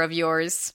of 0.00 0.12
yours. 0.12 0.74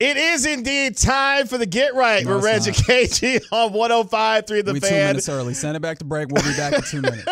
It 0.00 0.16
is 0.16 0.46
indeed 0.46 0.96
time 0.96 1.46
for 1.46 1.58
the 1.58 1.66
Get 1.66 1.94
Right 1.94 2.24
No, 2.24 2.36
with 2.36 2.44
Reggie. 2.44 2.70
KG 2.72 3.42
on 3.52 3.72
105.3 3.72 4.64
The 4.64 4.72
we 4.72 4.80
two 4.80 4.90
minutes 4.90 5.28
early. 5.28 5.52
Send 5.52 5.76
it 5.76 5.80
back 5.80 5.98
to 5.98 6.06
break. 6.06 6.28
We'll 6.28 6.42
be 6.42 6.56
back 6.56 6.72
in 6.72 6.80
two 6.82 7.02
minutes. 7.02 7.26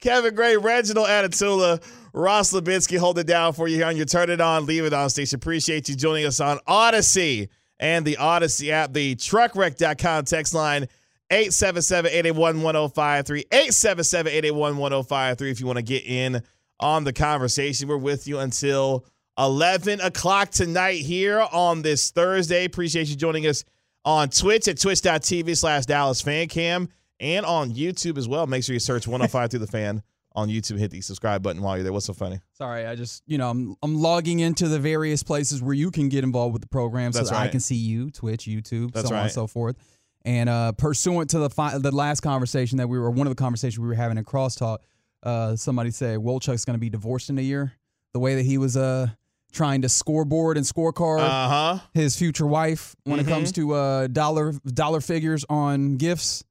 Kevin 0.00 0.34
Gray, 0.34 0.58
Reginald 0.58 1.08
Atatula, 1.08 1.82
Ross 2.12 2.52
Lebinsky 2.52 2.98
hold 2.98 3.18
it 3.18 3.26
down 3.26 3.54
for 3.54 3.66
you 3.68 3.76
here 3.76 3.86
on 3.86 3.96
your 3.96 4.04
Turn 4.04 4.28
It 4.28 4.42
On, 4.42 4.66
Leave 4.66 4.84
It 4.84 4.92
On 4.92 5.08
station. 5.08 5.36
Appreciate 5.36 5.88
you 5.88 5.96
joining 5.96 6.26
us 6.26 6.40
on 6.40 6.58
Audacy 6.68 7.48
and 7.80 8.04
the 8.04 8.16
Audacy 8.16 8.68
app, 8.70 8.92
the 8.92 9.16
truckwreck.com 9.16 10.26
text 10.26 10.52
line 10.52 10.86
877-881-1053, 11.30 13.48
877-881-1053 13.48 15.50
if 15.50 15.60
you 15.60 15.66
want 15.66 15.78
to 15.78 15.82
get 15.82 16.04
in 16.04 16.42
on 16.78 17.04
the 17.04 17.14
conversation. 17.14 17.88
We're 17.88 17.96
with 17.96 18.28
you 18.28 18.40
until 18.40 19.06
11 19.38 20.00
o'clock 20.00 20.50
tonight 20.50 21.00
here 21.00 21.40
on 21.52 21.82
this 21.82 22.10
Thursday. 22.10 22.64
Appreciate 22.64 23.08
you 23.08 23.16
joining 23.16 23.46
us 23.46 23.64
on 24.04 24.28
Twitch 24.28 24.68
at 24.68 24.80
twitch.tv 24.80 25.56
slash 25.56 25.86
Dallas 25.86 26.20
Fan 26.20 26.46
Cam 26.48 26.88
and 27.20 27.44
on 27.44 27.72
YouTube 27.72 28.18
as 28.18 28.28
well. 28.28 28.46
Make 28.46 28.64
sure 28.64 28.74
you 28.74 28.80
search 28.80 29.06
105 29.06 29.50
through 29.50 29.60
the 29.60 29.66
fan 29.66 30.02
on 30.36 30.48
YouTube. 30.48 30.78
Hit 30.78 30.90
the 30.90 31.00
subscribe 31.00 31.42
button 31.42 31.62
while 31.62 31.76
you're 31.76 31.84
there. 31.84 31.92
What's 31.92 32.06
so 32.06 32.12
funny? 32.12 32.40
Sorry, 32.52 32.86
I 32.86 32.94
just 32.94 33.22
you 33.26 33.38
know 33.38 33.50
I'm 33.50 33.76
I'm 33.82 33.96
logging 33.96 34.40
into 34.40 34.68
the 34.68 34.78
various 34.78 35.22
places 35.22 35.62
where 35.62 35.74
you 35.74 35.90
can 35.90 36.08
get 36.08 36.22
involved 36.24 36.52
with 36.52 36.62
the 36.62 36.68
program, 36.68 37.12
so 37.12 37.20
That's 37.20 37.30
that 37.30 37.40
I 37.40 37.48
can 37.48 37.60
see 37.60 37.76
you, 37.76 38.10
Twitch, 38.10 38.44
YouTube, 38.44 38.92
That's 38.92 39.08
so 39.08 39.14
on 39.14 39.22
and 39.22 39.32
so 39.32 39.46
forth. 39.46 39.76
And 40.24 40.48
uh, 40.48 40.72
pursuant 40.72 41.30
to 41.30 41.38
the 41.38 41.50
fi- 41.50 41.78
the 41.78 41.92
last 41.92 42.20
conversation 42.20 42.78
that 42.78 42.88
we 42.88 42.98
were, 42.98 43.10
one 43.10 43.26
of 43.26 43.30
the 43.30 43.40
conversations 43.42 43.78
we 43.78 43.88
were 43.88 43.94
having 43.94 44.16
in 44.16 44.24
Crosstalk, 44.24 44.78
uh, 45.22 45.54
somebody 45.56 45.90
said 45.90 46.18
Wolchuk's 46.18 46.64
going 46.64 46.76
to 46.76 46.80
be 46.80 46.88
divorced 46.90 47.30
in 47.30 47.38
a 47.38 47.42
year. 47.42 47.72
The 48.12 48.20
way 48.20 48.36
that 48.36 48.44
he 48.44 48.58
was 48.58 48.76
uh 48.76 49.08
trying 49.54 49.82
to 49.82 49.88
scoreboard 49.88 50.56
and 50.58 50.66
scorecard 50.66 51.20
Uh 51.20 51.48
huh. 51.48 51.78
his 51.94 52.16
future 52.16 52.46
wife 52.46 52.94
when 53.04 53.18
Mm-hmm. 53.20 53.28
it 53.28 53.32
comes 53.32 53.52
to 53.52 53.72
uh 53.72 54.06
dollar 54.08 54.52
dollar 54.66 55.00
figures 55.00 55.44
on 55.48 55.96
gifts. 55.96 56.44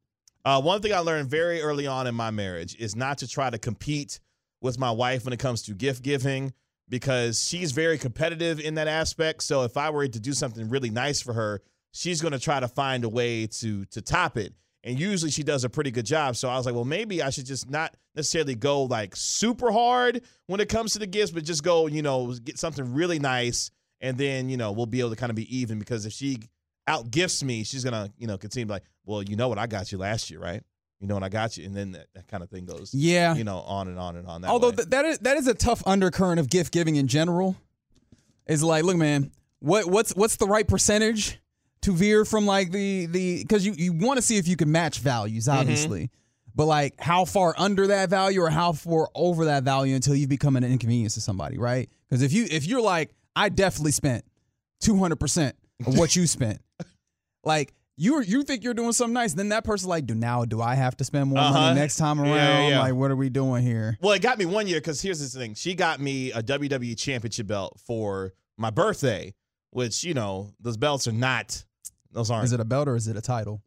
Uh, 0.46 0.62
one 0.62 0.82
thing 0.82 0.94
I 0.94 1.00
learned 1.00 1.30
very 1.30 1.62
early 1.62 1.88
on 1.88 2.08
in 2.08 2.16
my 2.16 2.32
marriage 2.32 2.76
is 2.78 2.96
not 2.96 3.20
to 3.20 3.28
try 3.28 3.50
to 3.50 3.58
compete 3.58 4.20
with 4.62 4.78
my 4.80 4.92
wife 4.92 5.24
when 5.26 5.34
it 5.34 5.40
comes 5.40 5.62
to 5.64 5.74
gift 5.74 6.04
giving 6.04 6.54
because 6.90 7.42
she's 7.44 7.72
very 7.72 7.98
competitive 7.98 8.60
in 8.60 8.76
that 8.76 8.88
aspect. 8.88 9.44
So 9.44 9.64
if 9.64 9.78
I 9.78 9.90
were 9.90 10.08
to 10.08 10.20
do 10.20 10.34
something 10.34 10.68
really 10.70 10.90
nice 10.90 11.22
for 11.22 11.34
her, 11.34 11.62
she's 11.92 12.22
going 12.22 12.34
to 12.34 12.40
try 12.40 12.60
to 12.60 12.68
find 12.68 13.04
a 13.06 13.10
way 13.10 13.48
to 13.48 13.86
to 13.86 14.02
top 14.02 14.38
it. 14.38 14.54
And 14.86 15.00
usually 15.00 15.32
she 15.32 15.44
does 15.44 15.64
a 15.64 15.70
pretty 15.70 15.92
good 15.92 16.06
job. 16.06 16.36
So 16.36 16.50
I 16.50 16.58
was 16.58 16.66
like, 16.66 16.76
well, 16.76 16.84
maybe 16.84 17.22
I 17.24 17.30
should 17.30 17.46
just 17.46 17.70
not 17.70 17.96
necessarily 18.16 18.56
go 18.56 18.84
like 18.84 19.16
super 19.16 19.72
hard 19.72 20.22
when 20.48 20.60
it 20.60 20.68
comes 20.68 20.94
to 20.94 21.00
the 21.00 21.08
gifts, 21.08 21.32
but 21.32 21.46
just 21.46 21.64
go, 21.64 21.88
you 21.88 22.02
know, 22.02 22.34
get 22.44 22.60
something 22.60 22.94
really 22.94 23.18
nice. 23.20 23.72
And 24.02 24.18
then, 24.18 24.50
you 24.50 24.58
know, 24.58 24.74
we'll 24.74 24.86
be 24.86 25.00
able 25.00 25.12
to 25.12 25.16
kind 25.16 25.30
of 25.30 25.38
be 25.38 25.58
even 25.58 25.80
because 25.80 26.06
if 26.06 26.12
she 26.12 26.40
out 26.86 27.10
gifts 27.12 27.42
me, 27.44 27.64
she's 27.64 27.86
going 27.86 27.94
to, 27.94 28.12
you 28.18 28.28
know, 28.28 28.38
continue 28.38 28.68
like, 28.70 28.84
well, 29.06 29.24
you 29.24 29.38
know 29.38 29.48
what 29.48 29.58
I 29.58 29.68
got 29.68 29.92
you 29.94 29.98
last 29.98 30.30
year, 30.30 30.42
right? 30.42 30.62
You 31.00 31.08
know 31.08 31.14
what 31.14 31.24
I 31.24 31.30
got 31.30 31.58
you. 31.58 31.66
And 31.66 31.74
then 31.76 31.94
that, 31.94 32.08
that 32.16 32.28
kind 32.28 32.44
of 32.44 32.50
thing 32.50 32.66
goes, 32.66 32.94
Yeah. 32.94 33.36
you 33.36 33.46
know, 33.46 33.60
on 33.60 33.88
and 33.88 33.98
on 33.98 34.18
and 34.18 34.28
on. 34.28 34.42
That 34.42 34.50
Although 34.50 34.72
th- 34.72 34.90
that 34.90 35.06
is 35.06 35.20
that 35.20 35.38
is 35.38 35.48
a 35.48 35.54
tough 35.54 35.82
undercurrent 35.86 36.40
of 36.42 36.50
gift 36.50 36.74
giving 36.74 36.98
in 36.98 37.08
general. 37.08 37.56
Is 38.48 38.62
like, 38.64 38.84
look, 38.84 38.98
man, 38.98 39.32
what 39.60 39.86
what's 39.86 40.12
what's 40.16 40.36
the 40.36 40.46
right 40.48 40.68
percentage 40.68 41.40
to 41.84 41.94
veer 41.94 42.26
from 42.26 42.46
like 42.46 42.72
the 42.72 43.06
the 43.06 43.44
because 43.44 43.66
you 43.66 43.74
you 43.78 43.94
want 43.94 44.18
to 44.18 44.22
see 44.22 44.38
if 44.38 44.48
you 44.48 44.56
can 44.56 44.72
match 44.72 45.00
values, 45.00 45.46
Mm-hmm. 45.48 45.60
obviously, 45.60 46.12
but 46.56 46.66
like 46.66 47.00
how 47.00 47.26
far 47.26 47.54
under 47.58 47.88
that 47.88 48.10
value 48.10 48.42
or 48.42 48.50
how 48.50 48.72
far 48.74 49.10
over 49.16 49.46
that 49.46 49.64
value 49.64 49.96
until 49.96 50.16
you 50.16 50.28
become 50.28 50.56
an 50.56 50.64
inconvenience 50.64 51.14
to 51.16 51.22
somebody, 51.22 51.58
right? 51.58 51.90
Because 52.10 52.22
if 52.22 52.34
you 52.34 52.48
if 52.50 52.66
you're 52.66 52.82
like, 52.82 53.14
I 53.36 53.50
definitely 53.50 53.92
spent 53.92 54.26
two 54.82 54.98
hundred 54.98 55.20
percent 55.20 55.56
of 55.86 55.98
what 55.98 56.16
you 56.16 56.28
spent, 56.28 56.60
like. 57.44 57.74
You 57.96 58.24
you 58.24 58.42
think 58.42 58.64
you're 58.64 58.74
doing 58.74 58.92
something 58.92 59.14
nice, 59.14 59.36
then 59.36 59.50
that 59.50 59.64
person's 59.64 59.88
like, 59.88 60.08
do 60.08 60.16
now 60.16 60.46
do 60.46 60.60
I 60.64 60.74
have 60.74 60.98
to 60.98 61.04
spend 61.04 61.30
more 61.30 61.38
Uh-huh. 61.38 61.54
money 61.54 61.80
next 61.80 61.98
time 61.98 62.20
around? 62.20 62.34
yeah, 62.36 62.68
yeah. 62.70 62.80
Like, 62.80 62.96
what 62.96 63.12
are 63.12 63.16
we 63.16 63.30
doing 63.30 63.62
here? 63.64 64.00
Well, 64.02 64.14
it 64.14 64.22
got 64.24 64.40
me 64.40 64.48
one 64.48 64.66
year 64.66 64.80
because 64.80 65.00
here's 65.00 65.20
the 65.20 65.40
thing. 65.40 65.54
She 65.54 65.76
got 65.76 66.00
me 66.00 66.32
a 66.32 66.42
WWE 66.42 66.98
championship 66.98 67.46
belt 67.46 67.80
for 67.86 68.34
my 68.58 68.72
birthday, 68.72 69.36
which, 69.70 70.04
you 70.04 70.16
know, 70.16 70.50
those 70.60 70.76
belts 70.76 71.08
are 71.08 71.12
not, 71.12 71.64
those 72.14 72.32
aren't, 72.32 72.46
Is 72.46 72.54
it 72.54 72.60
a 72.60 72.66
belt 72.66 72.88
or 72.88 72.96
is 72.96 73.08
it 73.08 73.18
a 73.18 73.22
title? 73.22 73.62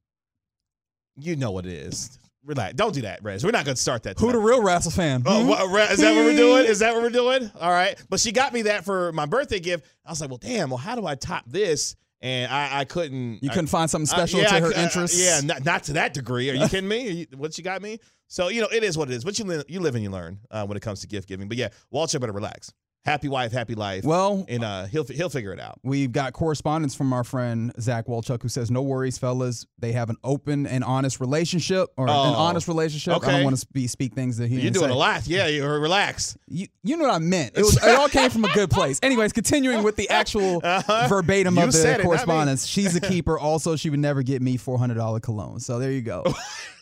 you 1.19 1.37
know 1.37 1.51
what 1.51 1.65
it 1.67 1.73
is. 1.73 2.19
Relax. 2.45 2.75
Don't 2.75 2.95
do 2.95 3.03
that, 3.03 3.23
Rez. 3.25 3.43
We're 3.45 3.51
not 3.51 3.65
going 3.65 3.75
to 3.75 3.81
start 3.81 4.05
that. 4.05 4.19
Who 4.21 4.31
the 4.31 4.39
real 4.39 4.63
wrestle 4.63 4.93
fan? 4.93 5.23
Oh, 5.27 5.43
Hmm? 5.43 5.49
what, 5.73 5.91
is 5.91 5.99
that 5.99 6.15
what 6.15 6.25
we're 6.25 6.37
doing? 6.37 6.65
Is 6.67 6.79
that 6.81 6.95
what 6.95 7.03
we're 7.03 7.11
doing? 7.11 7.51
All 7.61 7.71
right. 7.71 7.97
But 8.09 8.21
she 8.21 8.31
got 8.33 8.53
me 8.53 8.63
that 8.63 8.85
for 8.85 9.13
my 9.13 9.27
birthday 9.27 9.59
gift. 9.59 9.85
I 10.05 10.11
was 10.11 10.21
like, 10.21 10.31
well, 10.31 10.39
damn, 10.39 10.69
well, 10.71 10.77
how 10.79 10.95
do 10.95 11.07
I 11.07 11.15
top 11.17 11.45
this? 11.47 11.97
And 12.21 12.51
I, 12.53 12.81
I 12.81 12.85
couldn't. 12.85 13.43
You 13.43 13.51
couldn't 13.51 13.67
find 13.67 13.91
something 13.91 14.07
special 14.07 14.41
yeah, 14.41 14.47
to 14.49 14.61
her 14.61 14.75
uh, 14.75 14.83
interests. 14.83 15.19
yeah, 15.21 15.41
not, 15.43 15.65
not 15.65 15.83
to 15.85 15.95
that 15.95 16.15
degree. 16.15 16.49
Are 16.51 16.55
you 16.55 16.69
kidding 16.69 16.89
me? 16.89 17.09
You, 17.11 17.27
what 17.37 17.53
she 17.53 17.63
got 17.63 17.83
me? 17.83 17.99
So 18.29 18.49
you 18.49 18.61
know, 18.61 18.69
it 18.73 18.83
is 18.85 18.97
what 18.97 19.11
it 19.11 19.15
is. 19.15 19.25
But 19.25 19.39
you 19.39 19.45
li- 19.45 19.65
you 19.69 19.81
live 19.81 19.95
and 19.97 20.03
you 20.05 20.11
learn 20.11 20.39
uh, 20.51 20.65
when 20.67 20.77
it 20.77 20.81
comes 20.81 21.01
to 21.01 21.07
gift 21.09 21.29
giving. 21.29 21.47
But 21.49 21.57
yeah, 21.57 21.69
Walter 21.91 22.19
better 22.19 22.33
relax. 22.33 22.73
Happy 23.07 23.29
wife, 23.29 23.53
happy 23.53 23.75
life. 23.75 24.05
Well, 24.05 24.45
and 24.49 24.63
uh, 24.65 24.85
he'll 24.87 25.05
he'll 25.05 25.29
figure 25.31 25.53
it 25.53 25.61
out. 25.61 25.79
we've 25.83 26.13
got 26.13 26.33
correspondence 26.33 26.95
from 26.95 27.13
our 27.13 27.25
friend 27.25 27.73
Zach 27.81 28.07
Walchuk 28.07 28.43
who 28.43 28.49
says, 28.49 28.71
"No 28.71 28.83
worries, 28.83 29.17
fellas. 29.17 29.65
They 29.79 29.93
have 29.93 30.11
an 30.11 30.17
open 30.25 30.67
and 30.67 30.83
honest 30.83 31.21
relationship, 31.21 31.89
or 31.97 32.05
an 32.07 32.11
Oh, 32.11 32.17
honest 32.35 32.67
relationship. 32.69 33.15
Okay. 33.19 33.29
I 33.29 33.33
don't 33.37 33.45
want 33.45 33.55
to 33.55 33.61
speak, 33.61 33.89
speak 33.91 34.15
things 34.15 34.37
that 34.39 34.49
he 34.49 34.61
You're 34.61 34.73
doing 34.73 34.89
say. 34.89 34.93
a 34.93 34.97
lot. 34.99 35.27
Yeah, 35.27 35.47
you're 35.47 35.79
relax. 35.81 36.37
You, 36.49 36.67
you 36.83 36.97
know 36.97 37.05
what 37.05 37.15
I 37.15 37.19
meant. 37.19 37.57
It, 37.57 37.63
was, 37.63 37.77
it 37.77 37.95
all 37.95 38.09
came 38.09 38.29
from 38.31 38.45
a 38.45 38.53
good 38.53 38.71
place. 38.71 38.99
Anyways, 39.03 39.33
continuing 39.33 39.83
with 39.85 39.97
the 39.97 40.11
actual 40.11 40.61
Uh-huh. 40.65 41.07
verbatim 41.09 41.57
You 41.57 41.63
of 41.63 41.73
the 41.73 41.93
it, 41.95 42.01
correspondence. 42.03 42.67
She's 42.67 42.97
a 42.97 43.01
keeper. 43.13 43.39
Also, 43.39 43.77
she 43.77 43.89
would 43.89 44.01
never 44.01 44.23
get 44.23 44.43
me 44.43 44.57
four 44.57 44.79
hundred 44.79 44.95
dollar 44.95 45.21
cologne. 45.21 45.61
So 45.61 45.79
there 45.79 45.93
you 45.93 46.03
go. 46.03 46.25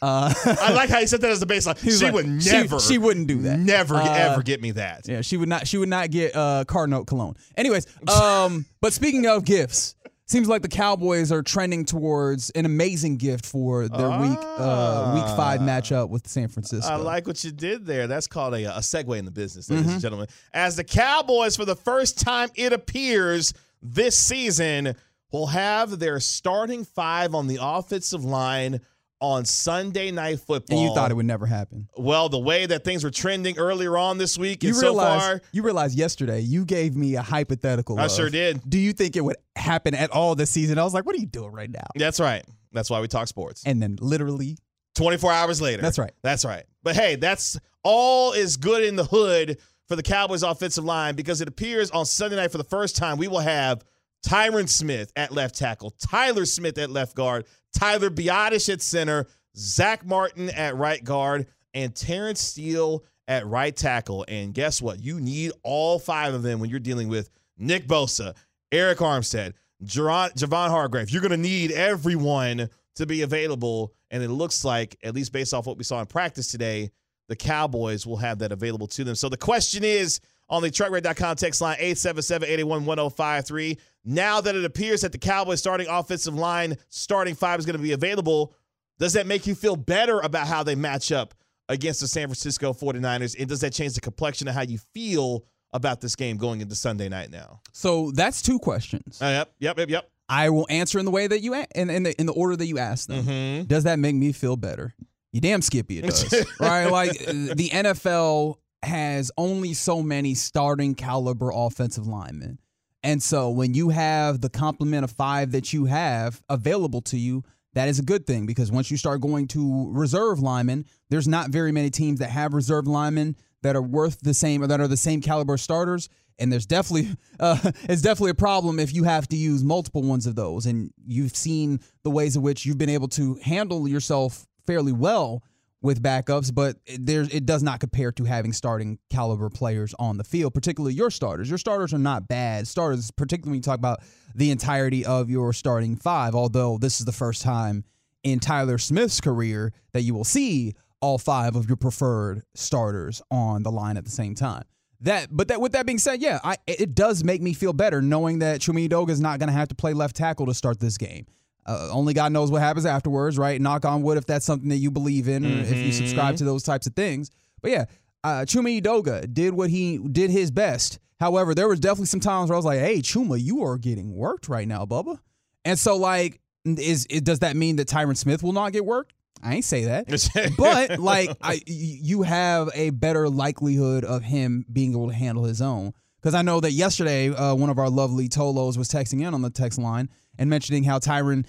Uh, 0.00 0.32
I 0.60 0.72
like 0.72 0.88
how 0.90 1.00
you 1.00 1.06
said 1.06 1.20
that 1.20 1.30
as 1.30 1.40
the 1.40 1.46
baseline. 1.46 1.78
She 1.78 2.04
like, 2.04 2.14
would 2.14 2.42
she- 2.42 2.50
never. 2.52 2.80
she 2.80 2.96
wouldn't 2.98 3.26
do 3.26 3.42
that. 3.42 3.58
Never 3.58 3.96
Uh, 3.96 4.14
ever 4.14 4.42
get 4.42 4.62
me 4.62 4.70
that. 4.72 5.02
Yeah, 5.06 5.20
she 5.20 5.36
would 5.36 5.48
not. 5.48 5.66
She 5.68 5.76
would 5.78 5.88
not 5.88 6.10
get 6.14 6.34
uh, 6.36 6.64
car 6.66 6.86
note 6.86 7.06
cologne. 7.06 7.36
Anyways, 7.56 7.86
um, 8.08 8.64
but 8.80 8.92
speaking 8.92 9.26
of 9.26 9.44
gifts, 9.44 9.94
seems 10.26 10.48
like 10.48 10.62
the 10.62 10.68
Cowboys 10.68 11.30
are 11.30 11.42
trending 11.42 11.84
towards 11.84 12.48
an 12.50 12.64
amazing 12.64 13.18
gift 13.18 13.44
for 13.44 13.88
their 13.88 14.08
week 14.20 14.38
uh, 14.40 15.12
week 15.14 15.36
five 15.36 15.60
matchup 15.60 16.08
with 16.08 16.26
San 16.26 16.48
Francisco. 16.48 16.90
I 16.90 16.96
like 16.96 17.26
what 17.26 17.44
you 17.44 17.52
did 17.52 17.84
there. 17.84 18.06
That's 18.06 18.26
called 18.26 18.54
a, 18.54 18.76
a 18.76 18.80
segue 18.80 19.18
in 19.18 19.24
the 19.26 19.30
business, 19.30 19.66
Mm-hmm. 19.66 19.76
ladies 19.76 19.92
and 19.92 20.00
gentlemen. 20.02 20.26
As 20.54 20.76
the 20.76 20.84
Cowboys, 20.84 21.56
for 21.56 21.64
the 21.66 21.76
first 21.76 22.18
time, 22.18 22.48
it 22.54 22.72
appears 22.72 23.52
this 23.82 24.16
season, 24.16 24.94
will 25.30 25.46
have 25.48 25.98
their 25.98 26.20
starting 26.20 26.84
five 26.84 27.34
on 27.34 27.46
the 27.48 27.58
offensive 27.60 28.24
line 28.24 28.80
on 29.20 29.44
Sunday 29.44 30.10
Night 30.10 30.40
Football. 30.40 30.78
and 30.78 30.88
you 30.88 30.94
thought 30.94 31.10
it 31.10 31.14
would 31.14 31.26
never 31.26 31.46
happen. 31.46 31.88
Well, 31.96 32.28
the 32.28 32.38
way 32.38 32.66
that 32.66 32.84
things 32.84 33.04
were 33.04 33.10
trending 33.10 33.58
earlier 33.58 33.96
on 33.96 34.18
this 34.18 34.36
week, 34.36 34.62
You 34.62 34.70
and 34.70 34.76
so 34.76 34.94
far, 34.94 35.40
you 35.52 35.62
realized 35.62 35.96
yesterday 35.96 36.40
you 36.40 36.64
gave 36.64 36.94
me 36.96 37.14
a 37.16 37.22
hypothetical. 37.22 37.98
I 37.98 38.06
of, 38.06 38.12
sure 38.12 38.30
did. 38.30 38.60
Do 38.68 38.78
you 38.78 38.92
think 38.92 39.16
it 39.16 39.22
would 39.24 39.36
happen 39.56 39.94
at 39.94 40.10
all 40.10 40.34
this 40.34 40.50
season? 40.50 40.78
I 40.78 40.84
was 40.84 40.94
like, 40.94 41.06
what 41.06 41.14
are 41.14 41.20
you 41.20 41.26
doing 41.26 41.52
right 41.52 41.70
now? 41.70 41.86
that's 41.96 42.20
right. 42.20 42.44
That's 42.72 42.90
why 42.90 43.00
we 43.00 43.08
talk 43.08 43.28
sports. 43.28 43.62
And 43.64 43.80
then 43.80 43.96
literally, 44.00 44.58
24 44.96 45.32
hours 45.32 45.60
later. 45.62 45.80
That's 45.82 45.98
right. 45.98 46.12
That's 46.22 46.44
right. 46.44 46.64
But 46.82 46.96
hey, 46.96 47.16
that's 47.16 47.58
all 47.82 48.32
is 48.32 48.56
good 48.56 48.84
in 48.84 48.96
the 48.96 49.04
hood 49.04 49.58
for 49.88 49.96
the 49.96 50.02
Cowboys 50.02 50.42
offensive 50.42 50.84
line 50.84 51.14
because 51.14 51.40
it 51.40 51.48
appears 51.48 51.90
on 51.90 52.04
Sunday 52.06 52.36
night 52.36 52.50
for 52.50 52.58
the 52.58 52.64
first 52.64 52.96
time 52.96 53.18
we 53.18 53.28
will 53.28 53.40
have 53.40 53.84
Tyron 54.24 54.68
Smith 54.68 55.12
at 55.16 55.32
left 55.32 55.56
tackle, 55.56 55.90
Tyler 55.90 56.46
Smith 56.46 56.78
at 56.78 56.90
left 56.90 57.14
guard, 57.14 57.46
Tyler 57.74 58.10
Biadasz 58.10 58.72
at 58.72 58.80
center, 58.80 59.26
Zack 59.56 60.06
Martin 60.06 60.50
at 60.50 60.76
right 60.76 61.02
guard, 61.02 61.46
and 61.74 61.94
Terence 61.94 62.40
Steele 62.40 63.04
at 63.28 63.46
right 63.46 63.74
tackle. 63.74 64.24
And 64.28 64.54
guess 64.54 64.80
what? 64.80 65.00
You 65.00 65.20
need 65.20 65.52
all 65.62 65.98
five 65.98 66.34
of 66.34 66.42
them 66.42 66.60
when 66.60 66.70
you're 66.70 66.80
dealing 66.80 67.08
with 67.08 67.30
Nick 67.58 67.86
Bosa, 67.86 68.34
Arik 68.72 68.96
Armstead, 68.96 69.54
Javon 69.84 70.68
Hargrave. 70.68 71.10
You're 71.10 71.22
going 71.22 71.30
to 71.30 71.36
need 71.36 71.72
everyone 71.72 72.68
to 72.96 73.06
be 73.06 73.22
available. 73.22 73.92
And 74.10 74.22
it 74.22 74.30
looks 74.30 74.64
like, 74.64 74.96
at 75.02 75.14
least 75.14 75.32
based 75.32 75.52
off 75.52 75.66
what 75.66 75.76
we 75.76 75.84
saw 75.84 76.00
in 76.00 76.06
practice 76.06 76.50
today, 76.50 76.90
the 77.28 77.36
Cowboys 77.36 78.06
will 78.06 78.18
have 78.18 78.38
that 78.38 78.52
available 78.52 78.86
to 78.88 79.04
them. 79.04 79.14
So 79.14 79.28
the 79.28 79.36
question 79.36 79.82
is 79.82 80.20
on 80.48 80.62
the 80.62 80.70
truckrate.com 80.70 81.36
text 81.36 81.60
line 81.60 81.78
877-881-1053. 81.78 83.78
Now 84.04 84.40
that 84.40 84.54
it 84.54 84.64
appears 84.64 85.00
that 85.00 85.12
the 85.12 85.18
Cowboys 85.18 85.60
starting 85.60 85.86
offensive 85.88 86.34
line 86.34 86.76
starting 86.88 87.34
five 87.34 87.58
is 87.58 87.66
going 87.66 87.76
to 87.76 87.82
be 87.82 87.92
available, 87.92 88.54
does 88.98 89.14
that 89.14 89.26
make 89.26 89.46
you 89.46 89.54
feel 89.54 89.76
better 89.76 90.20
about 90.20 90.46
how 90.46 90.62
they 90.62 90.74
match 90.74 91.10
up 91.10 91.34
against 91.68 92.00
the 92.00 92.08
San 92.08 92.28
Francisco 92.28 92.72
49ers? 92.72 93.38
And 93.38 93.48
does 93.48 93.60
that 93.60 93.72
change 93.72 93.94
the 93.94 94.00
complexion 94.00 94.46
of 94.48 94.54
how 94.54 94.62
you 94.62 94.78
feel 94.92 95.44
about 95.72 96.00
this 96.00 96.14
game 96.16 96.36
going 96.36 96.60
into 96.60 96.74
Sunday 96.74 97.08
night 97.08 97.30
now? 97.30 97.60
So 97.72 98.10
that's 98.12 98.42
two 98.42 98.58
questions. 98.58 99.20
Uh, 99.20 99.26
yep, 99.26 99.52
yep, 99.58 99.78
yep, 99.78 99.90
yep. 99.90 100.10
I 100.28 100.50
will 100.50 100.66
answer 100.70 100.98
in 100.98 101.04
the 101.04 101.10
way 101.10 101.26
that 101.26 101.40
you 101.40 101.54
a- 101.54 101.66
in, 101.74 101.90
in 101.90 102.02
the 102.04 102.18
in 102.18 102.26
the 102.26 102.32
order 102.32 102.56
that 102.56 102.66
you 102.66 102.78
asked 102.78 103.08
them. 103.08 103.24
Mm-hmm. 103.24 103.64
Does 103.64 103.84
that 103.84 103.98
make 103.98 104.14
me 104.14 104.32
feel 104.32 104.56
better? 104.56 104.94
You 105.32 105.40
damn 105.40 105.62
skippy 105.62 105.98
it 105.98 106.02
does. 106.02 106.46
right? 106.60 106.86
Like 106.86 107.10
the 107.12 107.68
NFL 107.72 108.56
has 108.82 109.32
only 109.36 109.74
so 109.74 110.02
many 110.02 110.34
starting 110.34 110.94
caliber 110.94 111.50
offensive 111.52 112.06
linemen. 112.06 112.58
And 113.04 113.22
so 113.22 113.50
when 113.50 113.74
you 113.74 113.90
have 113.90 114.40
the 114.40 114.48
complement 114.48 115.04
of 115.04 115.10
five 115.10 115.52
that 115.52 115.74
you 115.74 115.84
have 115.84 116.42
available 116.48 117.02
to 117.02 117.18
you, 117.18 117.44
that 117.74 117.86
is 117.86 117.98
a 117.98 118.02
good 118.02 118.26
thing 118.26 118.46
because 118.46 118.72
once 118.72 118.90
you 118.90 118.96
start 118.96 119.20
going 119.20 119.46
to 119.48 119.90
reserve 119.92 120.40
linemen, 120.40 120.86
there's 121.10 121.28
not 121.28 121.50
very 121.50 121.70
many 121.70 121.90
teams 121.90 122.20
that 122.20 122.30
have 122.30 122.54
reserve 122.54 122.86
linemen 122.86 123.36
that 123.62 123.76
are 123.76 123.82
worth 123.82 124.20
the 124.20 124.32
same 124.32 124.62
or 124.62 124.68
that 124.68 124.80
are 124.80 124.88
the 124.88 124.96
same 124.96 125.20
caliber 125.20 125.58
starters. 125.58 126.08
And 126.38 126.50
there's 126.50 126.64
definitely 126.64 127.14
uh, 127.40 127.72
it's 127.82 128.00
definitely 128.00 128.30
a 128.30 128.36
problem 128.36 128.80
if 128.80 128.94
you 128.94 129.04
have 129.04 129.28
to 129.28 129.36
use 129.36 129.62
multiple 129.62 130.02
ones 130.02 130.26
of 130.26 130.34
those. 130.34 130.64
And 130.64 130.90
you've 131.06 131.36
seen 131.36 131.80
the 132.04 132.10
ways 132.10 132.36
in 132.36 132.42
which 132.42 132.64
you've 132.64 132.78
been 132.78 132.88
able 132.88 133.08
to 133.08 133.34
handle 133.42 133.86
yourself 133.86 134.46
fairly 134.66 134.92
well 134.92 135.42
with 135.84 136.02
backups, 136.02 136.52
but 136.52 136.78
there's 136.98 137.28
it 137.28 137.44
does 137.44 137.62
not 137.62 137.78
compare 137.78 138.10
to 138.10 138.24
having 138.24 138.54
starting 138.54 138.98
caliber 139.10 139.50
players 139.50 139.94
on 139.98 140.16
the 140.16 140.24
field, 140.24 140.54
particularly 140.54 140.94
your 140.94 141.10
starters. 141.10 141.48
Your 141.48 141.58
starters 141.58 141.92
are 141.92 141.98
not 141.98 142.26
bad 142.26 142.66
starters, 142.66 143.10
particularly 143.10 143.50
when 143.50 143.58
you 143.58 143.62
talk 143.62 143.78
about 143.78 144.00
the 144.34 144.50
entirety 144.50 145.04
of 145.04 145.28
your 145.28 145.52
starting 145.52 145.94
five. 145.94 146.34
Although 146.34 146.78
this 146.78 147.00
is 147.00 147.06
the 147.06 147.12
first 147.12 147.42
time 147.42 147.84
in 148.22 148.40
Tyler 148.40 148.78
Smith's 148.78 149.20
career 149.20 149.74
that 149.92 150.00
you 150.00 150.14
will 150.14 150.24
see 150.24 150.72
all 151.02 151.18
five 151.18 151.54
of 151.54 151.68
your 151.68 151.76
preferred 151.76 152.42
starters 152.54 153.20
on 153.30 153.62
the 153.62 153.70
line 153.70 153.98
at 153.98 154.06
the 154.06 154.10
same 154.10 154.34
time. 154.34 154.64
That, 155.00 155.28
but 155.30 155.48
that 155.48 155.60
with 155.60 155.72
that 155.72 155.84
being 155.84 155.98
said, 155.98 156.22
yeah, 156.22 156.40
I, 156.42 156.56
it 156.66 156.94
does 156.94 157.22
make 157.22 157.42
me 157.42 157.52
feel 157.52 157.74
better 157.74 158.00
knowing 158.00 158.38
that 158.38 158.62
Chuma 158.62 158.88
Edoga 158.88 159.10
is 159.10 159.20
not 159.20 159.38
going 159.38 159.48
to 159.48 159.52
have 159.52 159.68
to 159.68 159.74
play 159.74 159.92
left 159.92 160.16
tackle 160.16 160.46
to 160.46 160.54
start 160.54 160.80
this 160.80 160.96
game. 160.96 161.26
Uh, 161.66 161.88
only 161.90 162.14
God 162.14 162.32
knows 162.32 162.50
what 162.50 162.60
happens 162.60 162.86
afterwards, 162.86 163.38
right? 163.38 163.60
Knock 163.60 163.84
on 163.84 164.02
wood 164.02 164.18
if 164.18 164.26
that's 164.26 164.44
something 164.44 164.68
that 164.68 164.76
you 164.76 164.90
believe 164.90 165.28
in, 165.28 165.42
mm-hmm. 165.42 165.72
if 165.72 165.76
you 165.76 165.92
subscribe 165.92 166.36
to 166.36 166.44
those 166.44 166.62
types 166.62 166.86
of 166.86 166.94
things. 166.94 167.30
But 167.62 167.70
yeah, 167.70 167.84
uh, 168.22 168.44
Chuma 168.46 168.80
Edoga 168.80 169.32
did 169.32 169.54
what 169.54 169.70
he 169.70 169.98
did 169.98 170.30
his 170.30 170.50
best. 170.50 170.98
However, 171.20 171.54
there 171.54 171.68
was 171.68 171.80
definitely 171.80 172.06
some 172.06 172.20
times 172.20 172.50
where 172.50 172.56
I 172.56 172.58
was 172.58 172.64
like, 172.64 172.80
"Hey, 172.80 172.98
Chuma, 172.98 173.40
you 173.40 173.64
are 173.64 173.78
getting 173.78 174.14
worked 174.14 174.48
right 174.48 174.68
now, 174.68 174.84
Bubba." 174.84 175.18
And 175.64 175.78
so, 175.78 175.96
like, 175.96 176.40
is 176.64 177.06
it 177.08 177.24
does 177.24 177.38
that 177.40 177.56
mean 177.56 177.76
that 177.76 177.88
Tyron 177.88 178.16
Smith 178.16 178.42
will 178.42 178.52
not 178.52 178.72
get 178.72 178.84
worked? 178.84 179.12
I 179.42 179.56
ain't 179.56 179.64
say 179.64 179.84
that, 179.84 180.54
but 180.58 180.98
like, 180.98 181.30
I 181.40 181.60
you 181.66 182.22
have 182.22 182.70
a 182.74 182.90
better 182.90 183.28
likelihood 183.28 184.04
of 184.04 184.22
him 184.22 184.64
being 184.72 184.92
able 184.92 185.08
to 185.08 185.14
handle 185.14 185.44
his 185.44 185.62
own. 185.62 185.92
Because 186.20 186.34
I 186.34 186.40
know 186.40 186.58
that 186.60 186.72
yesterday, 186.72 187.28
uh, 187.28 187.54
one 187.54 187.68
of 187.68 187.78
our 187.78 187.90
lovely 187.90 188.30
Tolos 188.30 188.78
was 188.78 188.88
texting 188.88 189.20
in 189.20 189.34
on 189.34 189.42
the 189.42 189.50
text 189.50 189.78
line 189.78 190.08
and 190.38 190.50
mentioning 190.50 190.84
how 190.84 190.98
Tyron 190.98 191.46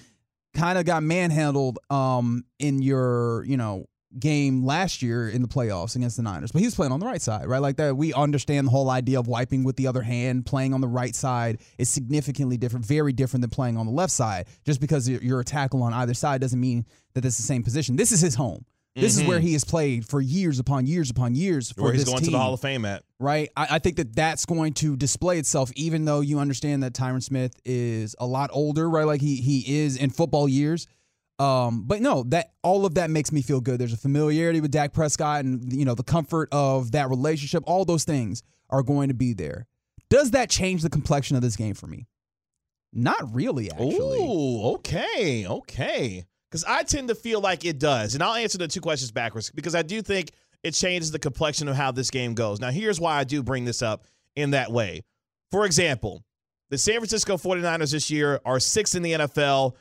kind 0.54 0.78
of 0.78 0.86
got 0.86 1.04
manhandled 1.04 1.80
um, 1.90 2.46
in 2.60 2.82
your, 2.82 3.44
you 3.46 3.58
know, 3.58 3.86
game 4.18 4.64
last 4.66 5.02
year 5.02 5.28
in 5.30 5.42
the 5.42 5.48
playoffs 5.48 5.96
against 5.96 6.18
the 6.18 6.24
Niners, 6.24 6.52
but 6.52 6.60
he 6.60 6.68
was 6.68 6.76
playing 6.76 6.92
on 6.92 7.00
the 7.00 7.06
right 7.06 7.22
side, 7.22 7.48
right? 7.48 7.62
Like 7.62 7.76
that, 7.78 7.98
we 7.98 8.14
understand 8.14 8.68
the 8.68 8.72
whole 8.72 8.90
idea 8.90 9.20
of 9.20 9.28
wiping 9.28 9.64
with 9.64 9.76
the 9.76 9.88
other 9.88 10.02
hand. 10.02 10.46
Playing 10.46 10.74
on 10.74 10.82
the 10.82 10.88
right 10.88 11.14
side 11.14 11.60
is 11.78 11.90
significantly 11.90 12.58
different, 12.58 12.86
very 12.86 13.12
different 13.12 13.42
than 13.42 13.50
playing 13.50 13.78
on 13.78 13.86
the 13.86 13.92
left 13.92 14.14
side. 14.14 14.48
Just 14.64 14.80
because 14.80 15.10
you're 15.10 15.42
a 15.42 15.46
tackle 15.46 15.84
on 15.84 15.94
either 15.94 16.14
side 16.14 16.42
doesn't 16.42 16.60
mean 16.60 16.86
that 17.14 17.26
it's 17.26 17.38
the 17.38 17.44
same 17.44 17.64
position. 17.64 17.96
This 17.96 18.12
is 18.12 18.22
his 18.22 18.36
home. 18.36 18.66
This 18.96 19.14
mm-hmm. 19.14 19.22
is 19.22 19.28
where 19.28 19.38
mm-hmm. 19.40 19.48
he 19.48 19.54
has 19.54 19.66
played 19.66 20.08
for 20.08 20.22
years 20.22 20.58
upon 20.58 20.88
years 20.88 21.10
upon 21.10 21.36
years. 21.36 21.72
For 21.72 21.84
where 21.84 21.94
he's 21.94 22.06
going 22.06 22.20
team, 22.20 22.28
to 22.28 22.32
the 22.32 22.40
Hall 22.40 22.54
of 22.54 22.62
Fame 22.62 22.86
at. 22.86 23.04
Right. 23.20 23.50
I, 23.58 23.68
I, 23.72 23.80
think 23.80 23.98
that 23.98 24.16
that's 24.16 24.46
going 24.46 24.74
to 24.76 24.96
display 24.96 25.38
itself, 25.38 25.70
even 25.76 26.06
though 26.06 26.22
you 26.22 26.40
understand 26.40 26.84
that 26.84 26.94
Tyron 26.94 27.22
Smith 27.22 27.60
is 27.66 28.16
a 28.20 28.26
lot 28.26 28.52
older, 28.54 28.90
right? 28.90 29.06
Like 29.06 29.20
he 29.20 29.36
he 29.36 29.80
is 29.82 29.98
in 29.98 30.12
football 30.12 30.48
years. 30.48 30.88
Um, 31.38 31.84
but 31.86 32.02
no, 32.02 32.24
that 32.28 32.54
all 32.64 32.86
of 32.86 32.96
that 32.96 33.10
makes 33.10 33.34
me 33.34 33.42
feel 33.42 33.60
good. 33.60 33.80
There's 33.80 33.92
a 33.92 33.98
familiarity 33.98 34.62
with 34.62 34.72
Dak 34.72 34.94
Prescott, 34.94 35.44
and 35.44 35.74
you 35.74 35.84
know 35.84 35.96
the 35.96 36.04
comfort 36.04 36.48
of 36.54 36.94
that 36.94 37.10
relationship. 37.10 37.64
All 37.68 37.84
those 37.84 38.06
things 38.06 38.44
are 38.70 38.84
going 38.84 39.10
to 39.10 39.14
be 39.14 39.34
there. 39.34 39.68
Does 40.10 40.32
that 40.32 40.50
change 40.50 40.82
the 40.84 40.90
complexion 40.90 41.36
of 41.36 41.42
this 41.42 41.58
game 41.58 41.74
for 41.74 41.88
me? 41.88 42.08
Not 42.94 43.36
really, 43.36 43.70
actually. 43.70 44.20
Ooh, 44.20 44.76
okay, 44.76 45.46
okay. 45.46 46.24
Because 46.50 46.64
I 46.64 46.84
tend 46.84 47.10
to 47.10 47.16
feel 47.16 47.42
like 47.42 47.66
it 47.66 47.80
does. 47.80 48.14
And 48.14 48.24
I'll 48.24 48.36
answer 48.36 48.58
the 48.58 48.68
two 48.68 48.82
questions 48.82 49.12
backwards 49.12 49.52
because 49.52 49.76
I 49.76 49.82
do 49.82 50.02
think 50.02 50.32
it 50.64 50.72
changes 50.72 51.12
the 51.12 51.20
complexion 51.20 51.68
of 51.68 51.76
how 51.76 51.92
this 51.92 52.10
game 52.10 52.34
goes. 52.34 52.60
Now, 52.60 52.72
here's 52.72 53.00
why 53.00 53.18
I 53.18 53.24
do 53.24 53.44
bring 53.44 53.66
this 53.66 53.82
up 53.82 54.06
in 54.36 54.52
that 54.52 54.72
way. 54.72 55.04
For 55.52 55.66
example, 55.66 56.24
the 56.70 56.78
San 56.78 56.96
Francisco 56.96 57.38
49ers 57.38 57.92
this 57.92 58.10
year 58.10 58.40
are 58.46 58.60
sixth 58.60 58.96
in 58.96 59.04
the 59.04 59.14
NFL 59.14 59.74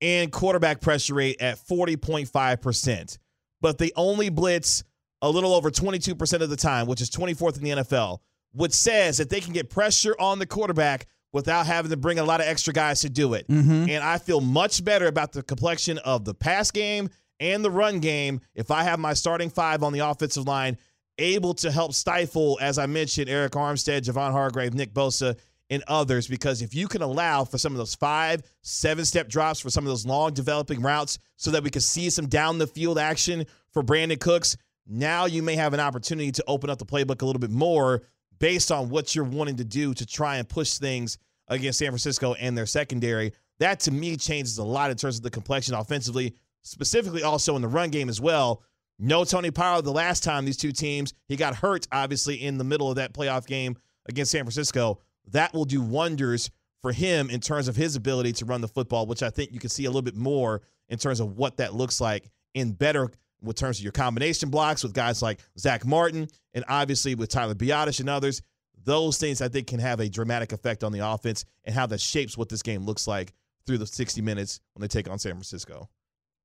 in 0.00 0.30
quarterback 0.30 0.80
pressure 0.80 1.14
rate 1.14 1.40
at 1.40 1.58
40.5%, 1.58 3.18
but 3.60 3.78
they 3.78 3.90
only 3.96 4.30
blitz 4.30 4.82
a 5.22 5.28
little 5.30 5.52
over 5.52 5.70
22% 5.70 6.40
of 6.40 6.48
the 6.48 6.56
time, 6.56 6.86
which 6.86 7.02
is 7.02 7.10
24th 7.10 7.58
in 7.58 7.64
the 7.64 7.70
NFL, 7.70 8.18
which 8.52 8.72
says 8.72 9.18
that 9.18 9.28
they 9.28 9.40
can 9.40 9.52
get 9.52 9.68
pressure 9.68 10.16
on 10.18 10.38
the 10.38 10.46
quarterback 10.46 11.06
without 11.32 11.66
having 11.66 11.90
to 11.90 11.96
bring 11.96 12.18
a 12.18 12.24
lot 12.24 12.40
of 12.40 12.46
extra 12.46 12.72
guys 12.72 13.00
to 13.02 13.10
do 13.10 13.34
it. 13.34 13.46
Mm-hmm. 13.48 13.88
And 13.88 14.04
I 14.04 14.18
feel 14.18 14.40
much 14.40 14.84
better 14.84 15.06
about 15.06 15.32
the 15.32 15.42
complexion 15.42 15.98
of 15.98 16.24
the 16.24 16.34
pass 16.34 16.70
game 16.70 17.08
and 17.38 17.64
the 17.64 17.70
run 17.70 18.00
game 18.00 18.40
if 18.54 18.70
I 18.70 18.82
have 18.82 18.98
my 18.98 19.14
starting 19.14 19.50
five 19.50 19.82
on 19.82 19.92
the 19.92 20.00
offensive 20.00 20.46
line 20.46 20.76
able 21.20 21.54
to 21.54 21.70
help 21.70 21.92
stifle, 21.92 22.58
as 22.60 22.78
I 22.78 22.86
mentioned, 22.86 23.28
Arik 23.28 23.50
Armstead, 23.50 24.02
Javon 24.02 24.32
Hargrave, 24.32 24.74
Nick 24.74 24.92
Bosa, 24.92 25.38
and 25.68 25.84
others. 25.86 26.26
Because 26.26 26.62
if 26.62 26.74
you 26.74 26.88
can 26.88 27.02
allow 27.02 27.44
for 27.44 27.58
some 27.58 27.72
of 27.72 27.78
those 27.78 27.94
five, 27.94 28.42
seven 28.62 29.04
step 29.04 29.28
drops 29.28 29.60
for 29.60 29.70
some 29.70 29.84
of 29.84 29.88
those 29.88 30.06
long 30.06 30.32
developing 30.32 30.80
routes 30.80 31.18
so 31.36 31.50
that 31.52 31.62
we 31.62 31.70
can 31.70 31.82
see 31.82 32.10
some 32.10 32.26
down 32.26 32.58
the 32.58 32.66
field 32.66 32.98
action 32.98 33.46
for 33.70 33.82
Brandin 33.82 34.18
Cooks, 34.18 34.56
now 34.86 35.26
you 35.26 35.42
may 35.42 35.54
have 35.54 35.74
an 35.74 35.80
opportunity 35.80 36.32
to 36.32 36.44
open 36.48 36.70
up 36.70 36.78
the 36.78 36.86
playbook 36.86 37.22
a 37.22 37.26
little 37.26 37.40
bit 37.40 37.50
more 37.50 38.02
based 38.40 38.72
on 38.72 38.88
what 38.88 39.14
you're 39.14 39.24
wanting 39.24 39.56
to 39.56 39.64
do 39.64 39.94
to 39.94 40.04
try 40.04 40.36
and 40.36 40.48
push 40.48 40.78
things 40.78 41.18
against 41.48 41.78
San 41.78 41.88
Francisco 41.88 42.34
and 42.34 42.56
their 42.56 42.66
secondary. 42.66 43.32
That 43.58 43.80
to 43.80 43.90
me 43.90 44.16
changes 44.16 44.58
a 44.58 44.64
lot 44.64 44.90
in 44.90 44.96
terms 44.96 45.16
of 45.16 45.22
the 45.22 45.30
complexion 45.30 45.74
offensively, 45.74 46.34
specifically 46.62 47.22
also 47.22 47.54
in 47.56 47.62
the 47.62 47.68
run 47.68 47.90
game 47.90 48.08
as 48.08 48.20
well. 48.20 48.62
No 48.98 49.24
Tony 49.24 49.50
Pollard 49.50 49.84
the 49.84 49.92
last 49.92 50.24
time 50.24 50.44
these 50.44 50.56
two 50.56 50.72
teams, 50.72 51.12
he 51.26 51.36
got 51.36 51.54
hurt 51.54 51.86
obviously 51.92 52.42
in 52.42 52.58
the 52.58 52.64
middle 52.64 52.88
of 52.88 52.96
that 52.96 53.12
playoff 53.12 53.46
game 53.46 53.76
against 54.08 54.32
San 54.32 54.42
Francisco. 54.42 54.98
That 55.32 55.52
will 55.52 55.64
do 55.64 55.82
wonders 55.82 56.50
for 56.80 56.92
him 56.92 57.28
in 57.28 57.40
terms 57.40 57.68
of 57.68 57.76
his 57.76 57.96
ability 57.96 58.32
to 58.32 58.46
run 58.46 58.62
the 58.62 58.68
football, 58.68 59.06
which 59.06 59.22
I 59.22 59.30
think 59.30 59.52
you 59.52 59.60
can 59.60 59.70
see 59.70 59.84
a 59.84 59.88
little 59.88 60.02
bit 60.02 60.16
more 60.16 60.62
in 60.88 60.98
terms 60.98 61.20
of 61.20 61.36
what 61.36 61.58
that 61.58 61.74
looks 61.74 62.00
like 62.00 62.30
in 62.54 62.72
better 62.72 63.10
with 63.42 63.56
terms 63.56 63.78
of 63.78 63.82
your 63.82 63.92
combination 63.92 64.50
blocks 64.50 64.82
with 64.82 64.92
guys 64.92 65.22
like 65.22 65.40
Zack 65.58 65.86
Martin 65.86 66.28
and 66.54 66.64
obviously 66.68 67.14
with 67.14 67.28
Tyler 67.28 67.54
Biadasz 67.54 68.00
and 68.00 68.08
others. 68.08 68.42
Those 68.84 69.18
things 69.18 69.42
I 69.42 69.48
think 69.48 69.66
can 69.66 69.78
have 69.78 70.00
a 70.00 70.08
dramatic 70.08 70.52
effect 70.52 70.84
on 70.84 70.92
the 70.92 71.06
offense 71.06 71.44
and 71.64 71.74
how 71.74 71.86
that 71.86 72.00
shapes 72.00 72.36
what 72.36 72.48
this 72.48 72.62
game 72.62 72.84
looks 72.84 73.06
like 73.06 73.32
through 73.66 73.78
the 73.78 73.86
60 73.86 74.22
minutes 74.22 74.60
when 74.74 74.80
they 74.80 74.88
take 74.88 75.08
on 75.08 75.18
San 75.18 75.32
Francisco. 75.32 75.88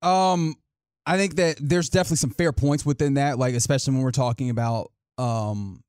Um, 0.02 0.54
I 1.06 1.16
think 1.16 1.36
that 1.36 1.56
there's 1.60 1.88
definitely 1.88 2.18
some 2.18 2.30
fair 2.30 2.52
points 2.52 2.84
within 2.84 3.14
that, 3.14 3.38
like 3.38 3.54
especially 3.54 3.94
when 3.94 4.02
we're 4.02 4.10
talking 4.10 4.50
about 4.50 4.92
um 5.18 5.82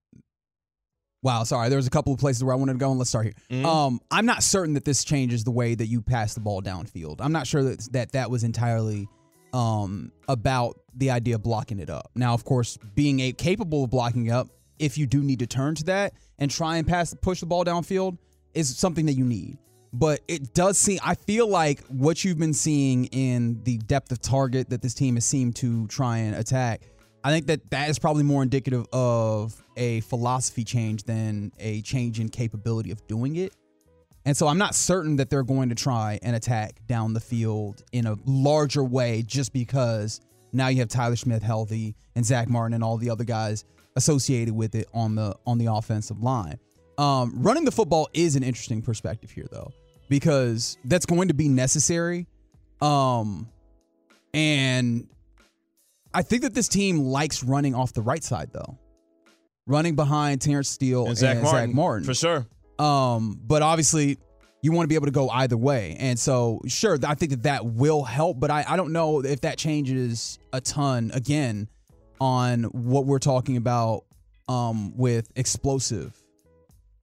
Wow, 1.24 1.44
sorry. 1.44 1.70
There 1.70 1.78
was 1.78 1.88
a 1.88 1.92
couple 1.92 2.14
of 2.14 2.20
places 2.20 2.44
where 2.44 2.54
I 2.54 2.58
wanted 2.58 2.74
to 2.74 2.80
go, 2.80 2.90
and 2.92 3.00
let's 3.00 3.10
start 3.10 3.26
here. 3.26 3.34
Mm-hmm. 3.50 3.66
Um, 3.66 4.00
I'm 4.12 4.26
not 4.26 4.44
certain 4.44 4.76
that 4.76 4.86
this 4.86 5.04
changes 5.04 5.44
the 5.44 5.52
way 5.52 5.74
that 5.74 5.88
you 5.88 6.02
pass 6.02 6.36
the 6.36 6.40
ball 6.40 6.62
downfield. 6.62 7.18
I'm 7.20 7.32
not 7.32 7.48
sure 7.48 7.64
that 7.64 7.92
that, 7.92 8.12
that 8.12 8.30
was 8.30 8.44
entirely 8.44 9.10
um, 9.54 10.12
about 10.28 10.80
the 10.96 11.12
idea 11.12 11.36
of 11.36 11.44
blocking 11.44 11.80
it 11.80 11.90
up. 11.90 12.12
Now, 12.16 12.34
of 12.34 12.44
course, 12.44 12.78
being 12.96 13.20
a, 13.20 13.32
capable 13.32 13.84
of 13.84 13.90
blocking 13.90 14.32
up 14.32 14.50
if 14.80 14.98
you 14.98 15.08
do 15.08 15.22
need 15.22 15.40
to 15.40 15.48
turn 15.48 15.76
to 15.76 15.84
that 15.86 16.14
and 16.40 16.52
try 16.52 16.78
and 16.78 16.88
pass 16.88 17.14
push 17.22 17.40
the 17.40 17.46
ball 17.46 17.66
downfield 17.66 18.18
is 18.54 18.76
something 18.78 19.06
that 19.08 19.14
you 19.14 19.26
need. 19.26 19.58
But 19.94 20.20
it 20.28 20.54
does 20.54 20.78
seem 20.78 21.00
I 21.04 21.16
feel 21.16 21.48
like 21.48 21.82
what 21.88 22.24
you've 22.24 22.38
been 22.38 22.54
seeing 22.54 23.06
in 23.06 23.64
the 23.64 23.78
depth 23.78 24.12
of 24.12 24.22
target 24.22 24.70
that 24.70 24.82
this 24.82 24.94
team 24.94 25.16
has 25.16 25.26
seemed 25.26 25.56
to 25.58 25.88
try 25.88 26.18
and 26.18 26.36
attack, 26.36 26.82
I 27.24 27.32
think 27.32 27.48
that 27.48 27.70
that 27.72 27.90
is 27.90 27.98
probably 27.98 28.24
more 28.24 28.44
indicative 28.44 28.86
of 28.92 29.62
a 29.76 30.02
philosophy 30.02 30.64
change 30.64 31.04
than 31.04 31.52
a 31.60 31.82
change 31.82 32.20
in 32.20 32.30
capability 32.30 32.92
of 32.92 33.06
doing 33.08 33.38
it. 33.38 33.54
And 34.28 34.36
so 34.36 34.46
I'm 34.46 34.58
not 34.58 34.76
certain 34.76 35.16
that 35.16 35.30
they're 35.30 35.42
going 35.42 35.70
to 35.70 35.76
try 35.76 36.20
and 36.22 36.36
attack 36.36 36.86
down 36.86 37.14
the 37.14 37.20
field 37.22 37.82
in 37.94 38.06
a 38.06 38.18
larger 38.26 38.84
way 38.84 39.24
just 39.26 39.54
because 39.54 40.20
now 40.52 40.68
you 40.68 40.80
have 40.80 40.90
Tyler 40.90 41.16
Smith 41.16 41.42
healthy 41.42 41.96
and 42.14 42.26
Zack 42.26 42.50
Martin 42.50 42.74
and 42.74 42.84
all 42.84 42.98
the 42.98 43.10
other 43.10 43.24
guys 43.24 43.64
associated 43.96 44.54
with 44.54 44.76
it 44.76 44.90
on 44.94 45.16
the 45.16 45.34
on 45.46 45.58
the 45.58 45.68
offensive 45.68 46.22
line. 46.22 46.60
Um, 46.98 47.36
running 47.38 47.64
the 47.64 47.72
football 47.72 48.10
is 48.12 48.36
an 48.36 48.44
interesting 48.44 48.82
perspective 48.82 49.32
here 49.32 49.48
though 49.50 49.72
because 50.10 50.78
that's 50.84 51.06
going 51.06 51.30
to 51.30 51.34
be 51.34 51.48
necessary. 51.48 52.28
Um, 52.82 53.48
and 54.34 55.08
I 56.14 56.22
think 56.22 56.42
that 56.42 56.54
this 56.54 56.68
team 56.68 57.00
likes 57.00 57.46
running 57.46 57.76
off 57.76 57.94
the 57.94 58.02
right 58.02 58.26
side 58.26 58.50
though. 58.52 58.78
Running 59.68 59.96
behind 59.96 60.42
Terence 60.42 60.68
Steele 60.68 61.08
and, 61.08 61.18
Zach 61.18 61.36
and 61.36 61.44
Martin, 61.44 61.70
Zack 61.70 61.76
Martin. 61.76 62.06
for 62.06 62.14
sure. 62.14 62.46
Um, 62.80 63.40
but 63.44 63.62
obviously, 63.62 64.18
you 64.62 64.72
want 64.72 64.86
to 64.86 64.88
be 64.88 64.96
able 64.96 65.06
to 65.06 65.12
go 65.12 65.30
either 65.30 65.58
way. 65.58 65.96
And 66.00 66.18
so, 66.18 66.62
sure, 66.68 66.98
I 67.06 67.16
think 67.16 67.32
that 67.32 67.44
that 67.44 67.66
will 67.66 68.04
help, 68.04 68.40
but 68.40 68.52
I, 68.52 68.66
I 68.68 68.76
don't 68.76 68.92
know 68.92 69.24
if 69.24 69.42
that 69.42 69.58
changes 69.58 70.40
a 70.54 70.62
ton 70.62 71.12
again 71.14 71.70
on 72.20 72.64
what 72.66 73.06
we're 73.06 73.20
talking 73.20 73.58
about 73.58 74.04
um, 74.50 74.96
with 74.98 75.32
explosive 75.36 76.22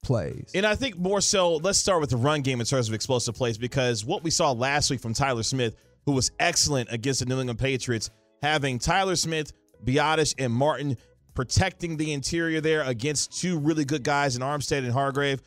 plays. 0.02 0.50
And 0.54 0.66
I 0.66 0.74
think 0.74 0.96
more 0.96 1.20
so, 1.20 1.56
let's 1.56 1.78
start 1.78 2.00
with 2.00 2.10
the 2.10 2.16
run 2.16 2.42
game 2.42 2.60
in 2.60 2.66
terms 2.66 2.88
of 2.88 2.94
explosive 2.94 3.34
plays 3.34 3.58
because 3.58 4.04
what 4.04 4.22
we 4.22 4.30
saw 4.30 4.52
last 4.52 4.90
week 4.90 5.00
from 5.00 5.14
Tyler 5.14 5.42
Smith, 5.42 5.76
who 6.06 6.12
was 6.12 6.30
excellent 6.38 6.92
against 6.92 7.20
the 7.20 7.26
New 7.26 7.38
England 7.38 7.58
Patriots, 7.58 8.10
having 8.42 8.78
Tyler 8.78 9.16
Smith, 9.16 9.52
Biadasz, 9.84 10.34
and 10.38 10.52
Martin 10.52 10.96
protecting 11.34 11.96
the 11.96 12.12
interior 12.12 12.60
there 12.60 12.82
against 12.82 13.40
two 13.40 13.58
really 13.58 13.84
good 13.84 14.04
guys 14.04 14.36
in 14.36 14.42
Armstead 14.42 14.78
and 14.78 14.92
Hargrave. 14.92 15.42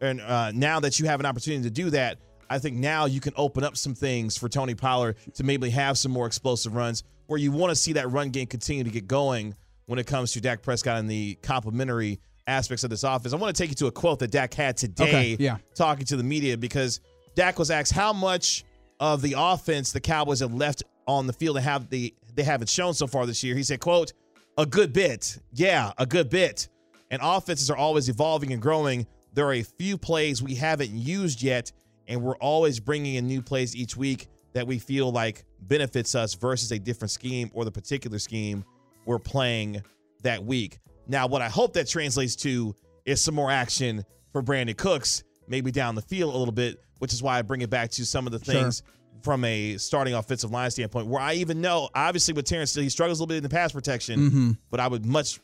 And 0.00 0.20
uh, 0.20 0.52
now 0.52 0.80
that 0.80 0.98
you 0.98 1.06
have 1.06 1.20
an 1.20 1.26
opportunity 1.26 1.62
to 1.64 1.70
do 1.70 1.90
that, 1.90 2.18
I 2.48 2.58
think 2.58 2.76
now 2.76 3.04
you 3.04 3.20
can 3.20 3.32
open 3.36 3.62
up 3.62 3.76
some 3.76 3.94
things 3.94 4.36
for 4.36 4.48
Tony 4.48 4.74
Pollard 4.74 5.16
to 5.34 5.44
maybe 5.44 5.70
have 5.70 5.96
some 5.98 6.10
more 6.10 6.26
explosive 6.26 6.74
runs 6.74 7.04
where 7.26 7.38
you 7.38 7.52
want 7.52 7.70
to 7.70 7.76
see 7.76 7.92
that 7.92 8.10
run 8.10 8.30
game 8.30 8.46
continue 8.46 8.82
to 8.82 8.90
get 8.90 9.06
going 9.06 9.54
when 9.86 9.98
it 9.98 10.06
comes 10.06 10.32
to 10.32 10.40
Dak 10.40 10.62
Prescott 10.62 10.98
and 10.98 11.08
the 11.08 11.36
complementary 11.42 12.18
aspects 12.46 12.82
of 12.82 12.90
this 12.90 13.04
offense. 13.04 13.32
I 13.32 13.36
want 13.36 13.54
to 13.54 13.62
take 13.62 13.70
you 13.70 13.76
to 13.76 13.86
a 13.86 13.92
quote 13.92 14.18
that 14.18 14.32
Dak 14.32 14.52
had 14.54 14.76
today 14.76 15.34
Okay, 15.34 15.36
yeah. 15.38 15.58
talking 15.74 16.04
to 16.06 16.16
the 16.16 16.24
media 16.24 16.56
because 16.56 17.00
Dak 17.36 17.58
was 17.58 17.70
asked 17.70 17.92
how 17.92 18.12
much 18.12 18.64
of 18.98 19.22
the 19.22 19.34
offense 19.38 19.92
the 19.92 20.00
Cowboys 20.00 20.40
have 20.40 20.52
left 20.52 20.82
on 21.06 21.26
the 21.26 21.32
field 21.32 21.56
and 21.56 21.64
have 21.64 21.88
the 21.88 22.14
they 22.34 22.42
haven't 22.42 22.68
shown 22.68 22.94
so 22.94 23.06
far 23.06 23.26
this 23.26 23.42
year. 23.42 23.54
He 23.54 23.62
said, 23.62 23.80
quote, 23.80 24.12
a 24.58 24.66
good 24.66 24.92
bit. 24.92 25.38
Yeah, 25.52 25.92
a 25.98 26.06
good 26.06 26.30
bit. 26.30 26.68
And 27.10 27.20
offenses 27.22 27.70
are 27.70 27.76
always 27.76 28.08
evolving 28.08 28.52
and 28.52 28.62
growing. 28.62 29.06
There 29.34 29.46
are 29.46 29.54
a 29.54 29.62
few 29.62 29.96
plays 29.98 30.42
we 30.42 30.54
haven't 30.54 30.90
used 30.90 31.42
yet, 31.42 31.72
and 32.08 32.22
we're 32.22 32.36
always 32.36 32.80
bringing 32.80 33.14
in 33.16 33.26
new 33.26 33.42
plays 33.42 33.76
each 33.76 33.96
week 33.96 34.28
that 34.52 34.66
we 34.66 34.78
feel 34.78 35.12
like 35.12 35.44
benefits 35.62 36.14
us 36.14 36.34
versus 36.34 36.72
a 36.72 36.78
different 36.78 37.10
scheme 37.12 37.50
or 37.54 37.64
the 37.64 37.70
particular 37.70 38.18
scheme 38.18 38.64
we're 39.06 39.18
playing 39.20 39.82
that 40.22 40.44
week. 40.44 40.80
Now, 41.06 41.26
what 41.26 41.42
I 41.42 41.48
hope 41.48 41.72
that 41.74 41.86
translates 41.88 42.34
to 42.36 42.74
is 43.04 43.22
some 43.22 43.34
more 43.34 43.50
action 43.50 44.04
for 44.32 44.42
Brandin 44.42 44.76
Cooks, 44.76 45.22
maybe 45.48 45.70
down 45.70 45.94
the 45.94 46.02
field 46.02 46.34
a 46.34 46.38
little 46.38 46.52
bit, 46.52 46.78
which 46.98 47.12
is 47.12 47.22
why 47.22 47.38
I 47.38 47.42
bring 47.42 47.60
it 47.62 47.70
back 47.70 47.90
to 47.92 48.04
some 48.04 48.26
of 48.26 48.32
the 48.32 48.38
things 48.38 48.82
from 49.22 49.44
a 49.44 49.76
starting 49.76 50.14
offensive 50.14 50.50
line 50.50 50.70
standpoint, 50.70 51.06
where 51.06 51.20
I 51.20 51.34
even 51.34 51.60
know, 51.60 51.88
obviously, 51.94 52.34
with 52.34 52.46
Terence 52.46 52.70
Steele, 52.70 52.84
he 52.84 52.88
struggles 52.88 53.18
a 53.20 53.22
little 53.22 53.28
bit 53.28 53.36
in 53.38 53.42
the 53.42 53.48
pass 53.48 53.70
protection, 53.72 54.18
Mm-hmm. 54.20 54.50
but 54.70 54.80
I 54.80 54.88
would 54.88 55.04
much 55.06 55.40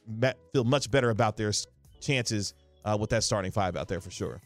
feel 0.53 0.65
much 0.65 0.91
better 0.91 1.11
about 1.11 1.37
their 1.37 1.53
chances 2.01 2.55
uh, 2.87 2.97
with 2.99 3.11
that 3.11 3.25
starting 3.25 3.51
five 3.51 3.77
out 3.77 3.89
there 3.89 4.01
for 4.01 4.11
sure. 4.11 4.41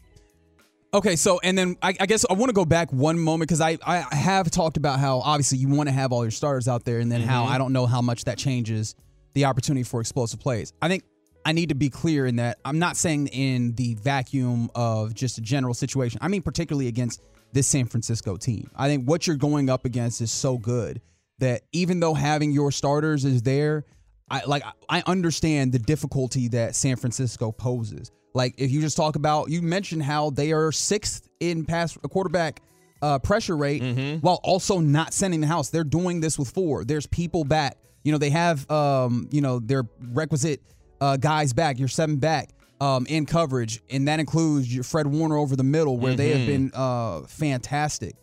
Okay, 0.92 1.14
so 1.14 1.38
and 1.44 1.56
then 1.56 1.76
I, 1.82 1.94
I 2.00 2.06
guess 2.06 2.24
I 2.28 2.32
want 2.32 2.48
to 2.48 2.52
go 2.52 2.64
back 2.64 2.92
one 2.92 3.16
moment 3.16 3.48
because 3.48 3.60
I, 3.60 3.78
I 3.86 4.00
have 4.14 4.50
talked 4.50 4.76
about 4.76 4.98
how 4.98 5.20
obviously 5.20 5.58
you 5.58 5.68
want 5.68 5.88
to 5.88 5.92
have 5.92 6.12
all 6.12 6.24
your 6.24 6.32
starters 6.32 6.66
out 6.66 6.84
there, 6.84 6.98
and 6.98 7.12
then 7.12 7.20
how 7.20 7.44
I 7.44 7.58
don't 7.58 7.72
know 7.72 7.86
how 7.86 8.02
much 8.02 8.24
that 8.24 8.38
changes 8.38 8.96
the 9.34 9.44
opportunity 9.44 9.84
for 9.84 10.00
explosive 10.00 10.40
plays. 10.40 10.72
I 10.82 10.88
think 10.88 11.04
I 11.44 11.52
need 11.52 11.68
to 11.68 11.76
be 11.76 11.90
clear 11.90 12.26
in 12.26 12.36
that 12.36 12.58
I'm 12.64 12.80
not 12.80 12.96
saying 12.96 13.28
in 13.28 13.74
the 13.76 13.94
vacuum 13.94 14.68
of 14.74 15.14
just 15.14 15.38
a 15.38 15.40
general 15.40 15.74
situation. 15.74 16.18
I 16.22 16.28
mean 16.28 16.42
particularly 16.42 16.88
against 16.88 17.22
this 17.52 17.68
San 17.68 17.86
Francisco 17.86 18.36
team. 18.36 18.68
I 18.74 18.88
think 18.88 19.08
what 19.08 19.26
you're 19.26 19.36
going 19.36 19.70
up 19.70 19.84
against 19.84 20.20
is 20.20 20.32
so 20.32 20.58
good 20.58 21.00
that 21.38 21.62
even 21.72 22.00
though 22.00 22.14
having 22.14 22.50
your 22.50 22.72
starters 22.72 23.24
is 23.24 23.42
there, 23.42 23.84
I 24.28 24.42
like 24.44 24.64
I 24.88 25.04
understand 25.06 25.72
the 25.72 25.78
difficulty 25.78 26.48
that 26.48 26.74
San 26.74 26.96
Francisco 26.96 27.52
poses. 27.52 28.10
Like 28.34 28.54
if 28.58 28.70
you 28.70 28.80
just 28.80 28.96
talk 28.96 29.16
about 29.16 29.50
you 29.50 29.62
mentioned 29.62 30.02
how 30.02 30.30
they 30.30 30.52
are 30.52 30.70
sixth 30.72 31.28
in 31.40 31.64
pass 31.64 31.96
quarterback 32.10 32.62
uh, 33.02 33.18
pressure 33.18 33.56
rate 33.56 33.82
while 34.20 34.40
also 34.42 34.78
not 34.78 35.12
sending 35.14 35.40
the 35.40 35.46
house. 35.46 35.70
They're 35.70 35.84
doing 35.84 36.20
this 36.20 36.38
with 36.38 36.50
four. 36.50 36.84
There's 36.84 37.06
people 37.06 37.44
back. 37.44 37.76
You 38.04 38.12
know 38.12 38.18
they 38.18 38.30
have 38.30 38.70
um 38.70 39.28
you 39.30 39.40
know 39.40 39.58
their 39.58 39.84
requisite 40.12 40.60
uh, 41.00 41.16
guys 41.16 41.52
back. 41.52 41.78
Your 41.78 41.88
seven 41.88 42.16
back 42.16 42.50
um 42.80 43.06
in 43.08 43.26
coverage, 43.26 43.82
and 43.90 44.06
that 44.08 44.20
includes 44.20 44.72
your 44.72 44.84
Fred 44.84 45.06
Warner 45.06 45.36
over 45.36 45.56
the 45.56 45.64
middle 45.64 45.98
where 45.98 46.14
they 46.14 46.30
have 46.30 46.46
been 46.46 46.70
uh 46.74 47.22
fantastic. 47.22 48.14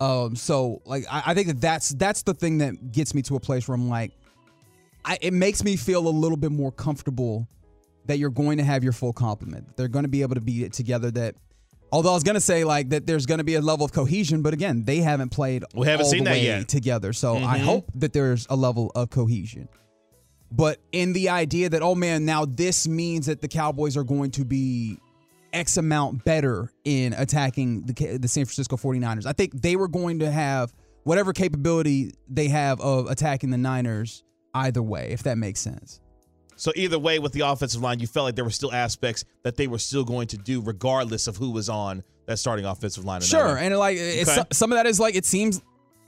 Um, 0.00 0.34
so 0.34 0.82
like 0.84 1.04
I, 1.10 1.22
I 1.26 1.34
think 1.34 1.46
that 1.46 1.60
that's 1.60 1.90
that's 1.90 2.22
the 2.22 2.34
thing 2.34 2.58
that 2.58 2.90
gets 2.90 3.14
me 3.14 3.22
to 3.22 3.36
a 3.36 3.40
place 3.40 3.68
where 3.68 3.74
I'm 3.76 3.88
like, 3.88 4.10
I, 5.04 5.16
it 5.20 5.32
makes 5.32 5.62
me 5.62 5.76
feel 5.76 6.08
a 6.08 6.10
little 6.10 6.36
bit 6.36 6.50
more 6.50 6.72
comfortable 6.72 7.46
that 8.06 8.18
you're 8.18 8.30
going 8.30 8.58
to 8.58 8.64
have 8.64 8.82
your 8.84 8.92
full 8.92 9.12
complement. 9.12 9.76
They're 9.76 9.88
going 9.88 10.04
to 10.04 10.08
be 10.08 10.22
able 10.22 10.34
to 10.34 10.40
be 10.40 10.68
together. 10.68 11.10
That 11.10 11.34
although 11.92 12.10
I 12.10 12.14
was 12.14 12.22
going 12.24 12.34
to 12.34 12.40
say 12.40 12.64
like 12.64 12.88
that, 12.90 13.06
there's 13.06 13.26
going 13.26 13.38
to 13.38 13.44
be 13.44 13.54
a 13.54 13.60
level 13.60 13.84
of 13.84 13.92
cohesion, 13.92 14.42
but 14.42 14.52
again, 14.54 14.84
they 14.84 14.98
haven't 14.98 15.28
played 15.30 15.64
We 15.74 15.86
haven't 15.86 16.06
all 16.06 16.10
seen 16.10 16.24
the 16.24 16.30
that 16.30 16.36
way 16.36 16.44
yet. 16.44 16.68
together. 16.68 17.12
So 17.12 17.36
I 17.36 17.58
Mhm. 17.58 17.64
hope 17.64 17.90
that 17.96 18.12
there's 18.12 18.46
a 18.50 18.56
level 18.56 18.90
of 18.94 19.10
cohesion. 19.10 19.68
But 20.50 20.78
in 20.92 21.12
the 21.14 21.30
idea 21.30 21.70
that 21.70 21.80
oh 21.82 21.94
man, 21.94 22.24
now 22.26 22.44
this 22.44 22.86
means 22.86 23.26
that 23.26 23.40
the 23.40 23.48
Cowboys 23.48 23.96
are 23.96 24.04
going 24.04 24.30
to 24.32 24.44
be 24.44 24.98
X 25.54 25.76
amount 25.78 26.24
better 26.24 26.70
in 26.84 27.14
attacking 27.14 27.82
the 27.86 28.18
the 28.18 28.28
San 28.28 28.44
Francisco 28.44 28.76
49ers. 28.76 29.24
I 29.26 29.32
think 29.32 29.60
they 29.62 29.76
were 29.76 29.88
going 29.88 30.18
to 30.18 30.30
have 30.30 30.72
whatever 31.04 31.32
capability 31.32 32.12
they 32.28 32.48
have 32.48 32.80
of 32.80 33.10
attacking 33.10 33.48
the 33.50 33.56
Niners 33.58 34.24
either 34.54 34.82
way, 34.82 35.08
if 35.12 35.22
that 35.22 35.38
makes 35.38 35.60
sense. 35.60 36.00
So 36.62 36.70
either 36.76 36.96
way, 36.96 37.18
with 37.18 37.32
the 37.32 37.40
offensive 37.40 37.82
line, 37.82 37.98
you 37.98 38.06
felt 38.06 38.22
like 38.26 38.36
there 38.36 38.44
were 38.44 38.50
still 38.50 38.72
aspects 38.72 39.24
that 39.42 39.56
they 39.56 39.66
were 39.66 39.80
still 39.80 40.04
going 40.04 40.28
to 40.28 40.36
do, 40.38 40.60
regardless 40.62 41.26
of 41.26 41.36
who 41.36 41.50
was 41.50 41.68
on 41.68 42.04
that 42.26 42.38
starting 42.38 42.64
offensive 42.64 43.04
line. 43.04 43.20
Sure, 43.20 43.56
and 43.58 43.76
like 43.76 43.96
it's, 43.98 44.30
Okay. 44.30 44.44
some 44.52 44.70
of 44.70 44.76
that 44.76 44.86
is 44.86 45.00
like 45.00 45.16
it 45.16 45.24
seems 45.26 45.60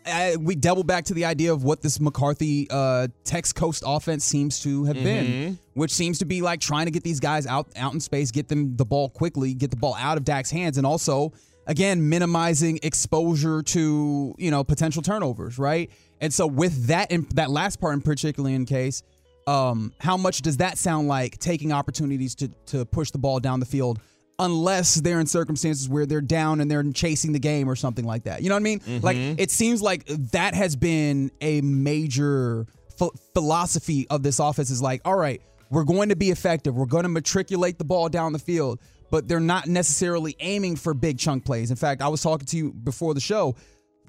uh, 0.07 0.37
we 0.39 0.55
double 0.55 0.85
back 0.85 1.07
to 1.07 1.15
the 1.15 1.25
idea 1.25 1.53
of 1.53 1.65
what 1.65 1.83
this 1.83 1.99
McCarthy 1.99 2.69
uh, 2.71 3.09
Tex 3.25 3.53
Coast 3.53 3.83
offense 3.85 4.25
seems 4.25 4.61
to 4.63 4.85
have 4.85 4.95
Mm-hmm. 4.95 5.05
been, 5.05 5.59
which 5.73 5.91
seems 5.91 6.21
to 6.21 6.25
be 6.25 6.41
like 6.41 6.61
trying 6.61 6.85
to 6.85 6.93
get 6.93 7.03
these 7.03 7.19
guys 7.19 7.49
out 7.49 7.67
out 7.75 7.93
in 7.93 7.99
space, 7.99 8.31
get 8.31 8.47
them 8.47 8.77
the 8.77 8.85
ball 8.85 9.09
quickly, 9.09 9.55
get 9.55 9.71
the 9.73 9.77
ball 9.77 9.97
out 9.99 10.19
of 10.19 10.23
Dak's 10.25 10.53
hands, 10.53 10.79
and 10.79 10.87
also 10.87 11.33
again 11.67 12.09
minimizing 12.09 12.79
exposure 12.85 13.61
to 13.61 14.37
you 14.39 14.51
know 14.53 14.63
potential 14.63 15.03
turnovers, 15.03 15.59
right? 15.59 15.91
And 16.21 16.33
so 16.33 16.47
with 16.47 16.87
that 16.87 17.11
in 17.11 17.27
that 17.35 17.51
last 17.51 17.81
part 17.81 17.95
in 17.95 18.03
particularly 18.03 18.55
in 18.55 18.67
case. 18.67 19.03
Um, 19.47 19.93
how 19.99 20.17
much 20.17 20.43
does 20.43 20.59
that 20.59 20.79
sound 20.79 21.09
like 21.09 21.39
taking 21.39 21.73
opportunities 21.73 22.35
to 22.37 22.49
to 22.67 22.85
push 22.87 23.11
the 23.11 23.19
ball 23.19 23.41
down 23.41 23.61
the 23.61 23.67
field 23.67 24.01
unless 24.39 24.97
they're 24.97 25.21
in 25.21 25.27
circumstances 25.27 25.89
where 25.89 26.07
they're 26.07 26.21
down 26.21 26.61
and 26.61 26.71
they're 26.71 26.83
chasing 26.93 27.33
the 27.33 27.39
game 27.39 27.69
or 27.69 27.77
something 27.77 28.05
like 28.05 28.25
that. 28.25 28.43
You 28.43 28.49
know 28.49 28.57
what 28.57 28.61
I 28.61 28.65
mean? 28.65 28.81
Like 29.03 29.17
it 29.39 29.51
seems 29.51 29.81
like 29.83 30.07
that 30.07 30.55
has 30.55 30.77
been 30.77 31.31
a 31.41 31.61
major 31.61 32.67
ph- 32.99 33.13
philosophy 33.33 34.07
of 34.11 34.23
this 34.23 34.41
office 34.41 34.71
is 34.71 34.83
like, 34.83 35.03
all 35.05 35.17
right, 35.17 35.41
we're 35.71 35.85
going 35.85 36.09
to 36.09 36.17
be 36.17 36.31
effective. 36.31 36.75
We're 36.75 36.87
going 36.87 37.05
to 37.05 37.09
matriculate 37.09 37.79
the 37.79 37.85
ball 37.85 38.09
down 38.09 38.33
the 38.33 38.39
field, 38.39 38.81
but 39.11 39.29
they're 39.29 39.41
not 39.41 39.67
necessarily 39.67 40.37
aiming 40.41 40.77
for 40.77 40.95
big 40.95 41.19
chunk 41.19 41.45
plays. 41.45 41.71
In 41.71 41.77
fact, 41.77 42.03
I 42.03 42.09
was 42.09 42.23
talking 42.23 42.47
to 42.47 42.57
you 42.57 42.73
before 42.73 43.15
the 43.15 43.21
show. 43.21 43.55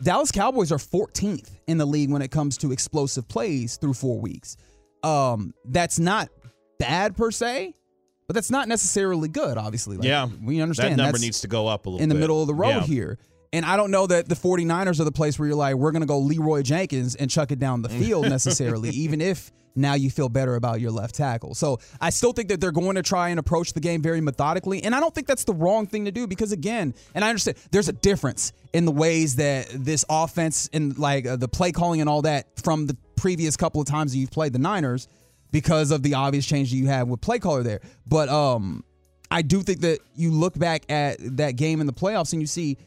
Dallas 0.01 0.31
Cowboys 0.31 0.71
are 0.71 0.77
14th 0.77 1.51
in 1.67 1.77
the 1.77 1.85
league 1.85 2.11
when 2.11 2.21
it 2.21 2.29
comes 2.31 2.57
to 2.57 2.71
explosive 2.71 3.27
plays 3.27 3.77
through 3.77 3.93
4 3.93 4.19
weeks. 4.19 4.57
Um 5.05 5.53
that's 5.65 5.99
not 5.99 6.29
bad 6.79 7.15
per 7.15 7.31
se, 7.31 7.73
but 8.27 8.33
that's 8.33 8.49
not 8.51 8.67
necessarily 8.67 9.29
good, 9.29 9.57
obviously. 9.57 9.97
Like, 9.97 10.07
yeah, 10.07 10.27
we 10.43 10.61
understand 10.61 10.93
that 10.99 11.03
number 11.03 11.19
needs 11.19 11.41
to 11.41 11.47
go 11.47 11.67
up 11.67 11.85
a 11.85 11.89
little 11.89 12.03
in 12.03 12.09
the 12.09 12.15
bit. 12.15 12.21
middle 12.21 12.41
of 12.41 12.47
the 12.47 12.53
road 12.55 12.69
Yeah. 12.69 12.81
here. 12.81 13.19
And 13.55 13.65
I 13.65 13.77
don't 13.77 13.89
know 13.89 14.05
that 14.05 14.27
the 14.27 14.35
49ers 14.35 14.99
are 14.99 15.05
the 15.05 15.13
place 15.13 15.39
where 15.39 15.47
you're 15.47 15.55
like, 15.55 15.75
we're 15.75 15.93
going 15.93 16.01
to 16.01 16.07
go 16.07 16.19
Leeroy 16.19 16.61
Jenkins 16.61 17.15
and 17.15 17.31
chuck 17.31 17.53
it 17.53 17.57
down 17.57 17.81
the 17.81 17.87
field 17.89 18.25
necessarily, 18.29 18.89
even 18.89 19.21
if 19.21 19.49
now 19.77 19.93
you 19.93 20.09
feel 20.09 20.27
better 20.27 20.55
about 20.55 20.81
your 20.81 20.91
left 20.91 21.15
tackle. 21.15 21.55
So 21.55 21.79
I 22.01 22.09
still 22.09 22.33
think 22.33 22.49
that 22.49 22.59
they're 22.59 22.73
going 22.73 22.95
to 22.95 23.01
try 23.01 23.29
and 23.29 23.39
approach 23.39 23.71
the 23.71 23.79
game 23.79 24.01
very 24.01 24.19
methodically. 24.19 24.83
And 24.83 24.93
I 24.93 24.99
don't 24.99 25.15
think 25.15 25.25
that's 25.25 25.45
the 25.45 25.53
wrong 25.53 25.87
thing 25.87 26.03
to 26.03 26.11
do 26.11 26.27
because, 26.27 26.51
again, 26.51 26.93
and 27.13 27.23
I 27.23 27.29
understand 27.29 27.55
there's 27.71 27.87
a 27.87 27.93
difference 27.93 28.51
in 28.73 28.83
the 28.83 28.91
ways 28.91 29.37
that 29.37 29.67
this 29.73 30.03
offense 30.09 30.69
and 30.73 30.97
like 30.97 31.25
uh, 31.25 31.37
the 31.37 31.47
play 31.47 31.71
calling 31.71 32.01
and 32.01 32.09
all 32.09 32.23
that 32.23 32.59
from 32.61 32.87
the 32.87 32.97
previous 33.15 33.55
couple 33.55 33.79
of 33.79 33.87
times 33.87 34.11
that 34.11 34.17
you've 34.17 34.31
played 34.31 34.51
the 34.51 34.59
Niners 34.59 35.07
because 35.53 35.91
of 35.91 36.03
the 36.03 36.15
obvious 36.15 36.45
change 36.45 36.71
that 36.71 36.75
you 36.75 36.87
have 36.87 37.07
with 37.07 37.21
play 37.21 37.39
caller 37.39 37.63
there. 37.63 37.79
But 38.05 38.27
um, 38.27 38.83
I 39.31 39.43
do 39.43 39.61
think 39.61 39.79
that 39.79 39.99
you 40.13 40.31
look 40.31 40.59
back 40.59 40.91
at 40.91 41.19
that 41.37 41.51
game 41.51 41.79
in 41.79 41.87
the 41.87 41.93
playoffs 41.93 42.33
and 42.33 42.41
you 42.41 42.47
see, 42.47 42.77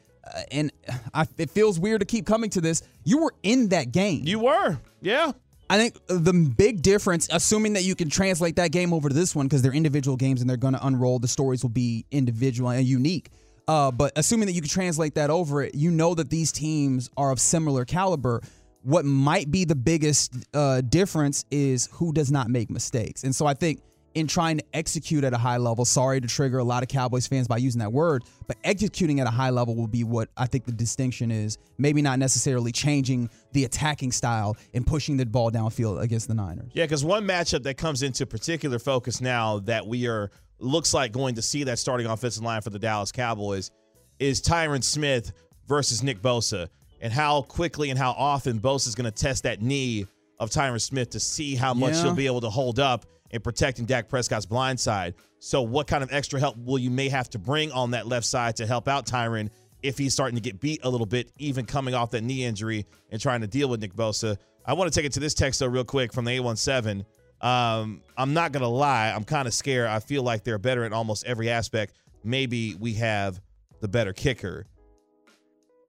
and 0.50 0.72
I, 1.14 1.26
it 1.36 1.50
feels 1.50 1.78
weird 1.78 2.00
to 2.00 2.06
keep 2.06 2.26
coming 2.26 2.50
to 2.50 2.60
this. 2.60 2.82
You 3.04 3.18
were 3.18 3.34
in 3.42 3.68
that 3.68 3.92
game. 3.92 4.22
You 4.24 4.40
were, 4.40 4.78
yeah. 5.00 5.32
I 5.70 5.76
think 5.76 5.98
the 6.06 6.32
big 6.32 6.80
difference, 6.80 7.28
assuming 7.30 7.74
that 7.74 7.82
you 7.82 7.94
can 7.94 8.08
translate 8.08 8.56
that 8.56 8.72
game 8.72 8.94
over 8.94 9.08
to 9.08 9.14
this 9.14 9.36
one, 9.36 9.46
because 9.46 9.60
they're 9.60 9.74
individual 9.74 10.16
games 10.16 10.40
and 10.40 10.48
they're 10.48 10.56
going 10.56 10.74
to 10.74 10.86
unroll, 10.86 11.18
the 11.18 11.28
stories 11.28 11.62
will 11.62 11.70
be 11.70 12.06
individual 12.10 12.70
and 12.70 12.86
unique. 12.86 13.30
Uh, 13.66 13.90
but 13.90 14.12
assuming 14.16 14.46
that 14.46 14.52
you 14.52 14.62
can 14.62 14.70
translate 14.70 15.14
that 15.16 15.28
over 15.28 15.62
it, 15.62 15.74
you 15.74 15.90
know 15.90 16.14
that 16.14 16.30
these 16.30 16.52
teams 16.52 17.10
are 17.18 17.30
of 17.30 17.38
similar 17.38 17.84
caliber. 17.84 18.40
What 18.82 19.04
might 19.04 19.50
be 19.50 19.66
the 19.66 19.74
biggest 19.74 20.32
uh, 20.54 20.80
difference 20.80 21.44
is 21.50 21.86
who 21.92 22.14
does 22.14 22.30
not 22.30 22.48
make 22.48 22.70
mistakes. 22.70 23.24
And 23.24 23.36
so 23.36 23.44
I 23.44 23.52
think 23.52 23.82
in 24.18 24.26
trying 24.26 24.58
to 24.58 24.64
execute 24.74 25.24
at 25.24 25.32
a 25.32 25.38
high 25.38 25.56
level. 25.56 25.84
Sorry 25.84 26.20
to 26.20 26.26
trigger 26.28 26.58
a 26.58 26.64
lot 26.64 26.82
of 26.82 26.88
Cowboys 26.88 27.26
fans 27.26 27.48
by 27.48 27.56
using 27.58 27.78
that 27.80 27.92
word, 27.92 28.24
but 28.46 28.56
executing 28.64 29.20
at 29.20 29.26
a 29.26 29.30
high 29.30 29.50
level 29.50 29.74
will 29.76 29.86
be 29.86 30.04
what 30.04 30.28
I 30.36 30.46
think 30.46 30.64
the 30.64 30.72
distinction 30.72 31.30
is. 31.30 31.58
Maybe 31.78 32.02
not 32.02 32.18
necessarily 32.18 32.72
changing 32.72 33.30
the 33.52 33.64
attacking 33.64 34.12
style 34.12 34.56
and 34.74 34.86
pushing 34.86 35.16
the 35.16 35.26
ball 35.26 35.50
downfield 35.50 36.00
against 36.02 36.28
the 36.28 36.34
Niners. 36.34 36.70
Yeah, 36.74 36.84
because 36.84 37.04
one 37.04 37.26
matchup 37.26 37.62
that 37.62 37.76
comes 37.76 38.02
into 38.02 38.26
particular 38.26 38.78
focus 38.78 39.20
now 39.20 39.60
that 39.60 39.86
we 39.86 40.06
are 40.06 40.30
looks 40.58 40.92
like 40.92 41.12
going 41.12 41.36
to 41.36 41.42
see 41.42 41.64
that 41.64 41.78
starting 41.78 42.06
offensive 42.06 42.42
line 42.42 42.60
for 42.62 42.70
the 42.70 42.78
Dallas 42.78 43.12
Cowboys 43.12 43.70
is 44.18 44.42
Tyron 44.42 44.82
Smith 44.82 45.32
versus 45.68 46.02
Nick 46.02 46.20
Bosa, 46.20 46.68
and 47.00 47.12
how 47.12 47.42
quickly 47.42 47.90
and 47.90 47.98
how 47.98 48.10
often 48.12 48.58
Bosa 48.58 48.88
is 48.88 48.94
going 48.96 49.04
to 49.04 49.12
test 49.12 49.44
that 49.44 49.62
knee 49.62 50.06
of 50.40 50.50
Tyron 50.50 50.80
Smith 50.80 51.10
to 51.10 51.20
see 51.20 51.54
how 51.54 51.74
much 51.74 51.94
Yeah. 51.94 52.02
he'll 52.04 52.14
be 52.14 52.26
able 52.26 52.40
to 52.40 52.50
hold 52.50 52.80
up 52.80 53.06
in 53.30 53.40
protecting 53.40 53.84
Dak 53.84 54.08
Prescott's 54.08 54.46
blind 54.46 54.78
side. 54.78 55.14
So, 55.38 55.62
what 55.62 55.86
kind 55.86 56.02
of 56.02 56.12
extra 56.12 56.40
help 56.40 56.56
will 56.56 56.78
you 56.78 56.90
may 56.90 57.08
have 57.08 57.30
to 57.30 57.38
bring 57.38 57.70
on 57.72 57.92
that 57.92 58.06
left 58.06 58.26
side 58.26 58.56
to 58.56 58.66
help 58.66 58.88
out 58.88 59.06
Tyron 59.06 59.50
if 59.82 59.96
he's 59.96 60.12
starting 60.12 60.34
to 60.34 60.42
get 60.42 60.60
beat 60.60 60.80
a 60.82 60.90
little 60.90 61.06
bit, 61.06 61.30
even 61.38 61.64
coming 61.64 61.94
off 61.94 62.10
that 62.10 62.22
knee 62.22 62.44
injury 62.44 62.84
and 63.10 63.20
trying 63.20 63.40
to 63.42 63.46
deal 63.46 63.68
with 63.68 63.80
Nick 63.80 63.94
Bosa? 63.94 64.36
I 64.66 64.72
want 64.72 64.92
to 64.92 64.98
take 64.98 65.06
it 65.06 65.12
to 65.12 65.20
this 65.20 65.34
text 65.34 65.60
though, 65.60 65.66
real 65.66 65.84
quick 65.84 66.12
from 66.12 66.24
the 66.24 66.32
817. 66.32 67.04
Um, 67.40 68.02
I'm 68.16 68.34
not 68.34 68.50
gonna 68.52 68.68
lie, 68.68 69.12
I'm 69.14 69.24
kind 69.24 69.46
of 69.46 69.54
scared. 69.54 69.88
I 69.88 70.00
feel 70.00 70.22
like 70.22 70.42
they're 70.42 70.58
better 70.58 70.84
in 70.84 70.92
almost 70.92 71.24
every 71.24 71.48
aspect. 71.50 71.94
Maybe 72.24 72.74
we 72.74 72.94
have 72.94 73.40
the 73.80 73.88
better 73.88 74.12
kicker. 74.12 74.66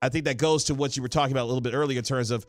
I 0.01 0.10
think 0.10 0.25
that 0.25 0.38
goes 0.38 0.65
to 0.65 0.75
what 0.75 0.96
you 0.96 1.01
were 1.01 1.10
talking 1.10 1.34
about 1.34 1.43
a 1.43 1.50
little 1.50 1.62
bit 1.62 1.74
earlier 1.74 1.98
in 1.98 2.03
terms 2.03 2.31
of 2.31 2.46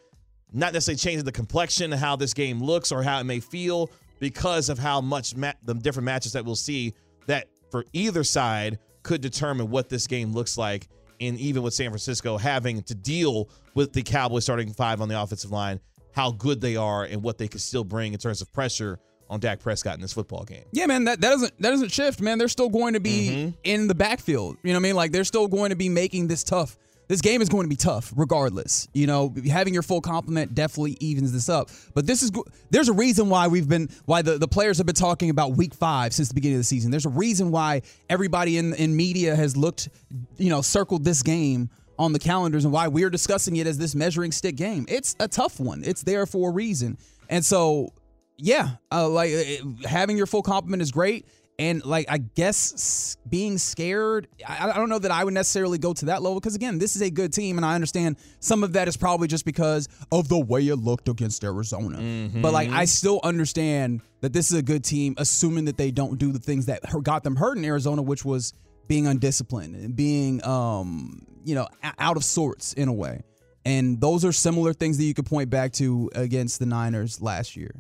not 0.53 0.73
necessarily 0.73 0.99
changing 0.99 1.25
the 1.25 1.33
complexion 1.33 1.93
of 1.93 1.99
how 1.99 2.17
this 2.17 2.35
game 2.35 2.63
looks 2.63 2.93
or 2.93 3.03
how 3.03 3.19
it 3.21 3.25
may 3.25 3.41
feel 3.41 3.91
because 4.21 4.69
of 4.69 4.79
how 4.79 5.01
much 5.01 5.35
ma- 5.35 5.53
the 5.65 5.75
different 5.75 6.05
matches 6.05 6.33
that 6.35 6.45
we'll 6.45 6.55
see 6.55 6.95
that 7.27 7.49
for 7.71 7.85
either 7.93 8.23
side 8.23 8.79
could 9.03 9.21
determine 9.21 9.71
what 9.71 9.89
this 9.89 10.07
game 10.07 10.33
looks 10.33 10.57
like. 10.57 10.87
And 11.21 11.39
even 11.39 11.63
with 11.63 11.75
San 11.75 11.91
Francisco 11.91 12.39
having 12.39 12.83
to 12.85 12.95
deal 12.95 13.51
with 13.75 13.93
the 13.93 14.03
Cowboys 14.03 14.45
starting 14.45 14.73
five 14.73 15.01
on 15.01 15.09
the 15.09 15.21
offensive 15.21 15.51
line, 15.51 15.81
how 16.13 16.31
good 16.31 16.61
they 16.61 16.77
are 16.77 17.05
and 17.05 17.23
what 17.23 17.39
they 17.39 17.49
could 17.49 17.61
still 17.61 17.85
bring 17.85 18.13
in 18.13 18.19
terms 18.19 18.41
of 18.41 18.53
pressure 18.53 18.99
on 19.29 19.39
Dak 19.39 19.61
Prescott 19.61 19.95
in 19.95 20.01
this 20.01 20.13
football 20.13 20.45
game. 20.45 20.65
Yeah, 20.73 20.87
man, 20.87 21.05
that, 21.05 21.21
that 21.21 21.31
doesn't 21.31 21.63
that 21.63 21.71
doesn't 21.71 21.93
shift, 21.93 22.21
man. 22.21 22.37
They're 22.37 22.49
still 22.49 22.69
going 22.69 22.95
to 22.95 23.01
be 23.01 23.29
mm-hmm. 23.31 23.51
in 23.65 23.87
the 23.87 23.95
backfield. 23.95 24.57
You 24.63 24.73
know 24.73 24.79
what 24.79 24.81
I 24.81 24.89
mean? 24.89 24.97
Like 24.97 25.13
they're 25.13 25.25
still 25.25 25.47
going 25.47 25.71
to 25.71 25.77
be 25.77 25.89
making 25.89 26.27
this 26.27 26.43
tough. 26.43 26.77
This 27.11 27.23
game 27.23 27.43
is 27.43 27.49
going 27.49 27.65
to 27.65 27.69
be 27.69 27.75
tough, 27.75 28.13
regardless. 28.15 28.87
You 28.95 29.09
know, 29.09 29.35
having 29.51 29.75
your 29.75 29.83
full 29.83 30.01
complement 30.01 30.55
definitely 30.55 30.97
evens 31.01 31.33
this 31.33 31.49
up. 31.49 31.69
But 31.93 32.07
this 32.07 32.23
is 32.23 32.31
there's 32.71 32.89
a 32.89 32.93
reason 32.93 33.29
why 33.29 33.49
we've 33.49 33.69
been 33.69 33.89
why 34.05 34.23
the, 34.23 34.39
the 34.39 34.47
players 34.47 34.79
have 34.79 34.87
been 34.87 34.95
talking 34.95 35.29
about 35.29 35.57
week 35.57 35.75
five 35.75 36.13
since 36.13 36.29
the 36.29 36.35
beginning 36.35 36.59
of 36.59 36.61
the 36.61 36.67
season. 36.67 36.93
There's 36.93 37.07
a 37.07 37.11
reason 37.11 37.51
why 37.51 37.83
everybody 38.09 38.59
in 38.59 38.75
in 38.75 38.95
media 38.95 39.35
has 39.35 39.57
looked, 39.57 39.89
you 40.37 40.51
know, 40.51 40.61
circled 40.61 41.05
this 41.05 41.25
game 41.25 41.69
on 41.99 42.13
the 42.13 42.21
calendars 42.21 42.65
and 42.65 42.73
why 42.73 42.87
we're 42.87 43.11
discussing 43.11 43.57
it 43.57 43.67
as 43.67 43.77
this 43.77 43.97
measuring 43.97 44.31
stick 44.31 44.55
game. 44.55 44.87
It's 44.89 45.17
a 45.19 45.27
tough 45.27 45.59
one. 45.59 45.83
It's 45.85 46.05
there 46.05 46.27
for 46.27 46.51
a 46.51 46.53
reason. 46.53 46.97
And 47.29 47.45
so 47.45 47.93
yeah, 48.37 48.77
uh, 48.93 49.09
like 49.09 49.33
uh, 49.33 49.89
having 49.89 50.17
your 50.17 50.27
full 50.27 50.43
complement 50.43 50.81
is 50.81 50.93
great. 50.93 51.27
And 51.61 51.85
like, 51.85 52.07
I 52.09 52.17
guess 52.17 53.19
being 53.29 53.59
scared, 53.59 54.29
I, 54.49 54.71
I 54.71 54.75
don't 54.77 54.89
know 54.89 54.99
that 54.99 55.11
I 55.11 55.23
would 55.23 55.35
necessarily 55.35 55.77
go 55.77 55.93
to 55.93 56.07
that 56.07 56.23
level 56.23 56.41
because 56.41 56.55
again, 56.55 56.79
this 56.79 56.97
is 56.97 57.03
a 57.03 57.11
good 57.11 57.35
team, 57.35 57.59
and 57.59 57.67
I 57.67 57.75
understand 57.75 58.17
some 58.41 58.65
of 58.65 58.73
that 58.73 58.89
is 58.89 58.97
probably 58.97 59.29
just 59.29 59.45
because 59.45 59.87
of 60.11 60.29
the 60.29 60.39
way 60.39 60.67
it 60.67 60.77
looked 60.77 61.11
against 61.11 61.45
Arizona. 61.45 61.99
But 62.41 62.55
like, 62.55 62.71
I 62.71 62.87
still 62.87 63.21
understand 63.23 64.01
that 64.23 64.33
this 64.33 64.51
is 64.51 64.59
a 64.59 64.63
good 64.63 64.83
team, 64.83 65.15
assuming 65.19 65.67
that 65.67 65.77
they 65.77 65.91
don't 65.91 66.19
do 66.19 66.33
the 66.33 66.39
things 66.39 66.65
that 66.67 66.81
got 67.03 67.25
them 67.25 67.37
hurt 67.37 67.59
in 67.59 67.65
Arizona, 67.67 68.01
which 68.01 68.25
was 68.25 68.55
being 68.89 69.07
undisciplined 69.07 69.77
and 69.77 69.95
being, 69.95 70.43
um, 70.47 71.27
you 71.45 71.55
know, 71.55 71.69
out 71.99 72.17
of 72.17 72.25
sorts 72.25 72.73
in 72.73 72.89
a 72.89 72.93
way. 72.93 73.21
And 73.67 74.01
those 74.01 74.25
are 74.25 74.33
similar 74.33 74.73
things 74.73 74.97
that 74.97 75.05
you 75.05 75.13
could 75.13 75.27
point 75.27 75.51
back 75.51 75.73
to 75.75 76.11
against 76.15 76.59
the 76.59 76.65
Niners 76.65 77.21
last 77.21 77.55
year. 77.55 77.75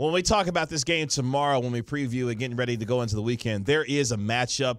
When 0.00 0.14
we 0.14 0.22
talk 0.22 0.46
about 0.46 0.70
this 0.70 0.82
game 0.82 1.08
tomorrow, 1.08 1.60
when 1.60 1.72
we 1.72 1.82
preview 1.82 2.30
and 2.30 2.38
getting 2.38 2.56
ready 2.56 2.74
to 2.74 2.86
go 2.86 3.02
into 3.02 3.16
the 3.16 3.20
weekend, 3.20 3.66
there 3.66 3.84
is 3.84 4.12
a 4.12 4.16
matchup 4.16 4.78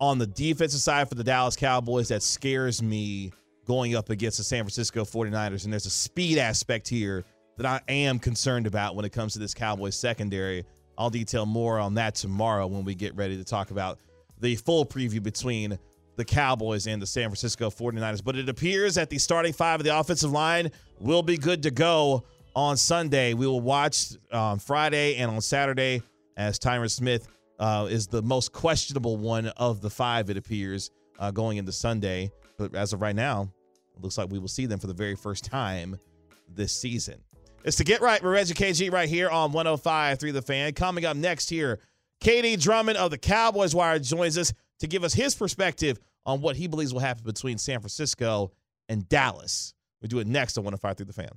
on 0.00 0.18
the 0.18 0.26
defensive 0.26 0.80
side 0.80 1.08
for 1.08 1.14
the 1.14 1.22
Dallas 1.22 1.54
Cowboys 1.54 2.08
that 2.08 2.20
scares 2.20 2.82
me 2.82 3.30
going 3.64 3.94
up 3.94 4.10
against 4.10 4.38
the 4.38 4.42
San 4.42 4.64
Francisco 4.64 5.04
49ers. 5.04 5.62
And 5.62 5.72
there's 5.72 5.86
a 5.86 5.90
speed 5.90 6.36
aspect 6.36 6.88
here 6.88 7.24
that 7.58 7.64
I 7.64 7.80
am 7.92 8.18
concerned 8.18 8.66
about 8.66 8.96
when 8.96 9.04
it 9.04 9.12
comes 9.12 9.34
to 9.34 9.38
this 9.38 9.54
Cowboys 9.54 9.94
secondary. 9.94 10.64
I'll 10.98 11.10
detail 11.10 11.46
more 11.46 11.78
on 11.78 11.94
that 11.94 12.16
tomorrow 12.16 12.66
when 12.66 12.84
we 12.84 12.96
get 12.96 13.14
ready 13.14 13.36
to 13.36 13.44
talk 13.44 13.70
about 13.70 14.00
the 14.40 14.56
full 14.56 14.84
preview 14.84 15.22
between 15.22 15.78
the 16.16 16.24
Cowboys 16.24 16.88
and 16.88 17.00
the 17.00 17.06
San 17.06 17.28
Francisco 17.28 17.70
49ers. 17.70 18.24
But 18.24 18.34
it 18.34 18.48
appears 18.48 18.96
that 18.96 19.10
the 19.10 19.18
starting 19.18 19.52
five 19.52 19.78
of 19.78 19.84
the 19.84 19.96
offensive 19.96 20.32
line 20.32 20.72
will 20.98 21.22
be 21.22 21.36
good 21.36 21.62
to 21.62 21.70
go 21.70 22.24
on 22.54 22.76
Sunday. 22.76 23.34
We 23.34 23.46
will 23.46 23.60
watch 23.60 24.12
on 24.32 24.58
Friday 24.58 25.16
and 25.16 25.30
on 25.30 25.40
Saturday 25.40 26.02
as 26.36 26.58
Tyron 26.58 26.90
Smith 26.90 27.28
uh, 27.58 27.86
is 27.90 28.06
the 28.06 28.22
most 28.22 28.52
questionable 28.52 29.16
one 29.16 29.48
of 29.48 29.80
the 29.80 29.90
five, 29.90 30.30
it 30.30 30.36
appears, 30.36 30.90
uh, 31.18 31.30
going 31.30 31.58
into 31.58 31.72
Sunday. 31.72 32.30
But 32.56 32.74
as 32.74 32.92
of 32.92 33.02
right 33.02 33.14
now, 33.14 33.48
it 33.94 34.02
looks 34.02 34.18
like 34.18 34.30
we 34.30 34.38
will 34.38 34.48
see 34.48 34.66
them 34.66 34.78
for 34.78 34.86
the 34.86 34.94
very 34.94 35.14
first 35.14 35.44
time 35.44 35.98
this 36.48 36.72
season. 36.72 37.20
It's 37.62 37.76
to 37.76 37.84
get 37.84 38.00
right 38.00 38.22
with 38.22 38.32
Reggie 38.32 38.54
KG 38.54 38.90
right 38.90 39.08
here 39.08 39.28
on 39.28 39.52
105 39.52 40.18
through 40.18 40.32
the 40.32 40.42
fan. 40.42 40.72
Coming 40.72 41.04
up 41.04 41.16
next 41.16 41.50
here, 41.50 41.80
KD 42.22 42.60
Drummond 42.60 42.96
of 42.96 43.10
the 43.10 43.18
Cowboys 43.18 43.74
Wire 43.74 43.98
joins 43.98 44.38
us 44.38 44.52
to 44.78 44.86
give 44.86 45.04
us 45.04 45.12
his 45.12 45.34
perspective 45.34 45.98
on 46.24 46.40
what 46.40 46.56
he 46.56 46.66
believes 46.66 46.92
will 46.92 47.00
happen 47.00 47.24
between 47.24 47.58
San 47.58 47.80
Francisco 47.80 48.52
and 48.88 49.08
Dallas. 49.08 49.74
We 50.00 50.08
do 50.08 50.18
it 50.18 50.26
next 50.26 50.56
on 50.56 50.64
105 50.64 50.96
through 50.96 51.06
the 51.06 51.12
fan. 51.12 51.30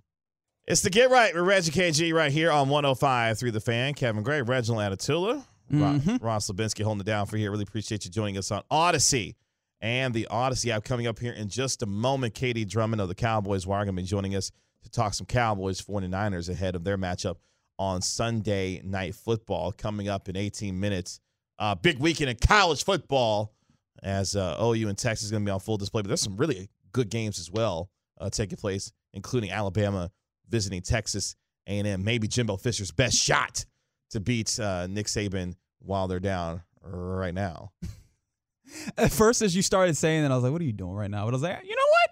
It's 0.65 0.81
the 0.81 0.89
Get 0.89 1.09
Right 1.09 1.33
with 1.35 1.43
Reggie 1.43 1.71
KG 1.71 2.13
right 2.13 2.31
here 2.31 2.49
on 2.49 2.69
105 2.69 3.37
through 3.37 3.51
the 3.51 3.59
fan. 3.59 3.93
Kevin 3.93 4.23
Gray, 4.23 4.41
Reginald 4.41 4.81
Atatula, 4.97 5.45
Ro- 5.69 6.17
Ross 6.21 6.49
Lubinsky 6.49 6.83
holding 6.83 7.01
it 7.01 7.05
down 7.05 7.25
for 7.25 7.35
here. 7.35 7.51
Really 7.51 7.63
appreciate 7.63 8.05
you 8.05 8.11
joining 8.11 8.37
us 8.37 8.49
on 8.49 8.63
Audacy 8.71 9.35
and 9.81 10.13
the 10.13 10.25
Audacy 10.31 10.69
app 10.69 10.85
coming 10.85 11.05
up 11.05 11.19
here 11.19 11.33
in 11.33 11.49
just 11.49 11.83
a 11.83 11.85
moment. 11.85 12.33
KD 12.33 12.65
Drummond 12.65 13.01
of 13.01 13.09
the 13.09 13.15
Cowboys 13.15 13.67
Wire 13.67 13.83
going 13.83 13.95
to 13.97 14.01
be 14.01 14.07
joining 14.07 14.35
us 14.35 14.51
to 14.83 14.89
talk 14.89 15.13
some 15.13 15.25
Cowboys 15.27 15.81
49ers 15.81 16.47
ahead 16.49 16.75
of 16.75 16.85
their 16.85 16.97
matchup 16.97 17.35
on 17.77 18.01
Sunday 18.01 18.81
Night 18.85 19.15
Football 19.15 19.73
coming 19.73 20.07
up 20.07 20.29
in 20.29 20.37
18 20.37 20.79
minutes. 20.79 21.19
Uh, 21.59 21.75
big 21.75 21.99
weekend 21.99 22.29
in 22.29 22.37
college 22.37 22.85
football 22.85 23.53
as 24.01 24.37
uh, 24.37 24.55
OU 24.61 24.87
and 24.87 24.97
Texas 24.97 25.25
is 25.25 25.31
going 25.31 25.43
to 25.43 25.49
be 25.49 25.51
on 25.51 25.59
full 25.59 25.77
display. 25.77 26.01
But 26.01 26.07
there's 26.07 26.21
some 26.21 26.37
really 26.37 26.69
good 26.93 27.09
games 27.09 27.37
as 27.37 27.51
well 27.51 27.89
uh, 28.21 28.29
taking 28.29 28.57
place, 28.57 28.93
including 29.13 29.51
Alabama 29.51 30.09
visiting 30.49 30.81
Texas 30.81 31.35
A&M. 31.67 32.03
Maybe 32.03 32.27
Jimbo 32.27 32.57
Fisher's 32.57 32.91
best 32.91 33.17
shot 33.17 33.65
to 34.11 34.19
beat 34.19 34.59
uh, 34.59 34.87
Nick 34.87 35.07
Saban 35.07 35.55
while 35.79 36.07
they're 36.07 36.19
down 36.19 36.61
right 36.81 37.33
now. 37.33 37.71
At 38.97 39.11
first, 39.11 39.41
as 39.41 39.55
you 39.55 39.61
started 39.61 39.97
saying 39.97 40.23
that, 40.23 40.31
I 40.31 40.35
was 40.35 40.43
like, 40.43 40.51
"What 40.51 40.61
are 40.61 40.65
you 40.65 40.73
doing 40.73 40.93
right 40.93 41.11
now?" 41.11 41.25
But 41.25 41.29
I 41.29 41.31
was 41.33 41.43
like, 41.43 41.63
"You 41.63 41.75
know 41.75 41.81
what? 41.91 42.09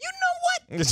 You 0.00 0.78
know 0.78 0.84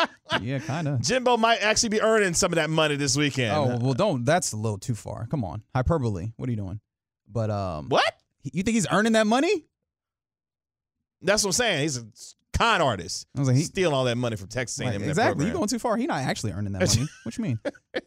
what? 0.00 0.42
yeah, 0.42 0.58
kind 0.60 0.88
of." 0.88 1.02
Jimbo 1.02 1.36
might 1.36 1.62
actually 1.62 1.90
be 1.90 2.00
earning 2.00 2.34
some 2.34 2.50
of 2.52 2.56
that 2.56 2.70
money 2.70 2.96
this 2.96 3.16
weekend. 3.16 3.54
Oh 3.54 3.78
well, 3.80 3.94
don't. 3.94 4.24
That's 4.24 4.52
a 4.52 4.56
little 4.56 4.78
too 4.78 4.94
far. 4.94 5.26
Come 5.26 5.44
on, 5.44 5.62
hyperbole. 5.74 6.32
What 6.36 6.48
are 6.48 6.50
you 6.50 6.56
doing? 6.56 6.80
But 7.28 7.50
um, 7.50 7.90
what? 7.90 8.12
You 8.42 8.62
think 8.62 8.74
he's 8.74 8.86
earning 8.90 9.12
that 9.12 9.26
money? 9.26 9.66
That's 11.20 11.42
what 11.44 11.48
I'm 11.48 11.52
saying. 11.52 11.82
He's 11.82 11.96
a 11.98 12.06
con 12.58 12.82
artist. 12.82 13.26
I 13.36 13.40
was 13.40 13.48
like, 13.48 13.56
he- 13.56 13.62
stealing 13.62 13.94
all 13.94 14.04
that 14.04 14.16
money 14.16 14.36
from 14.36 14.48
Texas 14.48 14.80
A&M. 14.80 14.92
Like, 14.92 15.00
exactly. 15.02 15.22
program. 15.24 15.48
You 15.48 15.54
going 15.54 15.68
too 15.68 15.78
far. 15.78 15.96
He 15.96 16.06
not 16.06 16.22
actually 16.22 16.52
earning 16.52 16.72
that 16.72 16.80
money. 16.80 17.08
what 17.22 17.36
you 17.36 17.42
mean? 17.42 17.60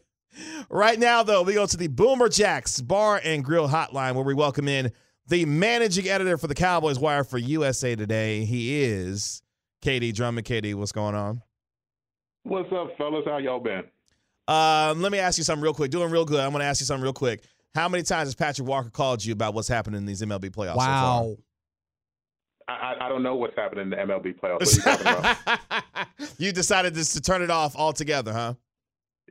Right 0.70 0.98
now, 0.98 1.22
though, 1.22 1.42
we 1.42 1.54
go 1.54 1.66
to 1.66 1.76
the 1.76 1.88
Boomer 1.88 2.28
Jacks 2.28 2.80
Bar 2.80 3.20
and 3.22 3.44
Grill 3.44 3.68
Hotline 3.68 4.14
where 4.14 4.24
we 4.24 4.32
welcome 4.32 4.66
in 4.66 4.90
the 5.28 5.44
managing 5.44 6.08
editor 6.08 6.38
for 6.38 6.46
the 6.46 6.54
Cowboys 6.54 6.98
Wire 6.98 7.24
for 7.24 7.36
USA 7.36 7.94
Today. 7.94 8.44
He 8.44 8.82
is 8.82 9.42
KD 9.82 10.14
Drummond. 10.14 10.46
KD, 10.46 10.74
what's 10.74 10.92
going 10.92 11.14
on? 11.14 11.42
What's 12.44 12.72
up, 12.72 12.96
fellas? 12.96 13.24
How 13.26 13.38
y'all 13.38 13.60
been? 13.60 13.84
Um, 14.48 15.02
let 15.02 15.12
me 15.12 15.18
ask 15.18 15.38
you 15.38 15.44
something 15.44 15.62
real 15.62 15.74
quick. 15.74 15.90
Doing 15.90 16.10
real 16.10 16.24
good. 16.24 16.40
I'm 16.40 16.50
going 16.50 16.60
to 16.60 16.66
ask 16.66 16.80
you 16.80 16.86
something 16.86 17.02
real 17.02 17.12
quick. 17.12 17.42
How 17.74 17.88
many 17.88 18.02
times 18.02 18.28
has 18.28 18.34
Patrick 18.34 18.66
Walker 18.66 18.90
called 18.90 19.24
you 19.24 19.32
about 19.32 19.54
what's 19.54 19.68
happening 19.68 19.98
in 19.98 20.06
these 20.06 20.22
MLB 20.22 20.50
playoffs? 20.50 20.76
wow. 20.76 21.36
I, 21.38 21.42
I, 22.68 22.94
I 23.00 23.08
don't 23.08 23.22
know 23.22 23.34
what's 23.34 23.56
happening 23.56 23.84
in 23.84 23.90
the 23.90 23.96
MLB 23.96 24.38
playoffs. 24.38 24.84
What 24.84 24.86
are 24.86 24.90
you 24.90 25.04
talking 25.04 25.18
about? 25.46 25.76
You 26.38 26.52
decided 26.52 26.94
just 26.94 27.14
to 27.14 27.20
turn 27.20 27.42
it 27.42 27.50
off 27.50 27.76
altogether, 27.76 28.32
huh? 28.32 28.54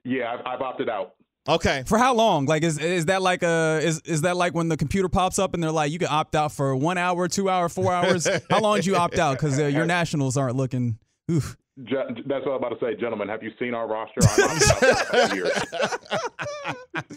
yeah, 0.03 0.33
I've, 0.33 0.45
I've 0.45 0.61
opted 0.61 0.89
out. 0.89 1.15
Okay. 1.49 1.83
For 1.87 1.97
how 1.97 2.13
long? 2.13 2.45
Like, 2.45 2.63
is 2.63 2.77
is 2.77 3.05
that 3.05 3.21
like 3.21 3.41
a 3.43 3.79
is 3.81 3.99
is 4.01 4.21
that 4.21 4.37
like 4.37 4.53
when 4.53 4.67
the 4.69 4.77
computer 4.77 5.09
pops 5.09 5.39
up 5.39 5.53
and 5.53 5.63
they're 5.63 5.71
like, 5.71 5.91
you 5.91 5.99
can 5.99 6.09
opt 6.09 6.35
out 6.35 6.51
for 6.51 6.75
one 6.75 6.97
hour, 6.97 7.27
two 7.27 7.49
hour, 7.49 7.67
four 7.67 7.91
hours? 7.91 8.27
how 8.49 8.59
long 8.59 8.75
did 8.77 8.85
you 8.85 8.95
opt 8.95 9.17
out? 9.17 9.37
Because 9.37 9.59
uh, 9.59 9.65
your 9.65 9.85
nationals 9.85 10.37
aren't 10.37 10.55
looking. 10.55 10.99
Oof. 11.31 11.57
Ge- 11.85 12.23
that's 12.27 12.45
what 12.45 12.51
I'm 12.53 12.57
about 12.63 12.69
to 12.69 12.85
say, 12.85 12.95
gentlemen. 12.95 13.27
Have 13.29 13.41
you 13.43 13.51
seen 13.59 13.73
our 13.73 13.87
roster? 13.87 14.19
I'm 14.21 14.49
opted 14.49 14.83
out 14.83 15.05
for 15.07 15.29
two 15.29 15.35
years. 15.35 17.11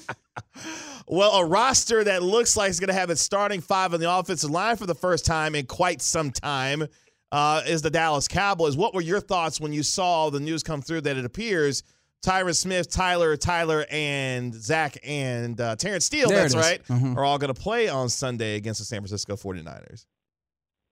Well, 1.07 1.33
a 1.33 1.44
roster 1.44 2.03
that 2.05 2.22
looks 2.22 2.57
like 2.57 2.70
it's 2.70 2.81
going 2.81 2.88
to 2.88 2.94
have 2.94 3.11
its 3.11 3.20
starting 3.20 3.61
five 3.61 3.92
on 3.92 4.00
the 4.00 4.11
offensive 4.11 4.50
line 4.50 4.77
for 4.77 4.87
the 4.87 4.94
first 4.94 5.27
time 5.27 5.55
in 5.55 5.66
quite 5.66 6.00
some 6.00 6.31
time 6.31 6.87
uh, 7.31 7.62
is 7.66 7.83
the 7.83 7.90
Dallas 7.90 8.27
Cowboys. 8.27 8.77
What 8.77 8.94
were 8.94 9.03
your 9.03 9.20
thoughts 9.20 9.61
when 9.61 9.72
you 9.72 9.83
saw 9.83 10.31
the 10.31 10.40
news 10.40 10.62
come 10.62 10.81
through 10.81 11.03
that 11.03 11.16
it 11.18 11.24
appears 11.27 11.83
Tyron 12.24 12.57
Smith, 12.57 12.90
Tyler, 12.90 13.37
Tyler, 13.37 13.85
and 13.90 14.55
Zach 14.55 14.96
and 15.05 15.61
uh, 15.61 15.77
Terence 15.77 16.07
Steele, 16.07 16.29
There 16.31 16.38
that's 16.38 16.55
it 16.55 16.59
is. 16.59 16.64
right, 16.64 16.85
Mhm. 16.87 17.16
are 17.18 17.24
all 17.24 17.37
going 17.37 17.53
to 17.53 17.61
play 17.61 17.88
on 17.88 18.09
Sunday 18.09 18.57
against 18.57 18.81
the 18.81 18.87
San 18.87 19.00
Francisco 19.00 19.37
49ers? 19.37 20.07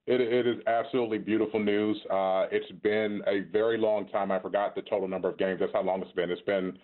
It, 0.05 0.19
it 0.19 0.45
is 0.45 0.57
absolutely 0.67 1.17
beautiful 1.17 1.59
news. 1.61 1.97
Uh, 2.11 2.47
it's 2.51 2.71
been 2.81 3.21
a 3.25 3.41
very 3.51 3.77
long 3.77 4.07
time. 4.09 4.31
I 4.31 4.39
forgot 4.39 4.75
the 4.75 4.81
total 4.81 5.07
number 5.07 5.29
of 5.29 5.37
games. 5.37 5.59
That's 5.61 5.71
how 5.73 5.81
long 5.81 6.01
it's 6.01 6.11
been. 6.11 6.29
It's 6.29 6.41
been 6.41 6.77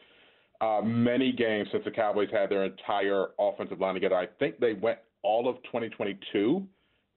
uh, 0.61 0.81
many 0.83 1.33
games 1.33 1.67
since 1.71 1.83
the 1.83 1.91
Cowboys 1.91 2.29
had 2.31 2.49
their 2.49 2.63
entire 2.63 3.27
offensive 3.37 3.79
line 3.79 3.95
together. 3.95 4.15
I 4.15 4.27
think 4.39 4.59
they 4.59 4.73
went 4.73 4.99
all 5.21 5.49
of 5.49 5.57
2022 5.63 6.65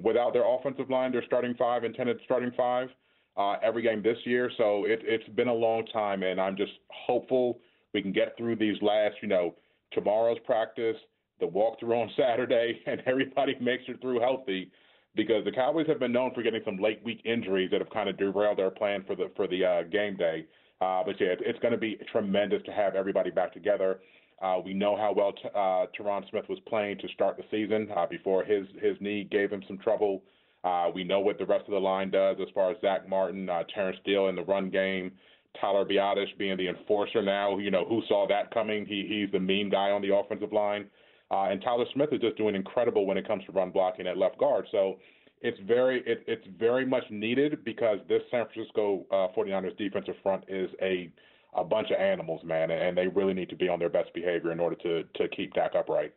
without 0.03 0.33
their 0.33 0.45
offensive 0.45 0.91
line, 0.91 1.13
their 1.13 1.25
starting 1.27 1.55
five, 1.55 1.85
intended 1.85 2.19
starting 2.25 2.51
five, 2.57 2.89
uh, 3.37 3.55
every 3.63 3.83
game 3.83 4.03
this 4.03 4.19
year. 4.25 4.51
So 4.57 4.85
it, 4.85 5.01
it's 5.05 5.29
been 5.31 5.49
a 5.49 5.55
long 5.55 5.87
time, 5.93 6.25
and 6.25 6.41
I'm 6.41 6.57
just 6.57 6.73
hopeful 6.91 7.61
we 7.95 8.03
can 8.03 8.13
get 8.13 8.37
through 8.37 8.57
these 8.57 8.77
last, 8.83 9.17
you 9.23 9.29
know, 9.29 9.55
tomorrow's 9.93 10.39
practice, 10.45 10.97
the 11.39 11.47
walkthrough 11.47 12.03
on 12.03 12.11
Saturday, 12.17 12.81
and 12.87 13.03
everybody 13.07 13.55
makes 13.61 13.85
it 13.87 14.01
through 14.01 14.19
healthy 14.19 14.73
because 15.15 15.45
the 15.45 15.53
Cowboys 15.53 15.87
have 15.89 15.99
been 15.99 16.13
known 16.13 16.33
for 16.35 16.43
getting 16.43 16.63
some 16.65 16.79
late 16.79 17.01
week 17.05 17.21
injuries 17.25 17.71
that 17.71 17.81
have 17.81 17.91
kind 17.91 18.09
of 18.09 18.17
derailed 18.17 18.59
their 18.59 18.71
plan 18.71 19.05
for 19.07 19.15
the 19.15 19.31
for 19.37 19.47
the 19.47 19.65
uh, 19.65 19.83
game 19.85 20.17
day. 20.17 20.47
Uh, 20.81 21.03
but 21.05 21.21
yeah, 21.21 21.29
it, 21.29 21.41
it's 21.43 21.59
going 21.61 21.73
to 21.73 21.79
be 21.79 21.99
tremendous 22.11 22.63
to 22.65 22.73
have 22.73 22.95
everybody 22.95 23.31
back 23.31 23.53
together. 23.53 24.01
Uh, 24.43 24.59
we 24.65 24.75
know 24.75 24.97
how 24.97 25.13
well 25.13 25.33
t- 25.33 25.49
uh, 25.55 25.87
Tyron 25.97 26.29
Smith 26.31 26.45
was 26.49 26.59
playing 26.67 26.99
to 26.99 27.09
start 27.15 27.37
the 27.37 27.45
season 27.51 27.89
uh, 27.97 28.07
before 28.07 28.43
his 28.45 28.67
his 28.81 28.97
knee 29.01 29.27
gave 29.31 29.51
him 29.51 29.63
some 29.69 29.79
trouble. 29.79 30.23
Uh, 30.65 30.91
we 30.95 31.05
know 31.05 31.21
what 31.21 31.39
the 31.39 31.47
rest 31.47 31.65
of 31.67 31.73
the 31.73 31.79
line 31.79 32.11
does 32.11 32.37
as 32.41 32.49
far 32.55 32.71
as 32.71 32.77
Zack 32.81 33.09
Martin, 33.09 33.49
uh, 33.49 33.63
Terence 33.75 33.99
Steele 34.03 34.29
in 34.29 34.37
the 34.37 34.45
run 34.45 34.71
game, 34.71 35.13
Tyler 35.61 35.85
Biadasz 35.85 36.37
being 36.39 36.57
the 36.57 36.69
enforcer 36.69 37.23
now. 37.23 37.59
You 37.59 37.71
know 37.71 37.85
who 37.85 38.03
saw 38.09 38.27
that 38.29 38.53
coming? 38.53 38.87
He 38.87 39.07
he's 39.09 39.31
the 39.31 39.41
mean 39.41 39.71
guy 39.71 39.91
on 39.91 40.03
the 40.03 40.15
offensive 40.15 40.53
line. 40.53 40.87
Uh, 41.33 41.45
and 41.45 41.63
Tyler 41.63 41.87
Smith 41.95 42.11
is 42.13 42.21
just 42.21 42.37
doing 42.37 42.55
incredible 42.55 43.07
when 43.07 43.17
it 43.17 43.27
comes 43.27 43.45
to 43.47 43.53
run 43.53 43.71
blocking 43.71 44.07
at 44.07 44.19
left 44.19 44.39
guard. 44.39 44.67
So 44.71 44.99
it's 45.41 45.59
very 45.67 46.03
it, 46.07 46.23
it's 46.27 46.47
very 46.59 46.85
much 46.85 47.05
needed 47.11 47.65
because 47.65 47.99
this 48.09 48.21
San 48.31 48.45
Francisco 48.53 49.07
uh, 49.11 49.29
49ers 49.37 49.77
defensive 49.79 50.15
front 50.23 50.45
is 50.49 50.71
a 50.83 51.11
a 51.55 51.65
bunch 51.65 51.91
of 51.91 52.01
animals, 52.01 52.43
man, 52.45 52.71
and 52.71 52.97
they 52.97 53.09
really 53.09 53.35
need 53.35 53.51
to 53.51 53.57
be 53.57 53.69
on 53.69 53.79
their 53.79 53.91
best 53.91 54.13
behavior 54.15 54.53
in 54.53 54.61
order 54.61 54.77
to 54.77 55.05
to 55.15 55.29
keep 55.35 55.55
Dak 55.55 55.75
upright. 55.75 56.13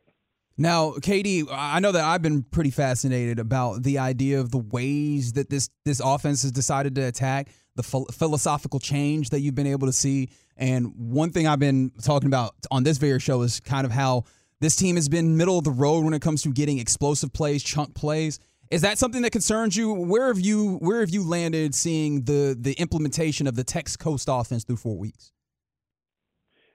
Now, 0.58 0.92
KD, 0.92 1.48
I 1.52 1.80
know 1.82 1.92
that 1.92 2.04
I've 2.04 2.22
been 2.22 2.44
pretty 2.44 2.72
fascinated 2.72 3.40
about 3.40 3.84
the 3.84 3.98
idea 3.98 4.40
of 4.40 4.52
the 4.52 4.58
ways 4.58 5.34
that 5.34 5.50
this 5.50 5.70
this 5.86 6.02
offense 6.04 6.44
has 6.44 6.52
decided 6.52 6.96
to 6.96 7.02
attack, 7.02 7.50
the 7.76 7.84
ph- 7.84 8.08
philosophical 8.12 8.80
change 8.80 9.30
that 9.30 9.40
you've 9.40 9.56
been 9.56 9.68
able 9.68 9.88
to 9.88 9.94
see. 9.94 10.30
And 10.58 10.94
one 10.96 11.32
thing 11.32 11.48
I've 11.48 11.60
been 11.60 11.92
talking 12.02 12.28
about 12.28 12.54
on 12.72 12.84
this 12.84 12.98
very 12.98 13.20
show 13.20 13.42
is 13.42 13.60
kind 13.60 13.86
of 13.86 13.92
how 13.92 14.24
this 14.66 14.76
team 14.76 14.96
has 14.96 15.08
been 15.08 15.38
middle 15.38 15.60
of 15.60 15.64
the 15.64 15.72
road 15.72 16.04
when 16.04 16.16
it 16.16 16.24
comes 16.24 16.42
to 16.42 16.52
getting 16.52 16.80
explosive 16.80 17.32
plays, 17.32 17.64
chunk 17.64 17.94
plays. 17.94 18.40
Is 18.72 18.82
that 18.82 18.98
something 18.98 19.22
that 19.22 19.32
concerns 19.32 19.78
you? 19.78 19.94
Where 19.94 20.28
have 20.28 20.40
you 20.40 20.78
where 20.78 21.02
have 21.02 21.12
you 21.12 21.24
landed 21.24 21.76
seeing 21.76 22.24
the 22.24 22.58
the 22.60 22.74
implementation 22.74 23.46
of 23.46 23.56
the 23.56 23.64
Tex 23.64 23.96
Coast 23.96 24.28
offense 24.28 24.64
through 24.64 24.78
four 24.78 24.98
weeks? 24.98 25.32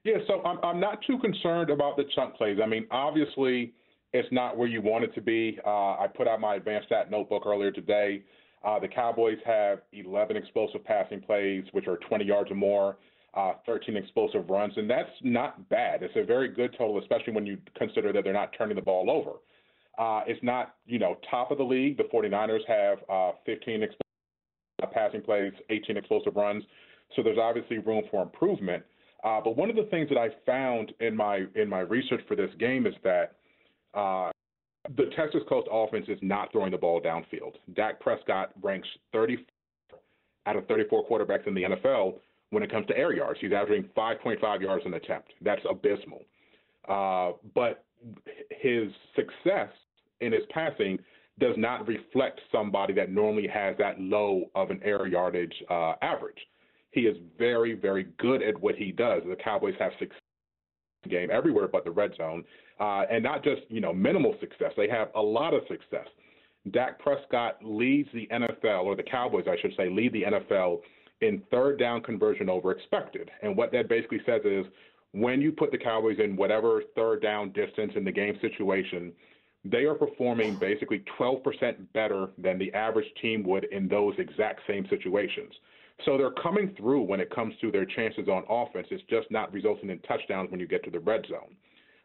Yeah, 0.05 0.19
so 0.29 0.41
I'm 0.45 0.59
I'm 0.63 0.79
not 0.79 1.01
too 1.05 1.19
concerned 1.19 1.69
about 1.69 1.97
the 1.97 2.05
chunk 2.15 2.37
plays. 2.37 2.59
I 2.63 2.67
mean, 2.67 2.87
obviously, 2.93 3.73
it's 4.13 4.29
not 4.31 4.57
where 4.57 4.69
you 4.69 4.81
want 4.81 5.03
it 5.03 5.13
to 5.17 5.21
be. 5.21 5.59
Uh, 5.67 5.99
I 5.99 6.07
put 6.17 6.29
out 6.29 6.41
my 6.41 6.55
advanced 6.55 6.87
stat 6.87 7.11
notebook 7.11 7.43
earlier 7.45 7.73
today. 7.73 8.23
Uh, 8.63 8.79
the 8.79 8.89
Cowboys 8.89 9.39
have 9.45 9.81
11 9.93 10.37
explosive 10.37 10.85
passing 10.85 11.21
plays, 11.21 11.65
which 11.73 11.89
are 11.89 11.97
20 12.09 12.25
yards 12.25 12.51
or 12.51 12.55
more, 12.55 12.99
uh, 13.35 13.53
13 13.67 13.97
explosive 13.97 14.49
runs, 14.49 14.73
and 14.77 14.89
that's 14.89 15.11
not 15.23 15.69
bad. 15.69 16.03
It's 16.03 16.15
a 16.17 16.25
very 16.25 16.49
good 16.49 16.75
total, 16.77 16.99
especially 16.99 17.33
when 17.33 17.47
you 17.47 17.59
consider 17.77 18.13
that 18.13 18.25
they're 18.25 18.33
not 18.33 18.51
turning 18.57 18.77
the 18.77 18.83
ball 18.83 19.11
over. 19.11 19.39
Uh, 19.99 20.25
it's 20.27 20.43
not, 20.43 20.77
you 20.87 20.99
know, 20.99 21.17
top 21.31 21.51
of 21.51 21.59
the 21.59 21.65
league. 21.65 21.97
The 21.97 22.05
49ers 22.05 22.67
have 22.67 22.99
uh, 23.09 23.33
15 23.47 23.83
explosive 23.83 24.93
passing 24.93 25.23
plays, 25.23 25.53
18 25.69 25.97
explosive 25.97 26.35
runs, 26.37 26.65
so 27.15 27.23
there's 27.23 27.39
obviously 27.39 27.79
room 27.79 28.03
for 28.11 28.23
improvement. 28.23 28.83
Uh, 29.23 29.41
but 29.43 29.57
one 29.57 29.69
of 29.69 29.77
the 29.77 29.85
things 29.91 30.09
that 30.09 30.19
I 30.19 30.29
found 30.47 30.93
in 31.01 31.15
my 31.15 31.45
in 31.55 31.69
my 31.69 31.81
research 31.81 32.23
for 32.27 32.35
this 32.35 32.51
game 32.59 32.87
is 32.87 32.95
that 33.05 33.37
uh, 33.93 34.31
the 34.97 35.11
Texas 35.17 35.43
Coast 35.49 35.69
offense 35.71 36.07
is 36.09 36.19
not 36.23 36.51
throwing 36.53 36.71
the 36.71 36.79
ball 36.79 37.01
downfield. 37.01 37.57
Dak 37.75 38.01
Prescott 38.01 38.53
ranks 38.63 38.89
30 39.13 39.45
out 40.47 40.57
of 40.57 40.67
34 40.67 41.07
quarterbacks 41.07 41.47
in 41.47 41.55
the 41.55 41.63
NFL 41.63 42.15
when 42.51 42.63
it 42.63 42.71
comes 42.71 42.87
to 42.87 42.97
air 42.97 43.13
yards. 43.13 43.39
He's 43.41 43.53
averaging 43.53 43.89
5.5 43.97 44.61
yards 44.61 44.85
an 44.85 44.95
attempt. 44.95 45.33
That's 45.41 45.63
abysmal. 45.69 46.23
Uh, 46.89 47.33
but 47.55 47.85
his 48.51 48.89
success 49.15 49.69
in 50.21 50.33
his 50.33 50.43
passing 50.51 50.99
does 51.39 51.55
not 51.57 51.87
reflect 51.89 52.41
somebody 52.53 52.93
that 52.95 53.11
normally 53.11 53.49
has 53.49 53.77
that 53.79 54.01
low 54.01 54.45
of 54.55 54.71
an 54.71 54.81
air 54.85 55.07
yardage 55.07 55.55
uh, 55.71 55.95
average. 56.03 56.39
He 56.91 57.03
is 57.03 57.17
very, 57.39 57.75
very 57.75 58.09
good 58.19 58.43
at 58.43 58.61
what 58.61 58.75
he 58.75 58.93
does. 58.93 59.23
The 59.27 59.37
Cowboys 59.37 59.75
have 59.79 59.93
success 59.99 60.19
game 61.09 61.31
everywhere 61.33 61.67
but 61.67 61.85
the 61.85 61.91
red 61.91 62.15
zone, 62.17 62.45
uh, 62.79 63.05
and 63.11 63.23
not 63.23 63.43
just 63.43 63.63
you 63.69 63.81
know 63.81 63.93
minimal 63.93 64.35
success. 64.41 64.73
They 64.77 64.89
have 64.89 65.09
a 65.15 65.21
lot 65.21 65.55
of 65.55 65.63
success. 65.69 66.07
Dak 66.73 66.99
Prescott 66.99 67.57
leads 67.63 68.09
the 68.13 68.29
NFL, 68.31 68.85
or 68.85 68.95
the 68.95 69.03
Cowboys, 69.03 69.47
I 69.49 69.57
should 69.63 69.75
say, 69.77 69.89
lead 69.89 70.13
the 70.13 70.25
NFL 70.25 70.81
in 71.21 71.43
third 71.51 71.79
down 71.79 72.03
conversion 72.03 72.49
over 72.49 72.73
expected. 72.73 73.31
And 73.43 73.57
what 73.57 73.73
that 73.73 73.89
basically 73.89 74.21
says 74.25 74.43
is 74.45 74.67
when 75.13 75.41
you 75.41 75.53
put 75.53 75.71
the 75.71 75.79
Cowboys 75.79 76.19
in 76.23 76.37
whatever 76.37 76.83
third 76.95 77.23
down 77.23 77.53
distance 77.53 77.93
in 77.97 78.05
the 78.05 78.13
game 78.13 78.39
situation, 78.41 79.13
they 79.65 79.85
are 79.85 79.95
performing 79.95 80.57
basically 80.57 81.05
12% 81.19 81.43
better 81.93 82.29
than 82.39 82.59
the 82.59 82.73
average 82.73 83.09
team 83.21 83.43
would 83.45 83.65
in 83.65 83.89
those 83.89 84.15
exact 84.19 84.61
same 84.67 84.87
situations. 84.89 85.53
So 86.07 86.17
they're 86.17 86.31
coming 86.43 86.75
through 86.79 87.03
when 87.03 87.21
it 87.21 87.35
comes 87.35 87.55
to 87.61 87.71
their 87.71 87.85
chances 87.85 88.29
on 88.29 88.45
offense. 88.49 88.87
It's 88.91 89.03
just 89.11 89.31
not 89.31 89.53
resulting 89.53 89.91
in 89.91 89.99
touchdowns 90.01 90.51
when 90.51 90.61
you 90.61 90.67
get 90.67 90.83
to 90.85 90.91
the 90.91 91.01
red 91.01 91.27
zone. 91.29 91.55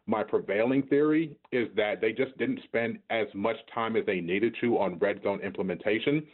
My 0.06 0.22
prevailing 0.22 0.82
theory 0.82 1.34
is 1.50 1.68
that 1.76 2.00
they 2.00 2.12
just 2.12 2.36
didn't 2.38 2.60
spend 2.64 2.98
as 3.10 3.26
much 3.34 3.56
time 3.74 3.96
as 3.96 4.04
they 4.06 4.20
needed 4.20 4.54
to 4.60 4.78
on 4.78 4.98
red 4.98 5.22
zone 5.22 5.40
implementation. 5.40 6.26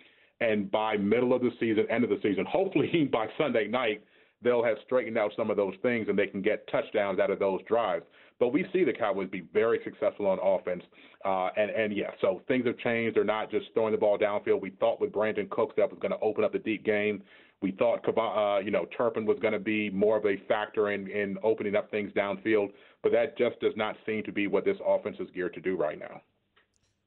And 0.42 0.68
by 0.72 0.96
middle 0.96 1.32
of 1.32 1.40
the 1.40 1.52
season, 1.60 1.86
end 1.88 2.02
of 2.02 2.10
the 2.10 2.18
season, 2.20 2.44
hopefully 2.44 3.08
by 3.12 3.28
Sunday 3.38 3.68
night, 3.68 4.02
they'll 4.42 4.64
have 4.64 4.76
straightened 4.84 5.16
out 5.16 5.30
some 5.36 5.50
of 5.50 5.56
those 5.56 5.74
things 5.82 6.08
and 6.08 6.18
they 6.18 6.26
can 6.26 6.42
get 6.42 6.66
touchdowns 6.68 7.20
out 7.20 7.30
of 7.30 7.38
those 7.38 7.60
drives. 7.68 8.04
But 8.40 8.48
we 8.48 8.66
see 8.72 8.82
the 8.82 8.92
Cowboys 8.92 9.28
be 9.30 9.42
very 9.52 9.78
successful 9.84 10.26
on 10.26 10.40
offense. 10.42 10.82
Uh, 11.24 11.50
and, 11.56 11.70
and 11.70 11.96
yeah, 11.96 12.10
so 12.20 12.42
things 12.48 12.66
have 12.66 12.76
changed. 12.78 13.16
They're 13.16 13.22
not 13.22 13.52
just 13.52 13.66
throwing 13.72 13.92
the 13.92 13.98
ball 13.98 14.18
downfield. 14.18 14.60
We 14.60 14.70
thought 14.70 15.00
with 15.00 15.12
Brandin 15.12 15.48
Cooks 15.48 15.74
that 15.76 15.88
was 15.88 16.00
going 16.00 16.10
to 16.10 16.18
open 16.18 16.42
up 16.42 16.52
the 16.52 16.58
deep 16.58 16.84
game. 16.84 17.22
We 17.60 17.70
thought, 17.70 18.00
uh, 18.08 18.58
you 18.58 18.72
know, 18.72 18.86
Turpin 18.96 19.24
was 19.24 19.38
going 19.38 19.52
to 19.52 19.60
be 19.60 19.90
more 19.90 20.16
of 20.16 20.26
a 20.26 20.38
factor 20.48 20.90
in, 20.90 21.06
in 21.06 21.38
opening 21.44 21.76
up 21.76 21.88
things 21.92 22.10
downfield, 22.14 22.72
but 23.04 23.12
that 23.12 23.38
just 23.38 23.60
does 23.60 23.74
not 23.76 23.94
seem 24.04 24.24
to 24.24 24.32
be 24.32 24.48
what 24.48 24.64
this 24.64 24.76
offense 24.84 25.16
is 25.20 25.28
geared 25.32 25.54
to 25.54 25.60
do 25.60 25.76
right 25.76 26.00
now. 26.00 26.20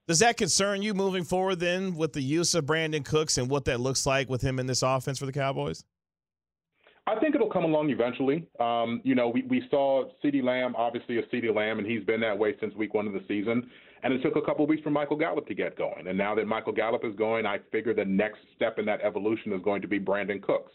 Does 0.07 0.19
that 0.19 0.37
concern 0.37 0.83
you 0.83 0.93
moving 0.93 1.23
forward 1.23 1.59
then 1.59 1.95
with 1.95 2.13
the 2.13 2.21
use 2.21 2.53
of 2.53 2.65
Brandin 2.65 3.03
Cooks 3.03 3.39
and 3.39 3.49
what 3.49 3.65
that 3.65 3.79
looks 3.79 4.05
like 4.05 4.29
with 4.29 4.41
him 4.41 4.59
in 4.59 4.67
this 4.67 4.83
offense 4.83 5.17
for 5.17 5.25
the 5.25 5.31
Cowboys? 5.31 5.83
I 7.07 7.19
think 7.19 7.33
it'll 7.33 7.49
come 7.49 7.63
along 7.63 7.89
eventually. 7.89 8.47
Um, 8.59 9.01
you 9.03 9.15
know, 9.15 9.29
we, 9.29 9.43
we 9.43 9.63
saw 9.69 10.05
CeeDee 10.23 10.43
Lamb, 10.43 10.75
obviously 10.75 11.17
a 11.17 11.23
CeeDee 11.23 11.53
Lamb, 11.53 11.79
and 11.79 11.87
he's 11.87 12.03
been 12.03 12.19
that 12.21 12.37
way 12.37 12.53
since 12.59 12.73
week 12.75 12.93
one 12.93 13.07
of 13.07 13.13
the 13.13 13.23
season. 13.27 13.67
And 14.03 14.13
it 14.13 14.21
took 14.21 14.35
a 14.35 14.41
couple 14.41 14.65
weeks 14.67 14.83
for 14.83 14.91
Michael 14.91 15.17
Gallup 15.17 15.47
to 15.47 15.55
get 15.55 15.75
going. 15.75 16.07
And 16.07 16.17
now 16.17 16.35
that 16.35 16.45
Michael 16.45 16.73
Gallup 16.73 17.03
is 17.03 17.15
going, 17.15 17.47
I 17.47 17.57
figure 17.71 17.93
the 17.93 18.05
next 18.05 18.39
step 18.55 18.77
in 18.77 18.85
that 18.85 19.01
evolution 19.01 19.53
is 19.53 19.61
going 19.63 19.81
to 19.81 19.87
be 19.87 19.99
Brandin 19.99 20.41
Cooks. 20.41 20.71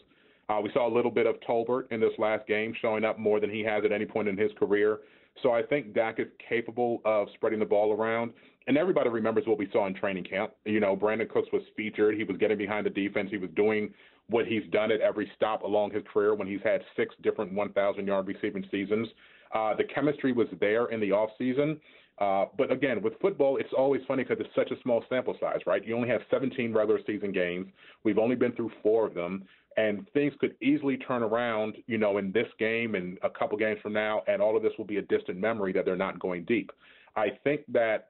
Uh, 0.49 0.59
we 0.61 0.69
saw 0.73 0.87
a 0.87 0.93
little 0.93 1.11
bit 1.11 1.25
of 1.25 1.35
Tolbert 1.47 1.89
in 1.91 2.01
this 2.01 2.11
last 2.17 2.45
game, 2.47 2.73
showing 2.81 3.05
up 3.05 3.17
more 3.17 3.39
than 3.39 3.49
he 3.49 3.61
has 3.63 3.85
at 3.85 3.93
any 3.93 4.05
point 4.05 4.27
in 4.27 4.37
his 4.37 4.51
career. 4.59 4.99
So 5.41 5.51
I 5.51 5.63
think 5.63 5.93
Dak 5.93 6.19
is 6.19 6.27
capable 6.49 7.01
of 7.05 7.27
spreading 7.35 7.59
the 7.59 7.65
ball 7.65 7.93
around. 7.93 8.33
And 8.67 8.77
everybody 8.77 9.09
remembers 9.09 9.45
what 9.47 9.57
we 9.57 9.67
saw 9.71 9.87
in 9.87 9.93
training 9.93 10.23
camp. 10.23 10.51
You 10.65 10.79
know, 10.79 10.95
Brandin 10.95 11.29
Cooks 11.29 11.49
was 11.51 11.63
featured. 11.75 12.15
He 12.15 12.23
was 12.23 12.37
getting 12.37 12.57
behind 12.57 12.85
the 12.85 12.91
defense. 12.91 13.29
He 13.31 13.37
was 13.37 13.49
doing 13.55 13.93
what 14.29 14.45
he's 14.45 14.63
done 14.71 14.91
at 14.91 15.01
every 15.01 15.29
stop 15.35 15.63
along 15.63 15.91
his 15.91 16.03
career 16.11 16.35
when 16.35 16.47
he's 16.47 16.61
had 16.63 16.81
six 16.95 17.13
different 17.23 17.53
1,000 17.53 18.05
yard 18.07 18.27
receiving 18.27 18.63
seasons. 18.69 19.07
Uh, 19.53 19.75
the 19.75 19.83
chemistry 19.83 20.31
was 20.31 20.47
there 20.59 20.85
in 20.87 20.99
the 20.99 21.09
offseason. 21.09 21.79
Uh, 22.19 22.45
but 22.55 22.71
again, 22.71 23.01
with 23.01 23.13
football, 23.19 23.57
it's 23.57 23.73
always 23.75 24.01
funny 24.07 24.23
because 24.23 24.37
it's 24.39 24.55
such 24.55 24.69
a 24.69 24.79
small 24.83 25.03
sample 25.09 25.35
size, 25.39 25.59
right? 25.65 25.85
You 25.85 25.95
only 25.95 26.09
have 26.09 26.21
17 26.29 26.71
regular 26.71 26.99
season 27.07 27.31
games. 27.31 27.67
We've 28.03 28.19
only 28.19 28.35
been 28.35 28.51
through 28.51 28.71
four 28.83 29.07
of 29.07 29.15
them 29.15 29.43
and 29.77 30.05
things 30.13 30.33
could 30.39 30.55
easily 30.61 30.97
turn 30.97 31.23
around, 31.23 31.75
you 31.87 31.97
know, 31.97 32.17
in 32.17 32.31
this 32.31 32.47
game 32.59 32.95
and 32.95 33.17
a 33.23 33.29
couple 33.29 33.57
games 33.57 33.79
from 33.81 33.93
now, 33.93 34.21
and 34.27 34.41
all 34.41 34.57
of 34.57 34.63
this 34.63 34.73
will 34.77 34.85
be 34.85 34.97
a 34.97 35.01
distant 35.03 35.39
memory 35.39 35.71
that 35.73 35.85
they're 35.85 35.95
not 35.95 36.19
going 36.19 36.43
deep. 36.45 36.71
I 37.15 37.29
think 37.43 37.61
that, 37.69 38.09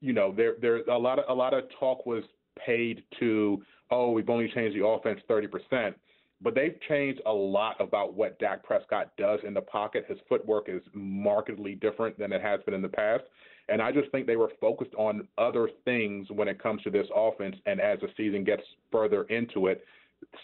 you 0.00 0.12
know, 0.12 0.32
there 0.36 0.54
there's 0.60 0.86
a 0.90 0.98
lot 0.98 1.18
of 1.18 1.24
a 1.28 1.34
lot 1.34 1.54
of 1.54 1.64
talk 1.78 2.06
was 2.06 2.24
paid 2.64 3.02
to, 3.20 3.62
oh, 3.90 4.10
we've 4.10 4.28
only 4.28 4.50
changed 4.54 4.76
the 4.76 4.84
offense 4.84 5.20
30%, 5.28 5.94
but 6.40 6.54
they've 6.54 6.76
changed 6.88 7.20
a 7.26 7.32
lot 7.32 7.76
about 7.80 8.14
what 8.14 8.38
Dak 8.38 8.62
Prescott 8.64 9.12
does 9.16 9.40
in 9.46 9.54
the 9.54 9.60
pocket. 9.60 10.04
His 10.08 10.18
footwork 10.28 10.68
is 10.68 10.82
markedly 10.92 11.74
different 11.74 12.18
than 12.18 12.32
it 12.32 12.42
has 12.42 12.60
been 12.64 12.74
in 12.74 12.82
the 12.82 12.88
past. 12.88 13.24
And 13.68 13.82
I 13.82 13.92
just 13.92 14.10
think 14.12 14.26
they 14.26 14.36
were 14.36 14.50
focused 14.60 14.94
on 14.96 15.28
other 15.36 15.68
things 15.84 16.26
when 16.30 16.48
it 16.48 16.62
comes 16.62 16.82
to 16.82 16.90
this 16.90 17.06
offense. 17.14 17.56
And 17.66 17.80
as 17.80 18.00
the 18.00 18.08
season 18.16 18.42
gets 18.42 18.62
further 18.90 19.24
into 19.24 19.66
it, 19.66 19.84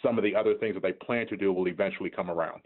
some 0.03 0.19
of 0.19 0.25
the 0.25 0.37
other 0.37 0.55
things 0.55 0.75
that 0.75 0.83
they 0.83 0.93
plan 0.93 1.27
to 1.29 1.37
do 1.37 1.53
will 1.53 1.67
eventually 1.67 2.11
come 2.11 2.31
around. 2.31 2.62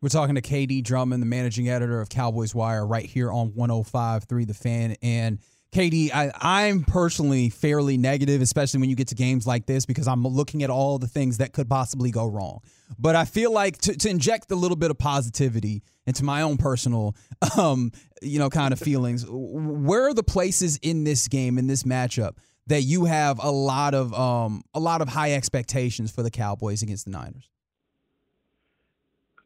We're 0.00 0.08
talking 0.08 0.34
to 0.34 0.42
KD 0.42 0.82
Drummond, 0.82 1.22
the 1.22 1.26
managing 1.26 1.68
editor 1.68 2.00
of 2.00 2.08
Cowboys 2.08 2.54
Wire, 2.54 2.86
right 2.86 3.06
here 3.06 3.30
on 3.30 3.50
105.3 3.52 4.46
The 4.46 4.54
Fan. 4.54 4.96
And 5.02 5.38
KD, 5.72 6.10
I, 6.12 6.30
I'm 6.38 6.84
personally 6.84 7.48
fairly 7.48 7.96
negative, 7.96 8.42
especially 8.42 8.80
when 8.80 8.90
you 8.90 8.96
get 8.96 9.08
to 9.08 9.14
games 9.14 9.46
like 9.46 9.64
this, 9.64 9.86
because 9.86 10.06
I'm 10.06 10.22
looking 10.22 10.62
at 10.62 10.68
all 10.68 10.98
the 10.98 11.06
things 11.06 11.38
that 11.38 11.54
could 11.54 11.68
possibly 11.68 12.10
go 12.10 12.26
wrong. 12.26 12.60
But 12.98 13.16
I 13.16 13.24
feel 13.24 13.52
like 13.52 13.78
to, 13.78 13.96
to 13.96 14.10
inject 14.10 14.50
a 14.50 14.54
little 14.54 14.76
bit 14.76 14.90
of 14.90 14.98
positivity 14.98 15.82
into 16.06 16.24
my 16.24 16.42
own 16.42 16.58
personal, 16.58 17.16
um, 17.58 17.90
you 18.20 18.38
know, 18.38 18.50
kind 18.50 18.72
of 18.72 18.78
feelings, 18.78 19.24
where 19.26 20.08
are 20.08 20.14
the 20.14 20.22
places 20.22 20.78
in 20.82 21.04
this 21.04 21.26
game, 21.26 21.56
in 21.56 21.68
this 21.68 21.84
matchup, 21.84 22.36
that 22.66 22.82
you 22.82 23.06
have 23.06 23.42
a 23.42 23.50
lot 23.50 23.94
of 23.94 24.12
um, 24.12 24.62
a 24.74 24.80
lot 24.80 25.00
of 25.00 25.08
high 25.08 25.32
expectations 25.32 26.10
for 26.10 26.22
the 26.22 26.30
Cowboys 26.30 26.82
against 26.82 27.06
the 27.06 27.10
Niners? 27.12 27.48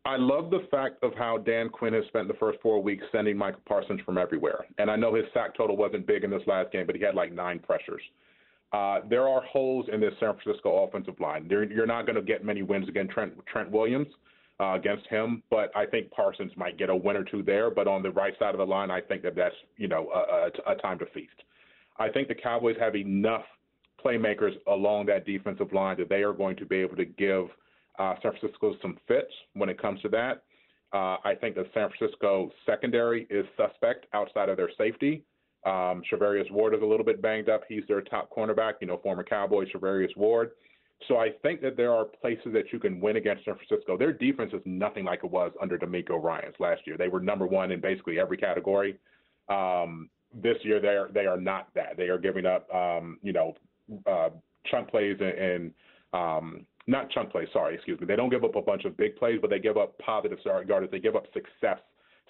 I 0.07 0.15
love 0.17 0.51
the 0.51 0.65
fact 0.71 1.03
of 1.03 1.15
how 1.19 1.39
Dan 1.39 1.69
Quinn 1.69 1.93
has 1.93 2.05
spent 2.07 2.29
the 2.29 2.35
first 2.35 2.61
four 2.63 2.81
weeks 2.81 3.05
sending 3.11 3.37
Micah 3.37 3.59
Parsons 3.67 4.01
from 4.07 4.19
everywhere. 4.19 4.65
And 4.79 4.89
I 4.89 4.95
know 4.95 5.13
his 5.13 5.25
sack 5.35 5.57
total 5.57 5.77
wasn't 5.77 6.07
big 6.07 6.23
in 6.23 6.31
this 6.31 6.43
last 6.47 6.71
game, 6.71 6.87
but 6.87 6.95
he 6.95 7.03
had 7.03 7.17
like 7.17 7.33
nine 7.33 7.59
pressures. 7.59 8.03
Uh, 8.73 9.01
there 9.11 9.29
are 9.29 9.43
holes 9.43 9.87
in 9.93 10.01
this 10.01 10.13
San 10.21 10.35
Francisco 10.41 10.85
offensive 10.85 11.19
line. 11.19 11.49
There, 11.49 11.65
you're 11.65 11.87
not 11.87 12.07
going 12.07 12.15
to 12.15 12.23
get 12.23 12.45
many 12.45 12.63
wins 12.63 12.89
against 12.89 13.15
Trent, 13.15 13.33
Trent 13.47 13.69
Williams 13.69 14.07
uh, 14.61 14.75
against 14.75 15.09
him, 15.09 15.43
but 15.51 15.77
I 15.77 15.87
think 15.87 16.13
Parsons 16.13 16.53
might 16.57 16.79
get 16.79 16.89
a 16.89 16.95
win 16.95 17.17
or 17.17 17.25
two 17.25 17.43
there. 17.43 17.69
But 17.69 17.89
on 17.89 18.05
the 18.05 18.13
right 18.13 18.35
side 18.39 18.55
of 18.55 18.59
the 18.59 18.67
line, 18.67 18.93
I 18.93 19.01
think 19.01 19.23
that 19.23 19.35
that's 19.35 19.57
you 19.77 19.89
know 19.89 20.09
a, 20.15 20.71
a, 20.71 20.73
a 20.75 20.77
time 20.77 21.01
to 21.01 21.07
feast. 21.07 21.43
I 21.99 22.11
think 22.11 22.29
the 22.29 22.35
Cowboys 22.35 22.77
have 22.79 22.95
enough 22.95 23.45
playmakers 24.05 24.53
along 24.69 25.07
that 25.07 25.27
defensive 25.27 25.73
line 25.73 25.97
that 25.99 26.09
they 26.09 26.23
are 26.23 26.33
going 26.33 26.55
to 26.59 26.65
be 26.65 26.77
able 26.77 26.95
to 26.97 27.07
give 27.07 27.49
uh, 27.99 28.15
San 28.23 28.33
Francisco 28.33 28.75
some 28.83 28.99
fits 29.09 29.33
when 29.55 29.69
it 29.69 29.81
comes 29.81 30.01
to 30.03 30.09
that. 30.11 30.43
Uh, 30.93 31.17
I 31.25 31.35
think 31.41 31.57
the 31.57 31.67
San 31.75 31.89
Francisco 31.91 32.51
secondary 32.65 33.27
is 33.29 33.45
suspect 33.57 34.07
outside 34.13 34.49
of 34.49 34.57
their 34.57 34.71
safety. 34.79 35.25
Um, 35.65 36.03
Charvarius 36.11 36.51
Ward 36.51 36.75
is 36.75 36.83
a 36.83 36.87
little 36.87 37.05
bit 37.05 37.21
banged 37.21 37.49
up. 37.49 37.63
He's 37.69 37.83
their 37.89 38.01
top 38.01 38.31
cornerback, 38.31 38.75
you 38.81 38.87
know, 38.87 38.99
former 39.03 39.25
Cowboy 39.25 39.65
Charvarius 39.65 40.17
Ward. 40.17 40.51
So 41.09 41.19
I 41.19 41.31
think 41.43 41.61
that 41.61 41.77
there 41.77 41.93
are 41.93 42.05
places 42.05 42.53
that 42.55 42.73
you 42.73 42.79
can 42.79 43.01
win 43.01 43.17
against 43.17 43.45
San 43.45 43.57
Francisco. 43.57 43.99
Their 43.99 44.13
defense 44.13 44.53
is 44.55 44.63
nothing 44.65 45.05
like 45.05 45.25
it 45.25 45.31
was 45.31 45.53
under 45.61 45.77
DeMeco 45.77 46.23
Ryans 46.23 46.55
last 46.59 46.83
year. 46.87 46.97
They 46.97 47.09
were 47.09 47.21
number 47.21 47.47
one 47.47 47.73
in 47.73 47.81
basically 47.81 48.19
every 48.19 48.37
category. 48.37 48.97
Um, 49.49 50.09
this 50.33 50.57
year 50.63 50.81
they 50.81 50.89
are 50.89 51.09
they 51.13 51.27
are 51.27 51.37
not 51.37 51.69
that. 51.75 51.97
They 51.97 52.09
are 52.09 52.19
giving 52.19 52.47
up 52.47 52.73
um, 52.75 53.19
you 53.23 53.33
know 53.33 53.55
uh, 54.07 54.31
chunk 54.71 54.91
plays 54.91 55.17
and, 55.21 55.29
and 55.29 55.75
um, 56.13 56.67
not 56.87 57.11
chunk 57.11 57.31
plays. 57.31 57.49
Sorry, 57.53 57.75
excuse 57.75 58.01
me. 58.01 58.07
They 58.07 58.17
don't 58.17 58.31
give 58.31 58.45
up 58.45 58.57
a 58.57 58.63
bunch 58.63 58.85
of 58.85 58.97
big 58.97 59.17
plays, 59.17 59.39
but 59.41 59.51
they 59.51 59.59
give 59.59 59.77
up 59.77 59.99
positive 59.99 60.39
yardage. 60.45 60.91
They 60.91 60.99
give 60.99 61.17
up 61.17 61.25
success 61.33 61.79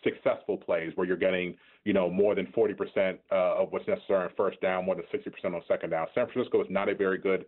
successful 0.05 0.57
plays 0.57 0.93
where 0.95 1.07
you're 1.07 1.17
getting 1.17 1.57
you 1.85 1.93
know 1.93 2.11
more 2.11 2.35
than 2.35 2.47
40% 2.49 3.19
uh, 3.31 3.35
of 3.35 3.73
what's 3.73 3.87
necessary 3.89 4.25
on 4.25 4.31
first 4.37 4.61
down, 4.61 4.85
more 4.85 4.95
than 4.95 5.05
60% 5.13 5.55
on 5.55 5.63
second 5.67 5.91
down. 5.91 6.07
San 6.15 6.27
Francisco 6.27 6.61
is 6.61 6.67
not 6.71 6.89
a 6.89 6.95
very 6.95 7.19
good 7.19 7.47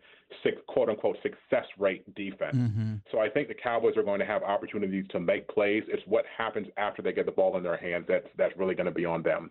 quote 0.66 0.88
unquote 0.88 1.16
success 1.22 1.66
rate 1.78 2.14
defense. 2.14 2.56
Mm-hmm. 2.56 2.94
So 3.10 3.18
I 3.18 3.28
think 3.28 3.48
the 3.48 3.54
Cowboys 3.54 3.96
are 3.96 4.02
going 4.02 4.20
to 4.20 4.26
have 4.26 4.42
opportunities 4.42 5.04
to 5.10 5.20
make 5.20 5.48
plays. 5.48 5.82
It's 5.88 6.02
what 6.06 6.24
happens 6.36 6.68
after 6.76 7.02
they 7.02 7.12
get 7.12 7.26
the 7.26 7.32
ball 7.32 7.56
in 7.56 7.62
their 7.62 7.76
hands 7.76 8.06
that's 8.08 8.26
that's 8.36 8.56
really 8.56 8.74
going 8.74 8.86
to 8.86 8.92
be 8.92 9.04
on 9.04 9.22
them. 9.22 9.50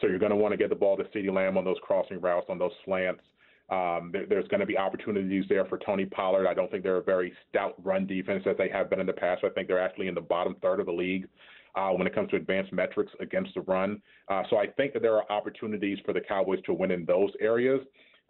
So 0.00 0.06
you're 0.06 0.18
going 0.18 0.30
to 0.30 0.36
want 0.36 0.52
to 0.52 0.58
get 0.58 0.68
the 0.68 0.76
ball 0.76 0.96
to 0.98 1.04
CeeDee 1.04 1.32
Lamb 1.32 1.56
on 1.56 1.64
those 1.64 1.78
crossing 1.82 2.20
routes, 2.20 2.46
on 2.48 2.58
those 2.58 2.72
slants. 2.84 3.22
Um, 3.68 4.10
there, 4.12 4.26
there's 4.26 4.48
going 4.48 4.60
to 4.60 4.66
be 4.66 4.78
opportunities 4.78 5.44
there 5.48 5.64
for 5.64 5.78
Tony 5.78 6.06
Pollard. 6.06 6.46
I 6.46 6.54
don't 6.54 6.70
think 6.70 6.82
they're 6.82 6.98
a 6.98 7.02
very 7.02 7.32
stout 7.48 7.74
run 7.84 8.06
defense 8.06 8.44
as 8.46 8.56
they 8.56 8.68
have 8.68 8.88
been 8.88 9.00
in 9.00 9.06
the 9.06 9.12
past. 9.12 9.42
I 9.44 9.48
think 9.50 9.68
they're 9.68 9.82
actually 9.82 10.08
in 10.08 10.14
the 10.14 10.20
bottom 10.20 10.56
third 10.62 10.80
of 10.80 10.86
the 10.86 10.92
league 10.92 11.28
uh, 11.74 11.90
when 11.90 12.06
it 12.06 12.14
comes 12.14 12.30
to 12.30 12.36
advanced 12.36 12.72
metrics 12.72 13.12
against 13.20 13.54
the 13.54 13.62
run. 13.62 14.00
Uh, 14.28 14.42
so 14.50 14.56
I 14.56 14.66
think 14.68 14.92
that 14.92 15.02
there 15.02 15.16
are 15.16 15.30
opportunities 15.30 15.98
for 16.04 16.12
the 16.12 16.20
Cowboys 16.20 16.60
to 16.66 16.74
win 16.74 16.90
in 16.90 17.04
those 17.04 17.30
areas. 17.40 17.80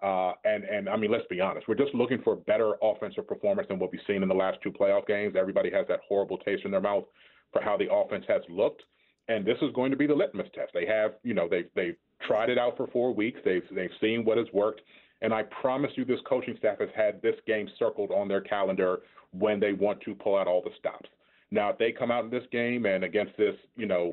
Uh, 0.03 0.33
and 0.45 0.65
and 0.65 0.89
I 0.89 0.97
mean, 0.97 1.11
let's 1.11 1.27
be 1.29 1.41
honest, 1.41 1.69
we're 1.69 1.75
just 1.75 1.95
looking 1.95 2.21
for 2.23 2.37
better 2.37 2.75
offensive 2.83 3.27
performance 3.27 3.69
than 3.69 3.79
what 3.79 3.93
we've 3.93 4.01
seen 4.07 4.23
in 4.23 4.29
the 4.29 4.35
last 4.35 4.59
two 4.63 4.71
playoff 4.71 5.07
games. 5.07 5.35
Everybody 5.39 5.71
has 5.71 5.87
that 5.89 6.01
horrible 6.07 6.37
taste 6.39 6.67
in 6.67 6.71
their 6.71 6.83
mouth 6.83 7.05
for 7.53 7.63
how 7.63 7.79
the 7.79 7.91
offense 7.91 8.25
has 8.29 8.43
looked 8.51 8.83
and 9.29 9.45
this 9.45 9.57
is 9.63 9.71
going 9.75 9.91
to 9.91 9.97
be 9.97 10.07
the 10.07 10.15
litmus 10.15 10.49
test. 10.55 10.73
They 10.73 10.87
have, 10.87 11.13
you 11.23 11.35
know, 11.35 11.49
they've 11.49 11.69
they've 11.75 11.97
tried 12.27 12.51
it 12.51 12.59
out 12.59 12.77
for 12.77 12.87
four 12.89 13.15
weeks. 13.15 13.41
They've 13.45 13.65
they've 13.75 13.91
seen 14.01 14.25
what 14.25 14.39
has 14.39 14.47
worked, 14.53 14.83
and 15.23 15.33
I 15.33 15.43
promise 15.45 15.91
you, 15.97 16.05
this 16.05 16.21
coaching 16.29 16.57
staff 16.59 16.79
has 16.81 16.89
had 16.95 17.23
this 17.23 17.37
game 17.47 17.69
circled 17.79 18.11
on 18.11 18.29
their 18.29 18.41
calendar 18.41 19.01
when 19.33 19.61
they 19.61 19.73
want 19.73 20.01
to 20.03 20.15
pull 20.15 20.37
out 20.37 20.47
all 20.47 20.63
the 20.63 20.71
stops. 20.79 21.09
Now, 21.51 21.71
if 21.71 21.79
they 21.79 21.93
come 21.93 22.11
out 22.11 22.25
in 22.25 22.31
this 22.31 22.45
game 22.53 22.87
and 22.87 23.05
against 23.05 23.37
this, 23.37 23.55
you 23.77 23.87
know, 23.87 24.13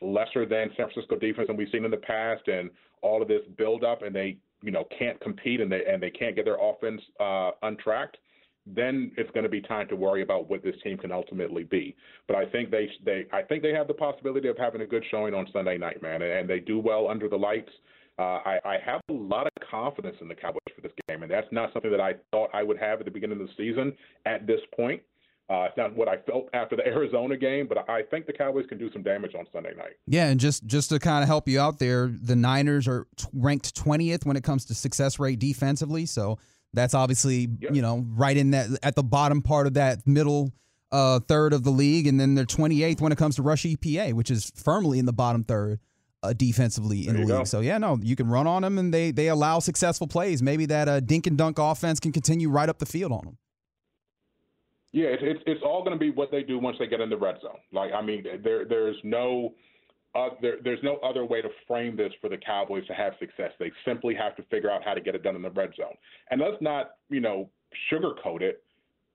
lesser 0.00 0.46
than 0.46 0.70
San 0.76 0.88
Francisco 0.90 1.16
defense 1.16 1.48
than 1.48 1.56
we've 1.56 1.68
seen 1.72 1.84
in 1.84 1.90
the 1.90 1.96
past, 1.96 2.46
and 2.48 2.70
all 3.02 3.22
of 3.22 3.28
this 3.28 3.42
build 3.56 3.84
up, 3.84 4.02
and 4.02 4.14
they, 4.14 4.36
you 4.62 4.70
know, 4.70 4.84
can't 4.96 5.20
compete 5.20 5.60
and 5.60 5.70
they 5.70 5.84
and 5.86 6.02
they 6.02 6.10
can't 6.10 6.36
get 6.36 6.44
their 6.44 6.58
offense 6.60 7.00
uh, 7.20 7.50
untracked 7.62 8.16
then 8.66 9.10
it's 9.16 9.30
going 9.32 9.42
to 9.42 9.50
be 9.50 9.60
time 9.60 9.88
to 9.88 9.96
worry 9.96 10.22
about 10.22 10.48
what 10.48 10.62
this 10.62 10.76
team 10.82 10.96
can 10.96 11.10
ultimately 11.10 11.64
be. 11.64 11.96
But 12.28 12.36
I 12.36 12.46
think 12.46 12.70
they 12.70 12.88
they 13.04 13.26
I 13.32 13.42
think 13.42 13.62
they 13.62 13.72
have 13.72 13.88
the 13.88 13.94
possibility 13.94 14.48
of 14.48 14.56
having 14.56 14.82
a 14.82 14.86
good 14.86 15.04
showing 15.10 15.34
on 15.34 15.46
Sunday 15.52 15.78
night, 15.78 16.02
man, 16.02 16.22
and, 16.22 16.48
they 16.48 16.60
do 16.60 16.78
well 16.78 17.08
under 17.08 17.28
the 17.28 17.36
lights. 17.36 17.70
Uh, 18.18 18.40
I, 18.44 18.58
I 18.64 18.76
have 18.84 19.00
a 19.08 19.12
lot 19.12 19.46
of 19.46 19.52
confidence 19.70 20.16
in 20.20 20.28
the 20.28 20.34
Cowboys 20.34 20.60
for 20.74 20.82
this 20.82 20.92
game, 21.08 21.22
and 21.22 21.30
that's 21.30 21.46
not 21.50 21.72
something 21.72 21.90
that 21.90 22.00
I 22.00 22.14
thought 22.30 22.50
I 22.52 22.62
would 22.62 22.78
have 22.78 22.98
at 22.98 23.06
the 23.06 23.10
beginning 23.10 23.40
of 23.40 23.46
the 23.46 23.52
season. 23.56 23.94
At 24.26 24.46
this 24.46 24.60
point, 24.76 25.00
uh, 25.48 25.64
it's 25.64 25.76
not 25.76 25.94
what 25.96 26.08
I 26.08 26.18
felt 26.18 26.48
after 26.52 26.76
the 26.76 26.86
Arizona 26.86 27.36
game, 27.36 27.66
but 27.66 27.88
I 27.88 28.02
think 28.02 28.26
the 28.26 28.32
Cowboys 28.32 28.66
can 28.68 28.78
do 28.78 28.92
some 28.92 29.02
damage 29.02 29.34
on 29.34 29.46
Sunday 29.52 29.74
night. 29.76 29.94
Yeah, 30.06 30.28
and 30.28 30.38
just 30.38 30.66
just 30.66 30.90
to 30.90 30.98
kind 30.98 31.22
of 31.22 31.28
help 31.28 31.48
you 31.48 31.58
out 31.58 31.78
there, 31.78 32.08
the 32.08 32.36
Niners 32.36 32.86
are 32.86 33.06
t- 33.16 33.26
ranked 33.32 33.74
20th 33.74 34.26
when 34.26 34.36
it 34.36 34.44
comes 34.44 34.66
to 34.66 34.74
success 34.74 35.18
rate 35.18 35.38
defensively. 35.38 36.06
So 36.06 36.38
that's 36.74 36.94
obviously 36.94 37.48
yep. 37.60 37.74
you 37.74 37.82
know 37.82 38.04
right 38.10 38.36
in 38.36 38.50
that 38.50 38.68
at 38.82 38.94
the 38.94 39.02
bottom 39.02 39.42
part 39.42 39.66
of 39.66 39.74
that 39.74 40.06
middle 40.06 40.52
uh, 40.90 41.20
third 41.20 41.54
of 41.54 41.64
the 41.64 41.70
league, 41.70 42.06
and 42.06 42.20
then 42.20 42.34
they're 42.34 42.44
28th 42.44 43.00
when 43.00 43.12
it 43.12 43.18
comes 43.18 43.36
to 43.36 43.42
rush 43.42 43.64
EPA, 43.64 44.12
which 44.12 44.30
is 44.30 44.52
firmly 44.54 44.98
in 44.98 45.06
the 45.06 45.12
bottom 45.12 45.42
third 45.44 45.80
uh, 46.22 46.32
defensively 46.32 47.08
in 47.08 47.14
the 47.14 47.20
league. 47.20 47.28
Go. 47.28 47.44
So 47.44 47.60
yeah, 47.60 47.78
no, 47.78 47.98
you 48.02 48.16
can 48.16 48.28
run 48.28 48.46
on 48.46 48.62
them, 48.62 48.78
and 48.78 48.92
they 48.92 49.10
they 49.10 49.28
allow 49.28 49.58
successful 49.58 50.06
plays. 50.06 50.42
Maybe 50.42 50.66
that 50.66 50.88
uh, 50.88 51.00
dink 51.00 51.26
and 51.26 51.36
dunk 51.36 51.58
offense 51.58 52.00
can 52.00 52.12
continue 52.12 52.48
right 52.48 52.68
up 52.68 52.78
the 52.78 52.86
field 52.86 53.12
on 53.12 53.24
them. 53.24 53.38
Yeah, 54.92 55.06
it's 55.06 55.22
it's, 55.24 55.40
it's 55.46 55.62
all 55.64 55.82
going 55.82 55.96
to 55.96 56.00
be 56.00 56.10
what 56.10 56.30
they 56.30 56.42
do 56.42 56.58
once 56.58 56.76
they 56.78 56.86
get 56.86 57.00
in 57.00 57.10
the 57.10 57.16
red 57.16 57.36
zone. 57.40 57.58
Like 57.72 57.92
I 57.92 58.02
mean, 58.02 58.24
there 58.42 58.64
there's 58.66 58.96
no 59.04 59.54
uh, 60.14 60.28
there, 60.40 60.56
there's 60.62 60.82
no 60.82 60.96
other 60.96 61.24
way 61.24 61.40
to 61.40 61.48
frame 61.66 61.96
this 61.96 62.12
for 62.20 62.28
the 62.28 62.36
Cowboys 62.36 62.86
to 62.86 62.94
have 62.94 63.14
success. 63.18 63.50
They 63.58 63.72
simply 63.84 64.14
have 64.14 64.36
to 64.36 64.42
figure 64.44 64.70
out 64.70 64.84
how 64.84 64.94
to 64.94 65.00
get 65.00 65.14
it 65.14 65.22
done 65.22 65.36
in 65.36 65.42
the 65.42 65.50
red 65.50 65.70
zone. 65.74 65.94
And 66.30 66.40
let's 66.40 66.60
not, 66.60 66.92
you 67.08 67.20
know, 67.20 67.48
sugarcoat 67.90 68.42
it. 68.42 68.62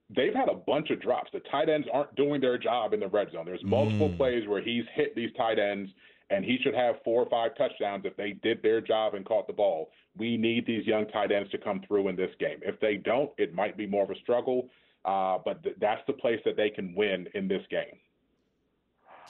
They've 0.10 0.34
had 0.34 0.50
a 0.50 0.56
bunch 0.56 0.90
of 0.90 1.02
drops. 1.02 1.30
The 1.34 1.42
tight 1.52 1.70
ends 1.70 1.88
aren't 1.94 2.16
doing 2.16 2.42
their 2.42 2.58
job 2.58 2.94
in 2.94 3.00
the 3.00 3.10
red 3.10 3.32
zone. 3.32 3.46
There's 3.46 3.64
multiple 3.64 4.10
mm. 4.10 4.18
plays 4.18 4.48
where 4.48 4.62
he's 4.62 4.86
hit 4.96 5.16
these 5.16 5.30
tight 5.38 5.60
ends, 5.60 5.92
and 6.30 6.44
he 6.44 6.58
should 6.62 6.76
have 6.76 6.96
four 7.04 7.24
or 7.24 7.30
five 7.30 7.58
touchdowns 7.58 8.04
if 8.06 8.16
they 8.18 8.32
did 8.32 8.62
their 8.62 8.82
job 8.82 9.14
and 9.16 9.26
caught 9.26 9.48
the 9.48 9.54
ball. 9.54 9.90
We 10.18 10.38
need 10.38 10.66
these 10.66 10.86
young 10.86 11.08
tight 11.08 11.32
ends 11.32 11.50
to 11.52 11.58
come 11.58 11.82
through 11.88 12.10
in 12.10 12.16
this 12.16 12.32
game. 12.40 12.60
If 12.62 12.80
they 12.80 12.96
don't, 12.96 13.32
it 13.38 13.54
might 13.54 13.78
be 13.78 13.88
more 13.88 14.04
of 14.04 14.10
a 14.10 14.20
struggle. 14.22 14.70
Uh, 15.06 15.38
but 15.44 15.64
th- 15.64 15.76
that's 15.80 16.02
the 16.06 16.14
place 16.14 16.40
that 16.44 16.58
they 16.58 16.70
can 16.70 16.94
win 16.94 17.28
in 17.34 17.48
this 17.48 17.62
game. 17.70 17.98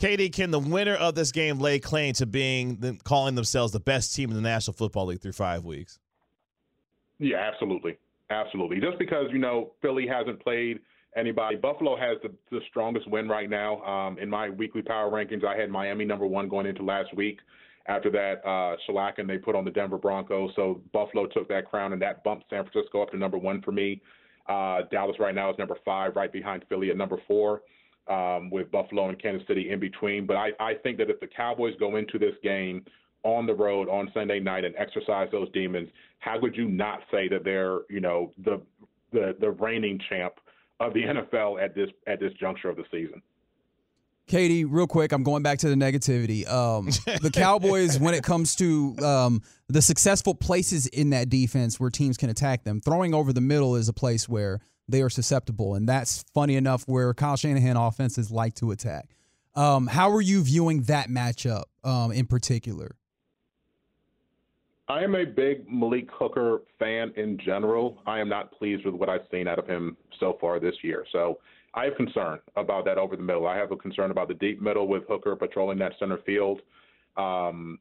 KD, 0.02 0.32
can 0.34 0.52
the 0.52 0.60
winner 0.60 0.96
of 0.96 1.16
this 1.16 1.32
game 1.32 1.60
lay 1.60 1.80
claim 1.80 2.14
to 2.16 2.26
being 2.26 2.78
the, 2.78 2.98
calling 3.04 3.36
themselves 3.36 3.74
the 3.74 3.80
best 3.80 4.14
team 4.16 4.30
in 4.30 4.36
the 4.36 4.42
National 4.42 4.74
Football 4.74 5.08
League 5.08 5.22
through 5.22 5.34
five 5.34 5.66
weeks? 5.66 6.00
Yeah, 7.20 7.38
absolutely, 7.38 7.98
absolutely. 8.30 8.80
Just 8.80 9.00
because 9.00 9.26
you 9.32 9.40
know 9.40 9.72
Philly 9.82 10.08
hasn't 10.08 10.40
played 10.44 10.80
anybody, 11.18 11.58
Buffalo 11.58 11.98
has 11.98 12.18
the, 12.24 12.32
the 12.52 12.60
strongest 12.70 13.10
win 13.10 13.28
right 13.28 13.50
now. 13.50 13.82
Um, 13.84 14.18
in 14.20 14.30
my 14.30 14.50
weekly 14.50 14.82
power 14.82 15.12
rankings, 15.12 15.44
I 15.44 15.58
had 15.58 15.70
Miami 15.70 16.06
number 16.06 16.26
one 16.26 16.48
going 16.48 16.68
into 16.68 16.84
last 16.84 17.14
week. 17.16 17.40
After 17.88 18.12
that, 18.12 18.46
uh, 18.46 18.76
shellacking 18.88 19.28
they 19.28 19.38
put 19.38 19.56
on 19.56 19.64
the 19.64 19.72
Denver 19.72 19.98
Broncos, 19.98 20.52
so 20.56 20.82
Buffalo 20.92 21.26
took 21.28 21.48
that 21.48 21.66
crown, 21.70 21.94
and 21.94 22.02
that 22.02 22.24
bumped 22.24 22.46
San 22.50 22.66
Francisco 22.66 23.02
up 23.02 23.12
to 23.12 23.18
number 23.18 23.38
one 23.38 23.62
for 23.62 23.72
me. 23.72 24.02
Uh, 24.48 24.82
Dallas 24.92 25.16
right 25.20 25.34
now 25.34 25.50
is 25.50 25.58
number 25.58 25.78
five, 25.86 26.16
right 26.16 26.32
behind 26.32 26.66
Philly 26.70 26.90
at 26.90 26.98
number 26.98 27.18
four 27.28 27.62
um, 28.10 28.50
with 28.50 28.72
Buffalo 28.72 29.10
and 29.10 29.22
Kansas 29.22 29.48
City 29.48 29.72
in 29.72 29.80
between. 29.80 30.26
But 30.26 30.38
I, 30.38 30.50
I 30.60 30.74
think 30.76 30.98
that 30.98 31.10
if 31.10 31.20
the 31.20 31.28
Cowboys 31.28 31.74
go 31.80 31.96
into 31.96 32.18
this 32.18 32.34
game 32.44 32.86
on 33.24 33.46
the 33.46 33.54
road 33.54 33.90
on 33.90 34.10
Sunday 34.14 34.40
night 34.40 34.64
and 34.64 34.76
exercise 34.78 35.28
those 35.32 35.52
demons, 35.52 35.90
how 36.20 36.40
could 36.40 36.56
you 36.56 36.68
not 36.68 37.00
say 37.12 37.28
that 37.30 37.44
they're 37.44 37.80
you 37.90 38.00
know 38.00 38.32
the 38.44 38.62
the 39.12 39.36
the 39.40 39.52
reigning 39.52 40.00
champ 40.10 40.34
of 40.80 40.94
the 40.94 41.04
NFL 41.04 41.62
at 41.64 41.76
this 41.76 41.90
at 42.08 42.20
this 42.20 42.34
juncture 42.40 42.70
of 42.70 42.76
the 42.76 42.86
season? 42.92 43.22
KD, 44.28 44.66
real 44.68 44.88
quick, 44.88 45.14
I'm 45.14 45.24
going 45.24 45.42
back 45.42 45.60
to 45.60 45.70
the 45.70 45.76
negativity. 45.76 46.46
Um, 46.52 46.88
the 47.22 47.32
Cowboys, 47.34 47.98
when 47.98 48.14
it 48.14 48.24
comes 48.24 48.58
to 48.58 48.94
um, 48.98 49.42
the 49.70 49.82
successful 49.82 50.36
places 50.36 50.86
in 50.88 51.12
that 51.12 51.30
defense 51.30 51.80
where 51.80 51.90
teams 51.90 52.18
can 52.18 52.30
attack 52.30 52.66
them, 52.66 52.82
throwing 52.82 53.14
over 53.14 53.32
the 53.32 53.40
middle 53.40 53.78
is 53.78 53.88
a 53.88 53.94
place 53.94 54.28
where 54.28 54.60
they 54.90 55.02
are 55.02 55.10
susceptible. 55.10 55.76
And 55.76 55.88
that's 55.88 56.26
funny 56.34 56.58
enough 56.58 56.84
where 56.88 57.14
Kyle 57.14 57.38
Shanahan 57.38 57.78
offenses 57.78 58.30
like 58.30 58.56
to 58.56 58.72
attack. 58.72 59.16
Um, 59.56 59.88
how 59.88 60.12
are 60.12 60.22
you 60.22 60.44
viewing 60.44 60.84
that 60.84 61.08
matchup 61.08 61.64
um, 61.86 62.12
in 62.12 62.28
particular? 62.28 62.97
I 64.90 65.04
am 65.04 65.16
a 65.16 65.26
big 65.26 65.70
Malik 65.70 66.08
Hooker 66.12 66.62
fan 66.80 67.12
in 67.18 67.38
general. 67.44 67.98
I 68.06 68.20
am 68.20 68.30
not 68.30 68.52
pleased 68.54 68.86
with 68.86 68.96
what 68.96 69.10
I've 69.10 69.28
seen 69.32 69.48
out 69.48 69.60
of 69.60 69.68
him 69.68 69.98
so 70.20 70.38
far 70.40 70.60
this 70.60 70.76
year. 70.82 71.06
So 71.12 71.40
I 71.74 71.86
have 71.86 71.96
concern 71.96 72.40
about 72.56 72.86
that 72.86 72.98
over 72.98 73.16
the 73.16 73.24
middle. 73.24 73.48
I 73.48 73.58
have 73.58 73.72
a 73.72 73.76
concern 73.76 74.12
about 74.12 74.30
the 74.30 74.34
deep 74.36 74.62
middle 74.62 74.88
with 74.88 75.04
Hooker 75.08 75.36
patrolling 75.36 75.78
that 75.80 75.94
center 76.00 76.20
field. 76.26 76.62
Um, 77.18 77.80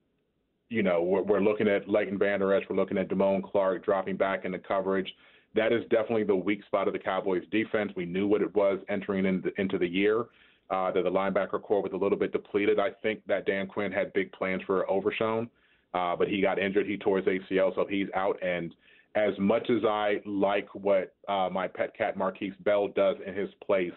you 0.69 0.83
know, 0.83 1.01
we're, 1.03 1.23
we're, 1.23 1.41
looking 1.41 1.69
at 1.69 1.89
Leighton 1.89 2.19
Vander 2.19 2.53
Esch. 2.53 2.65
We're 2.69 2.77
looking 2.77 2.99
at 2.99 3.09
Damone 3.09 3.43
Clark 3.45 3.85
dropping 3.85 4.17
back 4.17 4.45
into 4.45 4.59
coverage 4.59 5.13
that 5.57 5.73
is 5.73 5.83
definitely 5.91 6.25
the 6.25 6.37
weak 6.37 6.63
spot 6.67 6.87
of 6.87 6.93
the 6.93 6.99
Cowboys 6.99 7.43
defense. 7.51 7.91
We 7.97 8.05
knew 8.05 8.29
what 8.29 8.43
it 8.43 8.55
was 8.55 8.79
entering 8.89 9.25
into, 9.25 9.51
into 9.59 9.79
the 9.79 9.89
year. 9.89 10.27
Uh, 10.69 10.91
that 10.91 11.05
the 11.05 11.11
linebacker 11.11 11.63
core 11.63 11.81
was 11.81 11.93
a 11.93 11.97
little 11.97 12.19
bit 12.19 12.33
depleted. 12.33 12.81
I 12.81 12.91
think 13.01 13.21
that 13.29 13.47
Dan 13.47 13.69
Quinn 13.69 13.93
had 13.93 14.13
big 14.15 14.33
plans 14.33 14.61
for 14.67 14.89
Overshown, 14.91 15.49
uh, 15.95 16.17
but 16.17 16.29
he 16.29 16.41
got 16.41 16.59
injured. 16.59 16.87
He 16.87 16.97
tore 16.97 17.19
his 17.19 17.27
ACL, 17.27 17.75
so 17.75 17.87
he's 17.89 18.09
out. 18.15 18.39
And 18.43 18.75
as 19.15 19.33
much 19.39 19.69
as 19.71 19.85
I 19.85 20.21
like 20.25 20.69
what 20.75 21.15
uh, 21.29 21.49
my 21.51 21.69
pet 21.69 21.97
cat 21.97 22.17
Markquise 22.19 22.55
Bell 22.65 22.89
does 22.89 23.17
in 23.27 23.35
his 23.35 23.49
place, 23.65 23.93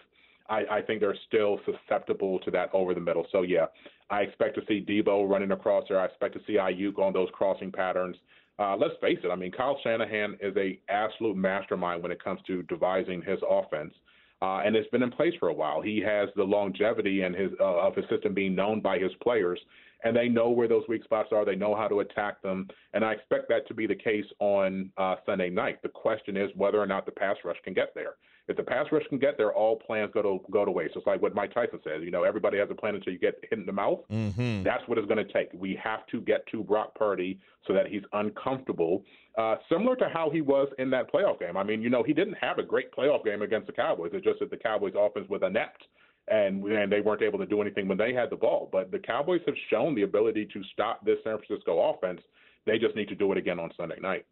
I, 0.48 0.62
I 0.70 0.82
think 0.82 1.00
they're 1.00 1.16
still 1.28 1.60
susceptible 1.64 2.38
to 2.40 2.50
that 2.52 2.70
over 2.72 2.94
the 2.94 3.00
middle. 3.00 3.26
So 3.30 3.42
yeah, 3.42 3.66
I 4.08 4.22
expect 4.22 4.56
to 4.56 4.62
see 4.66 4.84
Deebo 4.84 5.28
running 5.28 5.52
across 5.52 5.84
there. 5.88 6.00
I 6.00 6.06
expect 6.06 6.34
to 6.34 6.40
see 6.46 6.54
Aiyuk 6.54 6.98
on 6.98 7.12
those 7.12 7.28
crossing 7.32 7.70
patterns 7.70 8.16
uh, 8.60 8.76
let's 8.76 8.94
face 9.00 9.18
it. 9.24 9.28
I 9.28 9.36
mean, 9.36 9.50
Kyle 9.50 9.78
Shanahan 9.82 10.36
is 10.40 10.54
a 10.56 10.78
absolute 10.90 11.36
mastermind 11.36 12.02
when 12.02 12.12
it 12.12 12.22
comes 12.22 12.40
to 12.46 12.62
devising 12.64 13.22
his 13.22 13.38
offense, 13.48 13.94
uh, 14.42 14.60
and 14.64 14.76
it's 14.76 14.90
been 14.90 15.02
in 15.02 15.10
place 15.10 15.32
for 15.40 15.48
a 15.48 15.52
while. 15.52 15.80
He 15.80 15.98
has 16.00 16.28
the 16.36 16.44
longevity 16.44 17.22
and 17.22 17.34
his 17.34 17.50
uh, 17.58 17.64
of 17.64 17.96
his 17.96 18.04
system 18.10 18.34
being 18.34 18.54
known 18.54 18.80
by 18.80 18.98
his 18.98 19.12
players, 19.22 19.58
and 20.04 20.16
they 20.16 20.28
know 20.28 20.50
where 20.50 20.68
those 20.68 20.84
weak 20.88 21.04
spots 21.04 21.30
are. 21.32 21.44
They 21.44 21.56
know 21.56 21.74
how 21.74 21.88
to 21.88 22.00
attack 22.00 22.42
them, 22.42 22.68
and 22.94 23.04
I 23.04 23.12
expect 23.12 23.48
that 23.48 23.66
to 23.68 23.74
be 23.74 23.86
the 23.86 23.94
case 23.94 24.26
on 24.38 24.90
uh, 24.96 25.16
Sunday 25.26 25.50
night. 25.50 25.82
The 25.82 25.88
question 25.88 26.36
is 26.36 26.50
whether 26.54 26.78
or 26.78 26.86
not 26.86 27.06
the 27.06 27.12
pass 27.12 27.36
rush 27.44 27.58
can 27.64 27.74
get 27.74 27.92
there. 27.94 28.14
If 28.48 28.56
the 28.56 28.64
pass 28.64 28.86
rush 28.90 29.04
can 29.08 29.18
get 29.18 29.38
there, 29.38 29.52
all 29.52 29.76
plans 29.76 30.10
go 30.12 30.22
to 30.22 30.40
go 30.50 30.64
to 30.64 30.70
waste. 30.72 30.94
It's 30.96 31.06
like 31.06 31.22
what 31.22 31.36
Mike 31.36 31.54
Tyson 31.54 31.78
says. 31.84 32.02
You 32.02 32.10
know, 32.10 32.24
everybody 32.24 32.58
has 32.58 32.68
a 32.68 32.74
plan 32.74 32.96
until 32.96 33.12
you 33.12 33.18
get 33.18 33.38
hit 33.48 33.58
in 33.60 33.64
the 33.64 33.72
mouth. 33.72 34.00
Mm-hmm. 34.10 34.64
That's 34.64 34.82
what 34.88 34.98
it's 34.98 35.06
going 35.06 35.24
to 35.24 35.32
take. 35.32 35.50
We 35.54 35.78
have 35.82 36.04
to 36.08 36.20
get 36.20 36.44
to 36.48 36.64
Brock 36.64 36.96
Purdy 36.96 37.38
so 37.68 37.72
that 37.74 37.86
he's 37.86 38.02
uncomfortable, 38.12 39.04
uh, 39.38 39.56
similar 39.70 39.94
to 39.96 40.08
how 40.12 40.30
he 40.30 40.40
was 40.40 40.68
in 40.78 40.90
that 40.90 41.12
playoff 41.12 41.38
game. 41.38 41.56
I 41.56 41.62
mean, 41.62 41.80
you 41.80 41.90
know, 41.90 42.02
he 42.02 42.12
didn't 42.12 42.38
have 42.40 42.58
a 42.58 42.62
great 42.64 42.90
playoff 42.92 43.24
game 43.24 43.42
against 43.42 43.68
the 43.68 43.72
Cowboys. 43.72 44.10
It's 44.14 44.24
just 44.24 44.40
that 44.40 44.50
the 44.50 44.56
Cowboys' 44.56 44.94
offense 44.98 45.28
was 45.28 45.42
inept 45.46 45.84
and 46.28 46.64
and 46.64 46.90
they 46.90 47.00
weren't 47.00 47.22
able 47.22 47.38
to 47.38 47.46
do 47.46 47.60
anything 47.60 47.88
when 47.88 47.98
they 47.98 48.12
had 48.12 48.30
the 48.30 48.36
ball. 48.36 48.68
But 48.70 48.90
the 48.90 48.98
Cowboys 48.98 49.40
have 49.46 49.56
shown 49.70 49.94
the 49.94 50.02
ability 50.02 50.48
to 50.52 50.62
stop 50.72 51.04
this 51.04 51.18
San 51.24 51.38
Francisco 51.38 51.90
offense. 51.90 52.20
They 52.66 52.78
just 52.78 52.94
need 52.94 53.08
to 53.08 53.14
do 53.14 53.32
it 53.32 53.38
again 53.38 53.58
on 53.58 53.70
Sunday 53.76 53.98
night. 54.00 54.26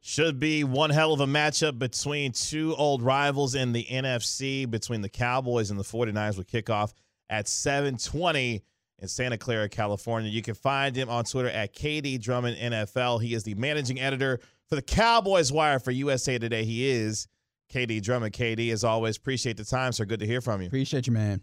Should 0.00 0.40
be 0.40 0.64
one 0.64 0.90
hell 0.90 1.12
of 1.12 1.20
a 1.20 1.26
matchup 1.26 1.78
between 1.78 2.32
two 2.32 2.74
old 2.76 3.02
rivals 3.02 3.54
in 3.54 3.72
the 3.72 3.84
NFC, 3.84 4.68
between 4.68 5.00
the 5.00 5.08
Cowboys 5.08 5.70
and 5.70 5.78
the 5.78 5.84
49ers 5.84 6.36
will 6.36 6.44
kick 6.44 6.68
off 6.68 6.92
at 7.30 7.46
720 7.46 8.64
in 8.98 9.08
Santa 9.08 9.38
Clara, 9.38 9.68
California. 9.68 10.28
You 10.28 10.42
can 10.42 10.54
find 10.54 10.96
him 10.96 11.08
on 11.08 11.24
Twitter 11.24 11.50
at 11.50 11.74
KD 11.74 12.20
Drummond 12.20 12.56
NFL. 12.56 13.22
He 13.22 13.34
is 13.34 13.44
the 13.44 13.54
managing 13.54 14.00
editor 14.00 14.40
for 14.68 14.74
the 14.74 14.82
Cowboys 14.82 15.52
Wire 15.52 15.78
for 15.78 15.92
USA 15.92 16.38
Today. 16.38 16.64
He 16.64 16.88
is 16.88 17.28
KD 17.72 18.02
Drummond. 18.02 18.34
KD, 18.34 18.72
as 18.72 18.84
always, 18.84 19.16
appreciate 19.16 19.56
the 19.56 19.64
time, 19.64 19.92
sir. 19.92 20.04
Good 20.04 20.20
to 20.20 20.26
hear 20.26 20.40
from 20.40 20.60
you. 20.60 20.66
Appreciate 20.66 21.06
you, 21.06 21.12
man. 21.12 21.42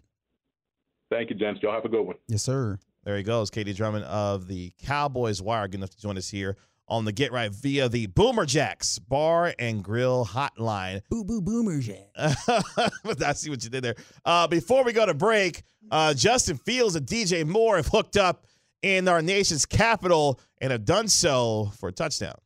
Thank 1.10 1.30
you, 1.30 1.36
gents. 1.36 1.60
Y'all 1.62 1.72
have 1.72 1.84
a 1.84 1.88
good 1.88 2.02
one. 2.02 2.16
Yes, 2.28 2.42
sir. 2.42 2.78
There 3.04 3.16
he 3.16 3.22
goes, 3.22 3.50
KD 3.50 3.74
Drummond 3.74 4.04
of 4.04 4.46
the 4.46 4.72
Cowboys 4.82 5.42
Wire. 5.42 5.66
Good 5.66 5.76
enough 5.76 5.90
to 5.90 6.00
join 6.00 6.16
us 6.18 6.28
here 6.28 6.56
on 6.86 7.04
the 7.04 7.12
Get 7.12 7.32
Right 7.32 7.50
via 7.50 7.88
the 7.88 8.06
Boomer 8.06 8.44
Jacks 8.44 8.98
Bar 8.98 9.54
and 9.58 9.82
Grill 9.82 10.26
Hotline. 10.26 11.00
Boo 11.08 11.24
boo 11.24 11.40
Boomer 11.40 11.80
Jack. 11.80 12.10
I 12.16 13.32
see 13.32 13.48
what 13.48 13.64
you 13.64 13.70
did 13.70 13.82
there. 13.82 13.96
Uh, 14.24 14.46
before 14.46 14.84
we 14.84 14.92
go 14.92 15.06
to 15.06 15.14
break, 15.14 15.62
uh, 15.90 16.14
Justin 16.14 16.58
Fields 16.58 16.94
and 16.94 17.06
DJ 17.06 17.46
Moore 17.46 17.76
have 17.76 17.86
hooked 17.86 18.16
up 18.16 18.46
in 18.82 19.08
our 19.08 19.22
nation's 19.22 19.64
capital 19.66 20.38
and 20.60 20.72
have 20.72 20.84
done 20.84 21.08
so 21.08 21.72
for 21.78 21.88
a 21.88 21.92
touchdown. 21.92 22.36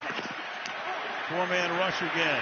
Four 0.00 1.46
man 1.48 1.70
rush 1.78 2.00
again. 2.00 2.40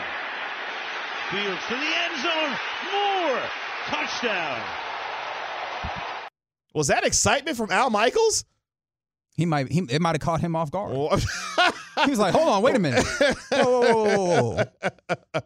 Fields 1.35 1.61
to 1.67 1.75
the 1.75 1.81
end 1.81 2.23
zone. 2.23 2.59
Moore. 2.93 3.43
Touchdown. 3.87 4.63
Was 6.75 6.87
that 6.87 7.05
excitement 7.05 7.57
from 7.57 7.73
Al 7.73 7.91
Michaels? 7.91 8.45
He 9.35 9.45
might 9.45 9.69
he 9.69 9.81
it 9.91 10.01
might 10.01 10.15
have 10.15 10.21
caught 10.21 10.41
him 10.41 10.55
off 10.55 10.71
guard. 10.71 10.93
he 12.05 12.11
was 12.11 12.21
like, 12.21 12.35
"Hold 12.35 12.49
on, 12.49 12.63
wait 12.63 12.77
a 12.77 12.79
minute." 12.79 13.05
Whoa, 13.51 13.81
whoa, 13.81 14.65
whoa, 15.19 15.43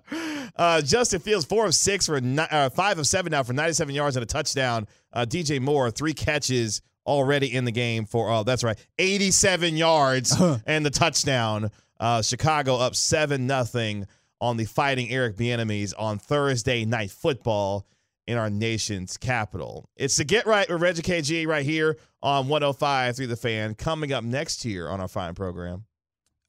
uh, 0.56 0.82
Justin 0.82 1.20
Fields 1.20 1.46
four 1.46 1.64
of 1.64 1.74
six 1.74 2.04
for 2.04 2.20
ni- 2.20 2.42
uh, 2.50 2.68
five 2.68 2.98
of 2.98 3.06
seven 3.06 3.30
now 3.30 3.42
for 3.42 3.54
97 3.54 3.94
yards 3.94 4.14
and 4.16 4.22
a 4.22 4.26
touchdown. 4.26 4.86
Uh, 5.14 5.24
DJ 5.24 5.58
Moore 5.58 5.90
three 5.90 6.12
catches 6.12 6.82
already 7.06 7.54
in 7.54 7.64
the 7.64 7.72
game 7.72 8.04
for 8.04 8.30
oh 8.30 8.42
that's 8.42 8.62
right 8.62 8.78
87 8.98 9.74
yards 9.74 10.38
and 10.66 10.84
the 10.84 10.90
touchdown. 10.90 11.70
Uh, 11.98 12.20
Chicago 12.20 12.76
up 12.76 12.94
seven 12.94 13.46
nothing 13.46 14.06
on 14.40 14.56
the 14.56 14.64
Fighting 14.64 15.10
Eric 15.10 15.36
Bieniemys 15.36 15.94
on 15.98 16.18
Thursday 16.18 16.84
night 16.84 17.10
football 17.10 17.86
in 18.26 18.36
our 18.36 18.50
nation's 18.50 19.16
capital. 19.16 19.88
It's 19.96 20.16
the 20.16 20.24
Get 20.24 20.46
Right 20.46 20.68
with 20.68 20.80
Reggie 20.80 21.02
KG 21.02 21.46
right 21.46 21.64
here 21.64 21.96
on 22.22 22.48
105 22.48 23.16
through 23.16 23.26
the 23.28 23.36
fan. 23.36 23.74
Coming 23.74 24.12
up 24.12 24.22
next 24.22 24.64
year 24.64 24.88
on 24.88 25.00
our 25.00 25.08
fine 25.08 25.34
program. 25.34 25.84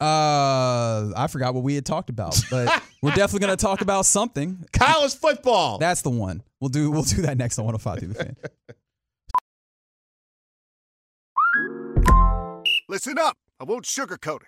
Uh, 0.02 1.12
I 1.16 1.28
forgot 1.30 1.54
what 1.54 1.64
we 1.64 1.76
had 1.76 1.86
talked 1.86 2.10
about, 2.10 2.40
but 2.50 2.84
we're 3.02 3.12
definitely 3.12 3.46
going 3.46 3.58
to 3.58 3.62
talk 3.62 3.82
about 3.82 4.06
something. 4.06 4.64
College 4.72 5.14
football. 5.16 5.78
That's 5.78 6.02
the 6.02 6.10
one. 6.10 6.42
We'll 6.62 6.70
do. 6.70 6.90
We'll 6.90 7.04
do 7.04 7.22
that 7.24 7.38
next 7.38 7.60
on 7.60 7.66
105 7.66 8.00
through 8.00 8.08
the 8.10 8.16
fan. 8.16 8.36
Listen 12.88 13.18
up. 13.20 13.38
I 13.60 13.66
won't 13.66 13.86
sugarcoat 13.86 14.42
it. 14.42 14.48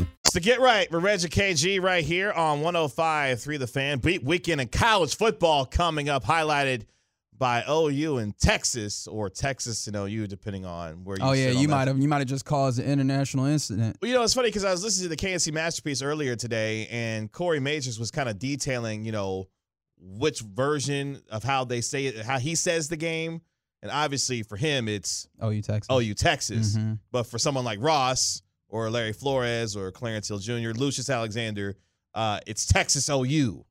So 0.31 0.39
get 0.39 0.61
right. 0.61 0.89
We're 0.91 0.99
Reggie 0.99 1.27
KG 1.27 1.81
right 1.81 2.03
here 2.03 2.31
on 2.31 2.61
105.3 2.61 3.59
The 3.59 3.67
Fan. 3.67 3.99
Beat 3.99 4.23
weekend 4.23 4.61
in 4.61 4.69
college 4.69 5.15
football 5.17 5.65
coming 5.65 6.07
up, 6.07 6.23
highlighted 6.23 6.85
by 7.37 7.63
OU 7.67 8.19
in 8.19 8.33
Texas 8.33 9.07
or 9.07 9.29
Texas 9.29 9.87
and 9.87 9.95
OU, 9.95 10.27
depending 10.27 10.63
on 10.63 11.03
where 11.03 11.17
you 11.17 11.23
Oh 11.23 11.31
yeah, 11.31 11.49
you 11.49 11.67
might 11.67 11.87
have 11.87 11.97
you 11.97 12.07
might 12.07 12.19
have 12.19 12.27
just 12.27 12.45
caused 12.45 12.79
an 12.79 12.85
international 12.85 13.45
incident. 13.45 13.97
Well, 14.01 14.09
you 14.09 14.15
know, 14.15 14.23
it's 14.23 14.33
funny 14.33 14.49
because 14.49 14.63
I 14.63 14.71
was 14.71 14.83
listening 14.83 15.05
to 15.05 15.09
the 15.09 15.15
K&C 15.15 15.51
Masterpiece 15.51 16.01
earlier 16.01 16.35
today, 16.35 16.87
and 16.91 17.31
Corey 17.31 17.59
Majors 17.59 17.99
was 17.99 18.11
kind 18.11 18.29
of 18.29 18.37
detailing, 18.39 19.03
you 19.03 19.11
know, 19.11 19.47
which 19.99 20.41
version 20.41 21.21
of 21.29 21.43
how 21.43 21.65
they 21.65 21.81
say 21.81 22.05
it, 22.05 22.23
how 22.25 22.39
he 22.39 22.55
says 22.55 22.89
the 22.89 22.97
game. 22.97 23.41
And 23.81 23.91
obviously 23.91 24.43
for 24.43 24.55
him, 24.55 24.87
it's 24.87 25.27
you 25.41 25.61
Texas. 25.63 25.87
OU 25.93 26.13
Texas. 26.13 26.77
Mhm. 26.77 26.99
But 27.11 27.23
for 27.23 27.39
someone 27.39 27.65
like 27.65 27.79
Ross 27.81 28.43
or 28.71 28.89
Larry 28.89 29.13
Flores 29.13 29.75
or 29.75 29.91
Clarence 29.91 30.29
Hill 30.29 30.39
Jr., 30.39 30.71
Lucius 30.71 31.09
Alexander, 31.09 31.75
uh, 32.15 32.39
it's 32.47 32.65
Texas 32.65 33.09
OU, 33.09 33.65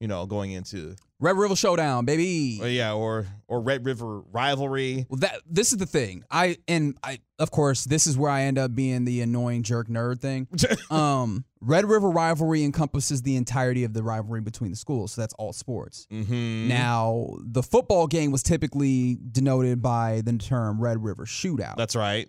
you 0.00 0.08
know, 0.08 0.26
going 0.26 0.50
into, 0.52 0.96
Red 1.18 1.38
River 1.38 1.56
Showdown, 1.56 2.04
baby. 2.04 2.58
or 2.60 2.68
yeah, 2.68 2.92
or 2.92 3.26
or 3.48 3.60
Red 3.60 3.86
River 3.86 4.20
rivalry. 4.20 5.06
Well, 5.08 5.20
that 5.20 5.40
this 5.48 5.72
is 5.72 5.78
the 5.78 5.86
thing. 5.86 6.24
I 6.30 6.58
and 6.68 6.94
I 7.02 7.20
of 7.38 7.50
course 7.50 7.84
this 7.84 8.06
is 8.06 8.18
where 8.18 8.30
I 8.30 8.42
end 8.42 8.58
up 8.58 8.74
being 8.74 9.06
the 9.06 9.22
annoying 9.22 9.62
jerk 9.62 9.88
nerd 9.88 10.20
thing. 10.20 10.46
um, 10.90 11.46
Red 11.62 11.86
River 11.86 12.10
rivalry 12.10 12.64
encompasses 12.64 13.22
the 13.22 13.36
entirety 13.36 13.84
of 13.84 13.94
the 13.94 14.02
rivalry 14.02 14.42
between 14.42 14.70
the 14.70 14.76
schools, 14.76 15.12
so 15.12 15.22
that's 15.22 15.32
all 15.34 15.54
sports. 15.54 16.06
mm-hmm. 16.12 16.68
Now, 16.68 17.28
the 17.40 17.62
football 17.62 18.06
game 18.06 18.30
was 18.30 18.42
typically 18.42 19.18
denoted 19.32 19.80
by 19.80 20.20
the 20.22 20.36
term 20.36 20.78
Red 20.80 21.02
River 21.02 21.24
Shootout. 21.24 21.76
That's 21.76 21.96
right. 21.96 22.28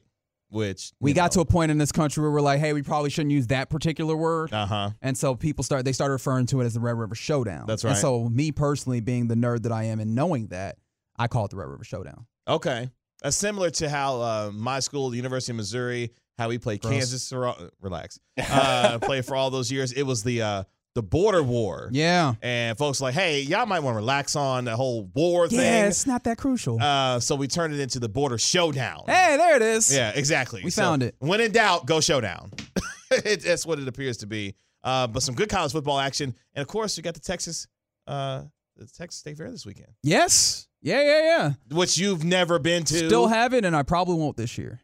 Which 0.49 0.91
we 1.01 1.11
got 1.13 1.33
to 1.33 1.41
a 1.41 1.45
point 1.45 1.71
in 1.71 1.77
this 1.77 1.91
country 1.91 2.21
where 2.21 2.31
we're 2.31 2.39
like, 2.41 2.59
hey, 2.59 2.71
we 2.73 2.81
probably 2.81 3.09
shouldn't 3.09 3.31
use 3.33 3.47
that 3.47 3.69
particular 3.69 4.15
word. 4.15 4.53
uh 4.53 4.65
huh. 4.65 4.89
And 5.01 5.17
so 5.17 5.35
people 5.35 5.63
start 5.63 5.83
they 5.85 5.91
start 5.91 6.11
referring 6.11 6.45
to 6.47 6.61
it 6.61 6.65
as 6.65 6.73
the 6.73 6.79
Red 6.79 6.97
River 6.97 7.15
Showdown. 7.15 7.65
That's 7.67 7.83
And 7.83 7.91
right. 7.93 7.99
so 7.99 8.29
me 8.29 8.51
personally, 8.51 9.01
being 9.01 9.27
the 9.27 9.35
nerd 9.35 9.63
that 9.63 9.71
I 9.71 9.83
am 9.83 9.99
and 9.99 10.15
knowing 10.15 10.47
that, 10.47 10.77
I 11.17 11.27
call 11.27 11.45
it 11.45 11.51
the 11.51 11.57
Red 11.57 11.67
River 11.67 11.83
Showdown. 11.83 12.25
Okay. 12.47 12.89
That's 13.21 13.35
similar 13.35 13.69
to 13.71 13.89
how 13.89 14.21
uh, 14.21 14.51
my 14.53 14.79
school, 14.79 15.09
the 15.09 15.17
University 15.17 15.51
of 15.51 15.57
Missouri, 15.57 16.11
how 16.37 16.47
we 16.49 16.59
played 16.59 16.81
Gross. 16.81 16.93
Kansas. 16.93 17.33
Relax. 17.81 18.19
Uh, 18.39 18.99
played 18.99 19.25
for 19.25 19.35
all 19.35 19.49
those 19.49 19.71
years. 19.71 19.91
It 19.91 20.03
was 20.03 20.23
the 20.23 20.41
uh, 20.43 20.63
the 20.97 21.03
border 21.03 21.43
war. 21.43 21.89
Yeah. 21.91 22.33
And 22.41 22.75
folks 22.75 22.99
like, 22.99 23.13
hey, 23.13 23.41
y'all 23.41 23.67
might 23.67 23.81
want 23.81 23.93
to 23.93 23.97
relax 23.97 24.35
on 24.35 24.65
the 24.65 24.75
whole 24.75 25.03
war 25.13 25.45
Yeah, 25.45 25.59
thing. 25.59 25.85
it's 25.85 26.07
not 26.07 26.23
that 26.23 26.39
crucial. 26.39 26.81
Uh, 26.81 27.19
so 27.19 27.35
we 27.35 27.47
turned 27.47 27.71
it 27.75 27.79
into 27.79 27.99
the 27.99 28.09
border 28.09 28.39
showdown. 28.39 29.03
hey, 29.05 29.37
there 29.37 29.55
it 29.55 29.61
is. 29.61 29.95
Yeah, 29.95 30.11
exactly. 30.15 30.63
We 30.63 30.71
So 30.71 30.81
found 30.81 31.03
it. 31.03 31.13
When 31.19 31.39
in 31.39 31.51
doubt, 31.51 31.85
go 31.85 32.01
showdown. 32.01 32.51
it, 33.11 33.43
that's 33.43 33.63
what 33.63 33.77
it 33.77 33.87
appears 33.87 34.17
to 34.17 34.25
be. 34.25 34.55
Uh, 34.83 35.05
but 35.05 35.21
some 35.21 35.35
good 35.35 35.49
college 35.49 35.71
football 35.71 35.99
action, 35.99 36.33
and 36.55 36.61
of 36.63 36.67
course, 36.67 36.97
you 36.97 37.03
got 37.03 37.13
the 37.13 37.19
Texas, 37.19 37.67
uh, 38.07 38.41
the 38.75 38.87
Texas 38.87 39.19
State 39.19 39.37
Fair 39.37 39.51
this 39.51 39.65
weekend, 39.65 39.89
Yes. 40.01 40.67
Yeah, 40.81 41.01
yeah, 41.03 41.21
yeah. 41.21 41.51
which 41.77 41.97
you've 41.99 42.23
never 42.23 42.57
been 42.57 42.83
to. 42.85 42.95
Still 43.07 43.27
haven't, 43.27 43.65
and 43.65 43.75
I 43.75 43.83
probably 43.83 44.15
won't 44.15 44.35
this 44.37 44.57
year. 44.57 44.79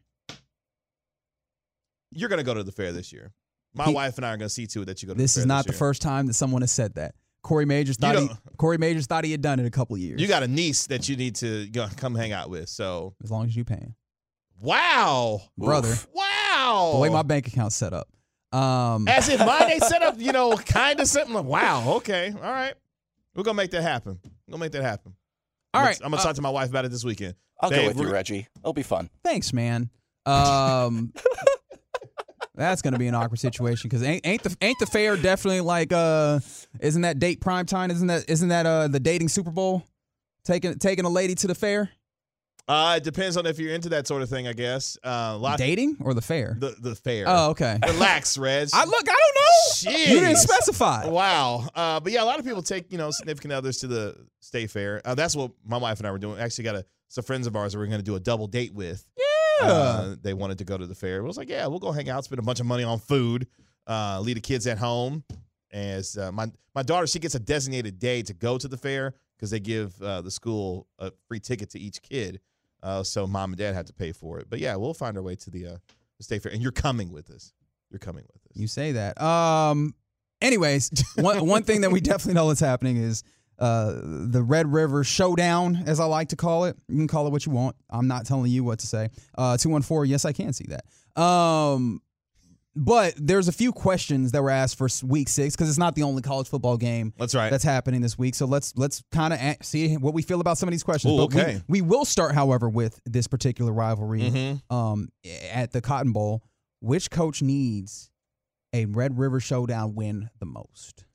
You're 2.12 2.30
gonna 2.30 2.44
go 2.44 2.54
to 2.54 2.64
the 2.64 2.72
fair 2.72 2.92
this 2.92 3.12
year. 3.12 3.32
My 3.76 3.86
He- 3.86 3.94
wife 3.94 4.18
and 4.18 4.26
I 4.26 4.30
are 4.34 4.38
gonna 4.38 4.50
see 4.50 4.68
to 4.68 4.82
it 4.82 4.86
that 4.86 5.02
you 5.02 5.08
go 5.08 5.14
to. 5.14 5.18
This 5.18 5.36
is 5.38 5.44
fair 5.44 5.48
not 5.48 5.66
the 5.66 5.74
first 5.74 6.02
time 6.02 6.28
that 6.28 6.34
someone 6.34 6.62
has 6.62 6.72
said 6.72 6.96
that. 6.96 7.16
Corey 7.42 7.66
Majors 7.66 7.98
thought 7.98 8.18
he, 8.18 8.30
Corey 8.58 8.78
Majors 8.78 9.06
thought 9.06 9.26
he 9.26 9.32
had 9.32 9.42
done 9.42 9.60
it 9.60 9.66
a 9.66 9.70
couple 9.70 9.96
of 9.96 10.02
years. 10.02 10.22
You 10.22 10.28
got 10.28 10.44
a 10.44 10.48
niece 10.48 10.88
that 10.88 11.10
you 11.10 11.18
need 11.18 11.36
to 11.38 11.68
go, 11.68 11.88
come 11.98 12.16
hang 12.16 12.32
out 12.32 12.50
with. 12.50 12.70
So 12.70 13.16
as 13.24 13.30
long 13.32 13.46
as 13.48 13.56
you 13.56 13.66
pay 13.66 13.76
him, 13.76 13.96
wow, 14.62 15.42
brother. 15.58 15.94
wow. 16.14 16.92
The 16.94 17.00
way 17.00 17.10
my 17.10 17.22
bank 17.24 17.48
account's 17.48 17.76
set 17.76 17.94
up. 17.94 18.08
Um, 18.58 19.08
As 19.08 19.28
if 19.30 19.40
mine 19.40 19.68
they 19.68 19.80
set 19.80 20.04
up, 20.04 20.16
you 20.20 20.32
know, 20.32 20.56
kind 20.66 21.00
of 21.00 21.08
something 21.08 21.34
like, 21.34 21.46
wow, 21.46 21.94
okay, 21.98 22.32
all 22.36 22.40
right. 22.52 22.76
We're 23.36 23.44
gonna 23.44 23.56
make 23.56 23.72
that 23.72 23.82
happen. 23.82 24.20
We're 24.24 24.52
gonna 24.52 24.62
make 24.62 24.72
that 24.74 24.84
happen. 24.84 25.16
All 25.74 25.82
I'm 25.82 25.88
right, 25.88 25.98
gonna, 25.98 26.06
I'm 26.06 26.12
gonna 26.12 26.22
uh, 26.22 26.26
talk 26.26 26.36
to 26.36 26.42
my 26.44 26.52
wife 26.52 26.70
about 26.70 26.86
it 26.86 26.92
this 26.92 27.04
weekend. 27.04 27.34
I'll 27.60 27.72
Dave, 27.72 27.82
go 27.82 27.88
with 27.88 27.98
you, 28.08 28.14
Reggie. 28.14 28.48
It'll 28.60 28.74
be 28.74 28.84
fun. 28.84 29.10
thanks, 29.24 29.52
man. 29.54 29.90
Um, 30.28 31.12
that's 32.56 32.82
gonna 32.82 33.00
be 33.00 33.08
an 33.08 33.16
awkward 33.16 33.40
situation 33.40 33.90
because 33.90 34.04
ain't 34.04 34.26
ain't 34.26 34.44
the 34.44 34.56
ain't 34.62 34.80
the 34.80 34.86
fair 34.86 35.18
definitely 35.18 35.62
like 35.62 35.92
uh 35.92 36.40
isn't 36.80 37.02
that 37.02 37.20
date 37.20 37.42
prime 37.42 37.66
time? 37.66 37.90
Isn't 37.92 38.08
that 38.08 38.30
isn't 38.30 38.50
that 38.50 38.66
uh 38.66 38.88
the 38.88 39.00
dating 39.00 39.30
Super 39.30 39.52
Bowl? 39.52 39.84
Taking 40.46 40.78
taking 40.78 41.06
a 41.06 41.10
lady 41.10 41.36
to 41.36 41.48
the 41.48 41.56
fair, 41.56 41.90
Uh, 42.68 42.96
it 42.98 43.04
depends 43.04 43.38
on 43.38 43.46
if 43.46 43.60
you're 43.60 43.74
into 43.74 43.90
that 43.90 44.08
sort 44.08 44.22
of 44.22 44.30
thing, 44.30 44.48
I 44.48 44.54
guess. 44.54 44.98
Uh, 45.04 45.32
a 45.34 45.38
lot 45.38 45.58
dating 45.58 45.98
or 46.02 46.14
the 46.14 46.22
fair? 46.22 46.56
the 46.60 46.76
the 46.80 46.96
fair. 46.96 47.26
Oh, 47.28 47.50
okay. 47.52 47.80
Relax, 47.88 48.38
Reg. 48.38 48.70
I 48.74 48.84
look, 48.86 49.04
I 49.10 49.16
don't 49.16 49.36
know. 49.36 50.00
Shit 50.00 50.10
You 50.10 50.20
didn't 50.20 50.38
specify. 50.38 51.08
Wow. 51.08 51.68
Uh, 51.74 52.00
but 52.02 52.12
yeah, 52.12 52.24
a 52.24 52.26
lot 52.26 52.40
of 52.40 52.46
people 52.46 52.62
take 52.62 52.92
you 52.92 52.98
know 52.98 53.10
significant 53.12 53.54
others 53.54 53.78
to 53.80 53.88
the 53.88 54.16
state 54.42 54.70
fair. 54.70 55.02
Uh, 55.06 55.16
that's 55.16 55.36
what 55.36 55.52
my 55.66 55.78
wife 55.78 56.00
and 56.00 56.08
I 56.08 56.12
were 56.12 56.20
doing. 56.20 56.40
Actually, 56.40 56.66
got 56.66 56.76
a 56.76 56.86
some 57.08 57.24
friends 57.24 57.48
of 57.48 57.56
ours 57.56 57.74
that 57.74 57.80
we're 57.80 57.86
going 57.86 58.00
to 58.00 58.04
do 58.04 58.16
a 58.16 58.20
double 58.20 58.48
date 58.48 58.74
with. 58.74 59.06
Uh, 59.62 60.16
they 60.22 60.34
wanted 60.34 60.58
to 60.58 60.66
go 60.66 60.78
to 60.78 60.86
the 60.86 60.96
fair. 60.96 61.18
It 61.18 61.24
was 61.24 61.38
like, 61.38 61.50
yeah, 61.50 61.68
we'll 61.68 61.80
go 61.80 61.92
hang 61.92 62.10
out, 62.10 62.26
spend 62.26 62.40
a 62.40 62.44
bunch 62.44 62.60
of 62.60 62.66
money 62.66 62.84
on 62.84 63.00
food, 63.00 63.48
uh, 63.88 64.20
leave 64.22 64.36
the 64.36 64.42
kids 64.42 64.68
at 64.68 64.78
home. 64.78 65.24
As 65.72 66.18
uh, 66.18 66.32
my 66.32 66.52
my 66.76 66.84
daughter, 66.84 67.08
she 67.08 67.20
gets 67.20 67.36
a 67.36 67.40
designated 67.40 67.98
day 67.98 68.22
to 68.24 68.34
go 68.34 68.58
to 68.58 68.68
the 68.68 68.78
fair 68.78 69.16
because 69.36 69.52
they 69.52 69.60
give 69.60 70.00
uh, 70.02 70.22
the 70.22 70.32
school 70.32 70.88
a 71.00 71.12
free 71.28 71.40
ticket 71.40 71.70
to 71.72 71.80
each 71.80 72.02
kid. 72.02 72.40
Uh, 72.82 73.02
so 73.02 73.26
mom 73.26 73.52
and 73.52 73.58
dad 73.58 73.74
have 73.74 73.86
to 73.86 73.94
pay 73.94 74.12
for 74.12 74.40
it. 74.40 74.48
But 74.50 74.60
yeah, 74.60 74.76
we'll 74.76 74.94
find 74.94 75.18
our 75.18 75.24
way 75.24 75.36
to 75.36 75.50
the, 75.50 75.68
uh, 75.68 75.78
the 76.18 76.24
state 76.24 76.44
fair, 76.44 76.52
and 76.52 76.62
you're 76.62 76.72
coming 76.72 77.12
with 77.12 77.32
us. 77.32 77.54
You're 77.90 78.00
coming 78.00 78.24
with 78.32 78.42
us. 78.52 78.58
You 78.58 78.68
say 78.68 78.92
that. 78.94 79.22
Um. 79.22 79.96
Anyways, 80.42 80.92
one 81.16 81.48
one 81.48 81.64
thing 81.64 81.82
that 81.82 81.92
we 81.92 82.02
definitely 82.02 82.34
know 82.34 82.50
that's 82.50 82.60
happening 82.60 82.98
is 82.98 83.24
uh 83.60 83.94
the 84.04 84.42
Red 84.44 84.72
River 84.72 85.04
Showdown, 85.04 85.84
as 85.86 86.00
I 86.00 86.06
like 86.06 86.30
to 86.30 86.36
call 86.36 86.66
it. 86.66 86.76
You 86.88 86.98
can 86.98 87.08
call 87.08 87.28
it 87.28 87.32
what 87.32 87.46
you 87.46 87.52
want. 87.52 87.76
I'm 87.90 88.08
not 88.08 88.26
telling 88.26 88.52
you 88.52 88.64
what 88.64 88.80
to 88.80 88.88
say. 88.88 89.10
Uh, 89.38 89.58
two 89.58 89.70
one 89.70 89.82
four. 89.82 90.06
Yes, 90.06 90.26
I 90.26 90.32
can 90.34 90.54
see 90.54 90.66
that. 90.70 91.22
Um. 91.22 92.02
But 92.76 93.14
there's 93.18 93.48
a 93.48 93.52
few 93.52 93.72
questions 93.72 94.32
that 94.32 94.42
were 94.42 94.50
asked 94.50 94.80
for 94.80 94.88
week 95.06 95.30
six 95.30 95.56
because 95.56 95.70
it's 95.70 95.78
not 95.78 95.94
the 95.94 96.02
only 96.02 96.24
college 96.24 96.48
football 96.50 96.76
game 96.76 97.14
That's 97.20 97.36
right. 97.36 97.52
that's 97.52 97.64
happening 97.64 98.02
this 98.02 98.18
week. 98.18 98.34
So 98.34 98.48
let's 98.48 98.74
let's 98.76 99.04
kind 99.12 99.32
of 99.32 99.40
see 99.64 99.94
what 99.96 100.16
we 100.16 100.24
feel 100.24 100.42
about 100.42 100.58
some 100.58 100.68
of 100.70 100.72
these 100.72 100.82
questions. 100.82 101.14
Ooh, 101.14 101.18
But 101.28 101.36
we- 101.36 101.42
okay. 101.42 101.62
we, 101.68 101.82
will 101.82 102.04
start, 102.04 102.34
however, 102.34 102.68
with 102.68 103.00
this 103.06 103.28
particular 103.28 103.72
rivalry 103.72 104.22
Mhm. 104.22 104.62
um, 104.74 105.10
at 105.52 105.72
the 105.72 105.82
Cotton 105.82 106.14
Bowl. 106.14 106.42
Which 106.80 107.12
coach 107.12 107.44
needs 107.44 108.10
a 108.74 108.86
Red 108.86 109.20
River 109.20 109.40
Showdown 109.40 109.94
win 109.94 110.32
the 110.40 110.48
most? 110.48 111.06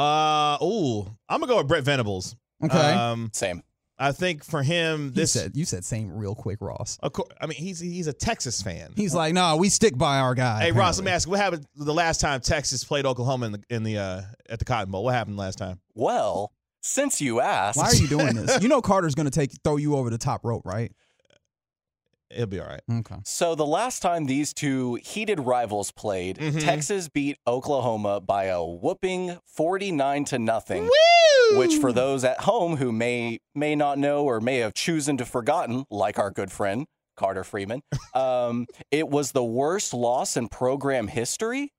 Uh, 0.00 0.58
ooh, 0.62 1.02
I'm 1.28 1.40
gonna 1.40 1.46
go 1.46 1.58
with 1.58 1.68
Brent 1.68 1.84
Venables. 1.84 2.34
Okay. 2.64 2.76
Um, 2.76 3.30
Same. 3.32 3.62
I 3.98 4.12
think 4.12 4.42
for 4.44 4.62
him, 4.62 5.06
You 5.06 5.10
this. 5.10 5.32
said 5.32 5.52
you 5.54 5.66
said 5.66 5.84
same 5.84 6.10
real 6.16 6.34
quick, 6.34 6.62
Ross. 6.62 6.98
of 7.02 7.12
course, 7.12 7.28
I 7.38 7.46
mean, 7.46 7.58
he's 7.58 7.80
he's 7.80 8.06
a 8.06 8.14
Texas 8.14 8.62
fan. 8.62 8.94
He's 8.96 9.14
like, 9.14 9.34
no, 9.34 9.56
we 9.58 9.68
stick 9.68 9.96
by 9.98 10.20
our 10.20 10.34
guy. 10.34 10.62
Hey 10.62 10.72
Ross, 10.72 10.96
let 10.96 11.04
me 11.04 11.10
apparently. 11.10 11.12
ask 11.12 11.26
you, 11.26 11.30
what 11.32 11.40
happened 11.40 11.66
the 11.76 11.92
last 11.92 12.18
time 12.22 12.40
Texas 12.40 12.82
played 12.82 13.04
Oklahoma 13.04 13.46
in 13.46 13.52
the 13.52 13.62
in 13.68 13.82
the 13.82 13.98
uh, 13.98 14.22
at 14.48 14.58
the 14.58 14.64
Cotton 14.64 14.90
Bowl? 14.90 15.04
What 15.04 15.12
happened 15.14 15.36
last 15.36 15.58
time? 15.58 15.80
Well, 15.94 16.50
since 16.80 17.20
you 17.20 17.42
asked, 17.42 17.76
Why 17.76 17.88
are 17.88 17.94
you 17.94 18.08
doing 18.08 18.36
this? 18.36 18.62
You 18.62 18.68
know 18.70 18.80
Carter's 18.80 19.14
gonna 19.14 19.28
take 19.28 19.52
throw 19.62 19.76
you 19.76 19.96
over 19.96 20.08
the 20.08 20.16
top 20.16 20.46
rope, 20.46 20.62
right? 20.64 20.92
It'll 22.30 22.46
be 22.46 22.60
all 22.60 22.66
right. 22.68 22.82
Okay. 22.90 23.16
So 23.24 23.54
the 23.54 23.66
last 23.66 24.00
time 24.02 24.26
these 24.26 24.54
two 24.54 24.94
heated 25.02 25.40
rivals 25.40 25.90
played, 25.90 26.38
Mhm. 26.38 26.62
Texas 26.64 27.08
beat 27.08 27.38
Oklahoma 27.46 28.20
by 28.20 28.44
a 28.44 28.64
whooping 28.64 29.38
49 29.46 30.24
to 30.26 30.38
nothing. 30.38 30.88
Which 31.54 31.74
for 31.76 31.92
those 31.92 32.22
at 32.22 32.42
home 32.42 32.76
who 32.76 32.92
may 32.92 33.40
may 33.56 33.74
not 33.74 33.98
know 33.98 34.24
or 34.24 34.40
may 34.40 34.58
have 34.58 34.72
chosen 34.74 35.16
to 35.16 35.24
forgotten, 35.24 35.84
like 35.90 36.16
our 36.18 36.30
good 36.30 36.52
friend 36.52 36.86
Carter 37.16 37.42
Freeman, 37.42 37.82
um, 38.14 38.66
it 38.92 39.08
was 39.08 39.32
the 39.32 39.42
worst 39.44 39.92
loss 39.92 40.36
in 40.36 40.48
program 40.48 41.08
history. 41.08 41.72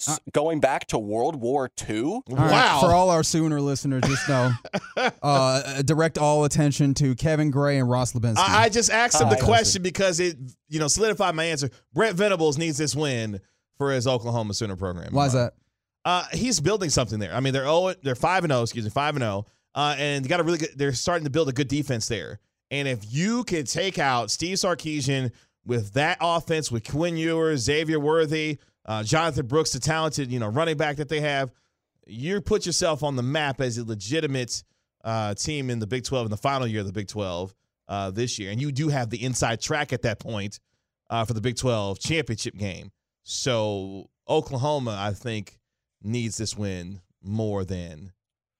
S- 0.00 0.20
going 0.32 0.60
back 0.60 0.86
to 0.88 0.98
World 0.98 1.36
War 1.36 1.70
II. 1.88 2.02
All 2.04 2.22
right, 2.30 2.80
for 2.80 2.92
all 2.92 3.10
our 3.10 3.22
Sooner 3.22 3.60
listeners, 3.60 4.02
just 4.06 4.28
know, 4.28 4.50
uh, 5.22 5.82
direct 5.82 6.18
all 6.18 6.44
attention 6.44 6.94
to 6.94 7.14
Kevin 7.14 7.50
Gray 7.50 7.78
and 7.78 7.88
Ross 7.88 8.12
Lebinsky. 8.12 8.38
I, 8.38 8.64
I 8.64 8.68
just 8.68 8.90
asked 8.90 9.20
him 9.20 9.30
the 9.30 9.36
question 9.36 9.82
because 9.82 10.20
it, 10.20 10.36
you 10.68 10.78
know, 10.80 10.88
solidified 10.88 11.34
my 11.34 11.44
answer. 11.44 11.70
Brent 11.92 12.16
Venables 12.16 12.58
needs 12.58 12.76
this 12.76 12.94
win 12.96 13.40
for 13.78 13.92
his 13.92 14.06
Oklahoma 14.06 14.54
Sooner 14.54 14.76
program. 14.76 15.12
Why 15.12 15.26
is 15.26 15.32
that? 15.32 15.54
Uh, 16.04 16.24
he's 16.32 16.60
building 16.60 16.90
something 16.90 17.18
there. 17.18 17.32
I 17.32 17.40
mean, 17.40 17.52
they're 17.52 17.66
oh, 17.66 17.94
they're 18.02 18.14
five 18.14 18.44
and 18.44 18.52
zero. 18.52 18.62
Excuse 18.62 18.84
me, 18.84 18.90
five 18.90 19.14
and 19.16 19.22
zero. 19.22 19.46
Uh, 19.74 19.96
and 19.98 20.24
they 20.24 20.28
got 20.28 20.40
a 20.40 20.42
really 20.42 20.58
good. 20.58 20.70
They're 20.76 20.92
starting 20.92 21.24
to 21.24 21.30
build 21.30 21.48
a 21.48 21.52
good 21.52 21.68
defense 21.68 22.08
there. 22.08 22.40
And 22.70 22.88
if 22.88 23.00
you 23.08 23.44
can 23.44 23.64
take 23.64 23.98
out 23.98 24.30
Steve 24.30 24.56
Sarkisian 24.56 25.32
with 25.64 25.94
that 25.94 26.18
offense 26.20 26.70
with 26.70 26.88
Quinn 26.88 27.16
Ewers, 27.16 27.60
Xavier 27.60 27.98
Worthy, 27.98 28.58
uh, 28.86 29.02
Jonathan 29.02 29.46
Brooks, 29.46 29.72
the 29.72 29.80
talented 29.80 30.30
you 30.32 30.38
know 30.38 30.48
running 30.48 30.76
back 30.76 30.96
that 30.96 31.08
they 31.08 31.20
have, 31.20 31.50
you 32.06 32.40
put 32.40 32.66
yourself 32.66 33.02
on 33.02 33.16
the 33.16 33.22
map 33.22 33.60
as 33.60 33.78
a 33.78 33.84
legitimate 33.84 34.62
uh, 35.04 35.34
team 35.34 35.70
in 35.70 35.78
the 35.78 35.86
Big 35.86 36.04
12 36.04 36.26
in 36.26 36.30
the 36.30 36.36
final 36.36 36.66
year 36.66 36.80
of 36.80 36.86
the 36.86 36.92
Big 36.92 37.08
12 37.08 37.54
uh, 37.88 38.10
this 38.10 38.38
year. 38.38 38.50
And 38.50 38.60
you 38.60 38.72
do 38.72 38.88
have 38.88 39.10
the 39.10 39.22
inside 39.22 39.60
track 39.60 39.92
at 39.92 40.02
that 40.02 40.18
point 40.18 40.60
uh, 41.10 41.24
for 41.24 41.34
the 41.34 41.40
Big 41.40 41.56
12 41.56 41.98
championship 41.98 42.56
game. 42.56 42.90
So 43.22 44.08
Oklahoma, 44.28 44.96
I 45.00 45.12
think, 45.12 45.58
needs 46.02 46.36
this 46.36 46.56
win 46.56 47.00
more 47.22 47.64
than 47.64 48.12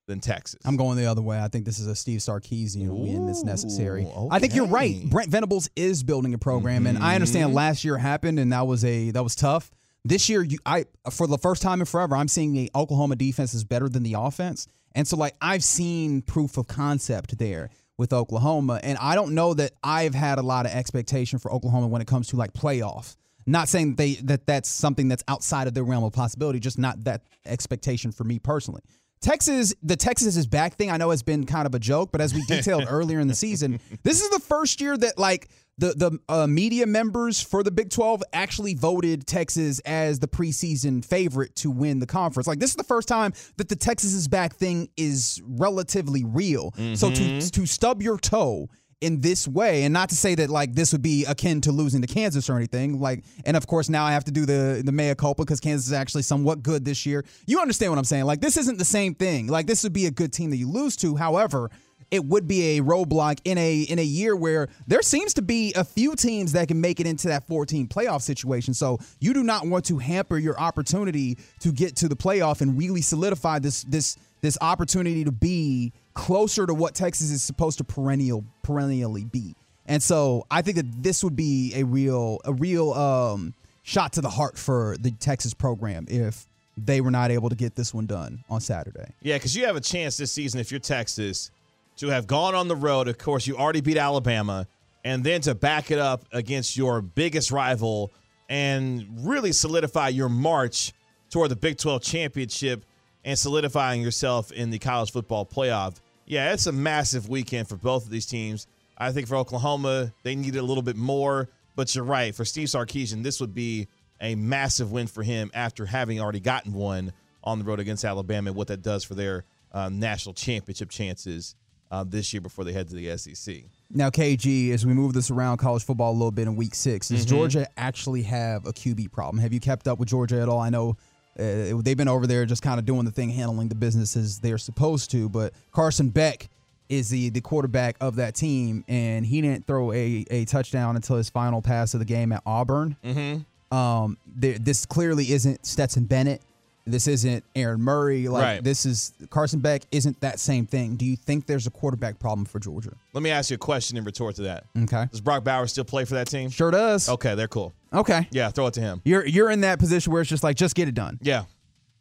than 0.07 0.21
Texas. 0.21 0.61
I'm 0.67 0.77
going 0.77 0.99
the 0.99 1.07
other 1.07 1.23
way. 1.23 1.41
I 1.41 1.49
think 1.49 1.65
this 1.65 1.79
is 1.79 1.87
a 1.87 1.95
Steve 1.97 2.21
Sarkisian 2.21 2.89
win 2.89 3.27
that's 3.27 3.43
necessary. 3.43 4.05
Ooh, 4.05 4.29
I 4.31 4.39
think 4.39 4.55
you're 4.55 4.67
right. 4.67 5.03
Brent 5.09 5.31
Venables 5.31 5.71
is 5.77 6.03
building 6.03 6.35
a 6.35 6.39
program, 6.39 6.87
and 6.87 6.99
I 6.99 7.15
understand 7.15 7.53
Mhm. 7.53 7.55
last 7.55 7.85
year 7.87 7.97
happened, 7.97 8.39
and 8.39 8.53
that 8.53 8.67
was 8.67 8.85
a 8.85 9.11
that 9.13 9.23
was 9.23 9.35
tough. 9.35 9.71
This 10.05 10.29
year, 10.29 10.43
you, 10.43 10.59
I 10.67 10.85
for 11.11 11.27
the 11.27 11.39
first 11.39 11.63
time 11.63 11.81
in 11.81 11.87
forever, 11.87 12.15
I'm 12.15 12.29
seeing 12.29 12.53
the 12.53 12.71
Oklahoma 12.75 13.17
defense 13.17 13.55
is 13.55 13.65
better 13.65 13.89
than 13.89 14.03
the 14.03 14.15
offense, 14.19 14.67
and 14.95 15.09
so 15.09 15.17
like 15.17 15.35
I've 15.41 15.65
seen 15.65 16.21
proof 16.21 16.59
of 16.59 16.67
concept 16.67 17.39
there 17.39 17.71
with 17.97 18.13
Oklahoma, 18.13 18.81
and 18.83 18.99
I 18.99 19.15
don't 19.15 19.35
know 19.35 19.55
that 19.55 19.73
I've 19.83 20.15
had 20.15 20.39
a 20.39 20.43
lot 20.43 20.67
of 20.67 20.73
expectation 20.73 21.39
for 21.39 21.51
Oklahoma 21.53 21.87
when 21.87 22.03
it 22.03 22.07
comes 22.07 22.29
to 22.29 22.37
like 22.37 22.53
playoffs. 22.53 23.17
Not 23.47 23.69
saying 23.69 23.91
that 23.91 23.97
they 23.97 24.15
that 24.15 24.47
that's 24.47 24.69
something 24.69 25.09
that's 25.09 25.25
outside 25.27 25.69
of 25.69 25.75
their 25.75 25.85
realm 25.85 26.05
of 26.05 26.13
possibility, 26.13 26.61
just 26.61 26.79
not 26.79 27.05
that 27.05 27.23
expectation 27.47 28.13
for 28.13 28.25
me 28.25 28.39
personally. 28.39 28.83
Texas, 29.21 29.75
the 29.83 29.97
Texas 29.97 30.37
is 30.37 30.47
back 30.47 30.75
thing, 30.75 30.91
I 30.91 30.97
know 30.99 31.11
has 31.11 31.23
been 31.23 31.47
kind 31.47 31.67
of 31.67 31.75
a 31.75 31.79
joke, 31.79 32.13
but 32.13 32.21
as 32.21 32.35
we 32.35 32.45
detailed 32.45 32.85
earlier 32.89 33.21
in 33.21 33.29
the 33.29 33.35
season, 33.35 33.81
this 34.03 34.21
is 34.21 34.29
the 34.31 34.41
first 34.41 34.81
year 34.81 34.97
that 34.97 35.19
like 35.19 35.49
the 35.79 35.89
the 35.95 36.19
uh, 36.29 36.47
media 36.47 36.87
members 36.87 37.41
for 37.41 37.63
the 37.63 37.71
Big 37.71 37.91
12 37.91 38.23
actually 38.33 38.75
voted 38.75 39.27
Texas 39.27 39.81
as 39.81 40.19
the 40.21 40.29
preseason 40.29 41.05
favorite 41.05 41.57
to 41.57 41.71
win 41.71 41.99
the 41.99 42.07
conference. 42.07 42.47
Like 42.47 42.59
this 42.59 42.71
is 42.71 42.77
the 42.77 42.85
first 42.85 43.09
time 43.09 43.33
that 43.57 43.69
the 43.69 43.77
Texas 43.77 44.13
is 44.13 44.29
back 44.29 44.55
thing 44.55 44.89
is 44.97 45.43
relatively 45.45 46.25
real. 46.25 46.73
So 46.95 47.11
to 47.11 47.41
to 47.51 47.67
stub 47.67 48.03
your 48.03 48.19
toe 48.19 48.69
in 49.05 49.21
this 49.21 49.47
way. 49.47 49.85
And 49.85 49.93
not 49.93 50.09
to 50.09 50.17
say 50.17 50.35
that 50.37 50.51
like 50.51 50.75
this 50.75 50.93
would 50.93 51.03
be 51.03 51.25
akin 51.27 51.61
to 51.63 51.73
losing 51.73 52.01
to 52.01 52.07
Kansas 52.07 52.49
or 52.49 52.57
anything. 52.57 53.01
Like 53.01 53.25
and 53.45 53.57
of 53.57 53.67
course 53.67 53.89
now 53.89 54.05
I 54.05 54.13
have 54.13 54.25
to 54.25 54.33
do 54.33 54.47
the 54.47 54.83
the 54.85 54.93
mea 54.93 55.15
culpa 55.15 55.43
because 55.43 55.61
Kansas 55.61 55.87
is 55.87 55.93
actually 55.93 56.23
somewhat 56.23 56.63
good 56.63 56.85
this 56.85 57.07
year. 57.07 57.25
You 57.47 57.61
understand 57.61 57.93
what 57.93 57.99
I'm 57.99 58.05
saying. 58.05 58.25
Like 58.25 58.41
this 58.41 58.57
isn't 58.57 58.79
the 58.79 58.85
same 58.85 59.15
thing. 59.15 59.47
Like 59.47 59.67
this 59.67 59.83
would 59.83 59.93
be 59.93 60.07
a 60.07 60.11
good 60.11 60.33
team 60.33 60.51
that 60.51 60.57
you 60.57 60.69
lose 60.69 60.97
to. 60.97 61.17
However 61.17 61.71
it 62.11 62.25
would 62.25 62.47
be 62.47 62.79
a 62.79 62.83
roadblock 62.83 63.41
in 63.45 63.59
a 63.59 63.81
in 63.83 63.99
a 63.99 64.05
year 64.05 64.37
where 64.37 64.69
there 64.87 65.03
seems 65.03 65.35
to 65.35 65.43
be 65.43 65.73
a 65.75 65.85
few 65.85 66.15
teams 66.15 66.53
that 66.53 66.69
can 66.69 66.81
make 66.81 67.01
it 67.01 67.07
into 67.07 67.29
that 67.29 67.47
14 67.49 67.89
playoff 67.89 68.23
situation. 68.23 68.73
So 68.73 68.99
you 69.21 69.35
do 69.35 69.43
not 69.43 69.67
want 69.67 69.85
to 69.87 69.99
hamper 69.99 70.39
your 70.39 70.59
opportunity 70.59 71.39
to 71.61 71.73
get 71.73 71.97
to 71.97 72.09
the 72.09 72.17
playoff 72.17 72.61
and 72.61 72.79
really 72.79 73.03
solidify 73.03 73.59
this 73.59 73.83
this 73.85 74.17
this 74.43 74.59
opportunity 74.61 75.25
to 75.25 75.33
be 75.33 75.93
closer 76.15 76.67
to 76.67 76.75
what 76.75 76.95
Texas 76.95 77.31
is 77.31 77.43
supposed 77.43 77.79
to 77.79 77.85
perennial 77.85 78.45
perennially 78.63 79.25
be. 79.25 79.55
And 79.87 80.03
so 80.03 80.47
I 80.51 80.63
think 80.63 80.77
that 80.77 81.03
this 81.03 81.23
would 81.23 81.37
be 81.37 81.73
a 81.75 81.85
real 81.85 82.41
a 82.45 82.53
real 82.53 82.93
um, 82.93 83.55
shot 83.83 84.15
to 84.15 84.21
the 84.21 84.31
heart 84.31 84.57
for 84.57 84.97
the 84.99 85.11
Texas 85.11 85.53
program 85.53 86.07
if 86.09 86.47
they 86.77 87.01
were 87.01 87.11
not 87.11 87.31
able 87.31 87.51
to 87.51 87.55
get 87.55 87.75
this 87.75 87.93
one 87.93 88.07
done 88.07 88.43
on 88.49 88.61
Saturday. 88.61 89.13
Yeah, 89.21 89.37
because 89.37 89.55
you 89.55 89.67
have 89.67 89.77
a 89.77 89.81
chance 89.81 90.17
this 90.17 90.33
season 90.33 90.61
if 90.61 90.71
you're 90.71 90.81
Texas 90.81 91.51
to 91.99 92.09
have 92.09 92.27
gone 92.27 92.55
on 92.55 92.69
the 92.69 92.77
road. 92.77 93.09
Of 93.09 93.19
course, 93.19 93.47
you 93.47 93.57
already 93.57 93.81
beat 93.81 93.97
Alabama, 93.97 94.67
and 95.05 95.23
then 95.23 95.41
to 95.43 95.55
back 95.55 95.91
it 95.91 95.99
up 95.99 96.25
against 96.33 96.77
your 96.77 97.03
biggest 97.03 97.53
rival 97.53 98.11
and 98.49 99.07
really 99.21 99.53
solidify 99.53 100.09
your 100.09 100.29
march 100.29 100.93
toward 101.31 101.51
the 101.51 101.57
Big 101.57 101.79
12 101.79 102.03
championship 102.03 102.85
and 103.25 103.39
solidifying 103.39 104.03
yourself 104.03 104.53
in 104.53 104.71
the 104.71 104.79
college 104.79 105.11
football 105.11 105.47
playoff. 105.47 105.97
Yeah, 106.27 106.53
it's 106.53 106.67
a 106.67 106.73
massive 106.73 107.29
weekend 107.29 107.69
for 107.69 107.77
both 107.77 108.05
of 108.05 108.11
these 108.11 108.27
teams. 108.27 108.67
I 108.97 109.13
think 109.13 109.29
for 109.29 109.37
Oklahoma, 109.37 110.13
they 110.23 110.35
needed 110.35 110.59
a 110.59 110.63
little 110.63 110.83
bit 110.83 110.97
more, 110.97 111.49
but 111.77 111.95
you're 111.95 112.05
right. 112.05 112.35
For 112.35 112.45
Steve 112.45 112.69
Sarkisian, 112.69 113.23
this 113.23 113.41
would 113.41 113.55
be 113.55 113.89
a 114.21 114.35
massive 114.37 114.93
win 114.93 115.07
for 115.07 115.23
him 115.23 115.51
after 115.53 115.85
having 115.87 116.21
already 116.21 116.41
gotten 116.41 116.73
one 116.73 117.13
on 117.43 117.59
the 117.59 117.65
road 117.65 117.81
against 117.81 118.05
Alabama 118.05 118.51
and 118.51 118.57
what 118.57 118.69
that 118.69 118.81
does 118.83 119.05
for 119.05 119.15
their 119.15 119.45
uh, 119.73 119.89
national 119.93 120.33
championship 120.35 120.89
chances 120.89 121.57
uh, 121.91 122.05
this 122.05 122.33
year 122.33 122.41
before 122.41 122.65
they 122.65 122.73
head 122.73 122.89
to 122.89 122.95
the 122.95 123.17
SEC. 123.19 123.57
Now, 123.91 124.09
KG, 124.11 124.71
as 124.73 124.87
we 124.87 124.95
move 124.95 125.13
this 125.13 125.31
around 125.31 125.59
college 125.59 125.85
football 125.85 126.13
a 126.13 126.15
little 126.15 126.31
bit 126.31 126.43
in 126.47 126.57
week 126.57 126.75
six, 126.75 127.09
does 127.09 127.27
Mhm. 127.27 127.29
Georgia 127.29 127.69
actually 127.77 128.23
have 128.23 128.67
a 128.67 128.73
QB 128.73 129.09
problem? 129.13 129.43
Have 129.43 129.53
you 129.53 129.61
kept 129.61 129.87
up 129.87 129.99
with 129.99 130.09
Georgia 130.09 130.41
at 130.41 130.49
all? 130.49 130.61
I 130.61 130.71
know 130.71 130.97
uh, 131.39 131.81
they've 131.83 131.97
been 131.97 132.09
over 132.09 132.27
there 132.27 132.47
just 132.47 132.63
kind 132.63 132.79
of 132.79 132.85
doing 132.85 133.05
the 133.05 133.11
thing, 133.11 133.31
handling 133.31 133.69
the 133.69 133.75
business 133.75 134.17
as 134.17 134.39
they're 134.39 134.59
supposed 134.59 135.11
to, 135.13 135.29
but 135.29 135.53
Carson 135.73 136.09
Beck 136.09 136.49
is 136.89 137.09
the, 137.09 137.31
the 137.31 137.41
quarterback 137.41 137.97
of 138.01 138.17
that 138.17 138.35
team, 138.35 138.85
and 138.89 139.25
he 139.25 139.41
didn't 139.41 139.67
throw 139.67 139.93
a, 139.93 140.25
a 140.31 140.45
touchdown 140.45 140.97
until 140.97 141.17
his 141.17 141.31
final 141.31 141.63
pass 141.63 141.95
of 141.95 142.01
the 142.01 142.07
game 142.07 142.33
at 142.33 142.43
Auburn. 142.45 142.97
Mm-hmm. 143.05 143.77
Um, 143.77 144.19
there, 144.27 144.59
this 144.59 144.87
clearly 144.87 145.33
isn't 145.33 145.65
Stetson 145.67 146.05
Bennett. 146.05 146.43
This 146.87 147.09
isn't 147.09 147.45
Aaron 147.57 147.81
Murray. 147.81 148.29
Like 148.29 148.43
Right. 148.43 148.65
this 148.65 148.85
is 148.85 149.13
Carson 149.31 149.61
Beck. 149.61 149.83
Isn't 149.91 150.21
that 150.21 150.39
same 150.39 150.67
thing? 150.67 150.97
Do 150.97 151.07
you 151.07 151.17
think 151.17 151.47
there's 151.47 151.67
a 151.67 151.71
quarterback 151.71 152.19
problem 152.19 152.45
for 152.45 152.59
Georgia? 152.59 152.93
Let 153.15 153.23
me 153.23 153.31
ask 153.31 153.51
you 153.51 153.55
a 153.55 153.59
question 153.59 153.97
in 153.97 154.05
retort 154.05 154.37
to 154.37 154.43
that. 154.43 154.65
Okay. 154.79 155.07
Does 155.11 155.23
Brock 155.23 155.45
Bowers 155.45 155.73
still 155.73 155.85
play 155.85 156.05
for 156.05 156.15
that 156.15 156.29
team? 156.29 156.51
Sure 156.51 156.71
does. 156.71 157.09
Okay, 157.09 157.35
they're 157.35 157.49
cool. 157.49 157.73
Okay. 157.93 158.29
Yeah, 158.31 158.51
throw 158.51 158.67
it 158.67 158.75
to 158.75 158.81
him. 158.83 159.01
You're 159.05 159.25
you're 159.27 159.51
in 159.51 159.63
that 159.63 159.79
position 159.79 160.13
where 160.13 160.21
it's 160.21 160.29
just 160.29 160.45
like 160.45 160.57
just 160.57 160.75
get 160.75 160.87
it 160.89 160.95
done. 160.95 161.19
Yeah, 161.23 161.45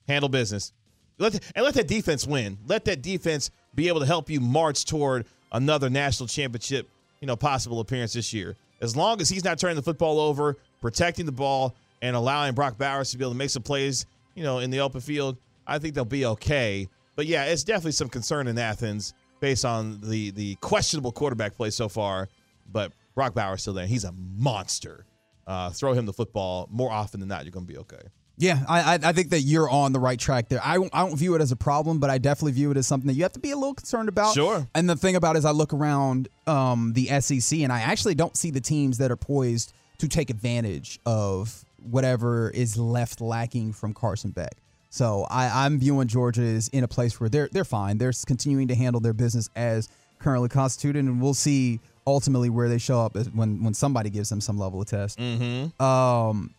handle 0.07 0.27
business. 0.29 0.73
Let 1.17 1.33
the, 1.33 1.39
and 1.55 1.63
let 1.63 1.75
that 1.75 1.87
defense 1.87 2.27
win. 2.27 2.57
Let 2.67 2.83
that 2.85 3.01
defense 3.01 3.51
be 3.75 3.87
able 3.87 4.01
to 4.01 4.05
help 4.05 4.29
you 4.29 4.41
march 4.41 4.83
toward 4.83 5.25
another 5.53 5.89
national 5.89 6.27
championship, 6.27 6.89
you 7.21 7.27
know, 7.27 7.35
possible 7.37 7.79
appearance 7.79 8.13
this 8.13 8.33
year. 8.33 8.57
As 8.81 8.97
long 8.97 9.21
as 9.21 9.29
he's 9.29 9.45
not 9.45 9.59
turning 9.59 9.77
the 9.77 9.81
football 9.83 10.19
over, 10.19 10.57
protecting 10.81 11.25
the 11.25 11.31
ball, 11.31 11.73
and 12.01 12.15
allowing 12.17 12.53
Brock 12.53 12.77
Bowers 12.77 13.11
to 13.11 13.17
be 13.17 13.23
able 13.23 13.31
to 13.31 13.37
make 13.37 13.49
some 13.51 13.63
plays, 13.63 14.05
you 14.35 14.43
know, 14.43 14.59
in 14.59 14.69
the 14.69 14.79
open 14.79 15.01
field, 15.01 15.37
I 15.65 15.79
think 15.79 15.95
they'll 15.95 16.05
be 16.05 16.25
okay. 16.25 16.87
But 17.15 17.25
yeah, 17.25 17.45
it's 17.45 17.63
definitely 17.63 17.91
some 17.91 18.09
concern 18.09 18.47
in 18.47 18.57
Athens 18.57 19.13
based 19.39 19.65
on 19.65 19.99
the 20.01 20.31
the 20.31 20.55
questionable 20.55 21.11
quarterback 21.11 21.55
play 21.55 21.69
so 21.69 21.89
far. 21.89 22.29
But 22.71 22.91
Brock 23.15 23.33
Bowers 23.33 23.61
still 23.61 23.73
there. 23.73 23.85
He's 23.85 24.03
a 24.03 24.11
monster. 24.11 25.05
Uh, 25.45 25.69
throw 25.69 25.93
him 25.93 26.05
the 26.05 26.13
football 26.13 26.67
more 26.71 26.91
often 26.91 27.19
than 27.19 27.29
not. 27.29 27.43
You're 27.43 27.51
going 27.51 27.67
to 27.67 27.71
be 27.71 27.79
okay. 27.79 28.01
Yeah, 28.37 28.63
I, 28.67 28.97
I 29.03 29.11
think 29.11 29.29
that 29.29 29.41
you're 29.41 29.69
on 29.69 29.93
the 29.93 29.99
right 29.99 30.17
track 30.17 30.49
there. 30.49 30.59
I 30.63 30.75
don't, 30.75 30.89
I 30.91 31.05
don't 31.05 31.15
view 31.15 31.35
it 31.35 31.41
as 31.41 31.51
a 31.51 31.55
problem, 31.55 31.99
but 31.99 32.09
I 32.09 32.17
definitely 32.17 32.53
view 32.53 32.71
it 32.71 32.77
as 32.77 32.87
something 32.87 33.07
that 33.07 33.13
you 33.13 33.21
have 33.23 33.33
to 33.33 33.39
be 33.39 33.51
a 33.51 33.55
little 33.55 33.75
concerned 33.75 34.09
about. 34.09 34.33
Sure. 34.33 34.67
And 34.73 34.89
the 34.89 34.95
thing 34.95 35.15
about 35.15 35.35
it 35.35 35.39
is, 35.39 35.45
I 35.45 35.51
look 35.51 35.71
around 35.71 36.29
um, 36.47 36.93
the 36.93 37.07
SEC, 37.21 37.59
and 37.59 37.71
I 37.71 37.81
actually 37.81 38.15
don't 38.15 38.35
see 38.35 38.49
the 38.49 38.61
teams 38.61 38.97
that 38.97 39.11
are 39.11 39.15
poised 39.15 39.73
to 39.99 40.07
take 40.07 40.31
advantage 40.31 40.99
of 41.05 41.62
whatever 41.89 42.49
is 42.49 42.77
left 42.77 43.21
lacking 43.21 43.73
from 43.73 43.93
Carson 43.93 44.31
Beck. 44.31 44.57
So 44.89 45.25
I, 45.29 45.65
I'm 45.65 45.79
viewing 45.79 46.07
Georgia 46.07 46.43
as 46.43 46.67
in 46.67 46.83
a 46.83 46.87
place 46.87 47.19
where 47.19 47.29
they're 47.29 47.49
they're 47.51 47.65
fine. 47.65 47.97
They're 47.97 48.13
continuing 48.27 48.67
to 48.67 48.75
handle 48.75 49.01
their 49.01 49.13
business 49.13 49.49
as 49.55 49.89
currently 50.19 50.49
constituted, 50.49 50.99
and 50.99 51.21
we'll 51.21 51.33
see 51.33 51.79
ultimately 52.05 52.49
where 52.49 52.69
they 52.69 52.77
show 52.77 53.01
up 53.01 53.15
when 53.33 53.63
when 53.63 53.73
somebody 53.73 54.09
gives 54.09 54.29
them 54.29 54.39
some 54.41 54.57
level 54.57 54.81
of 54.81 54.87
test. 54.87 55.17
Mm-hmm. 55.17 55.83
Um, 55.83 56.53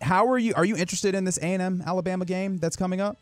how 0.00 0.26
are 0.28 0.38
you? 0.38 0.52
Are 0.54 0.64
you 0.64 0.76
interested 0.76 1.14
in 1.14 1.24
this 1.24 1.38
A 1.38 1.46
and 1.46 1.62
M 1.62 1.82
Alabama 1.86 2.24
game 2.24 2.58
that's 2.58 2.76
coming 2.76 3.00
up? 3.00 3.16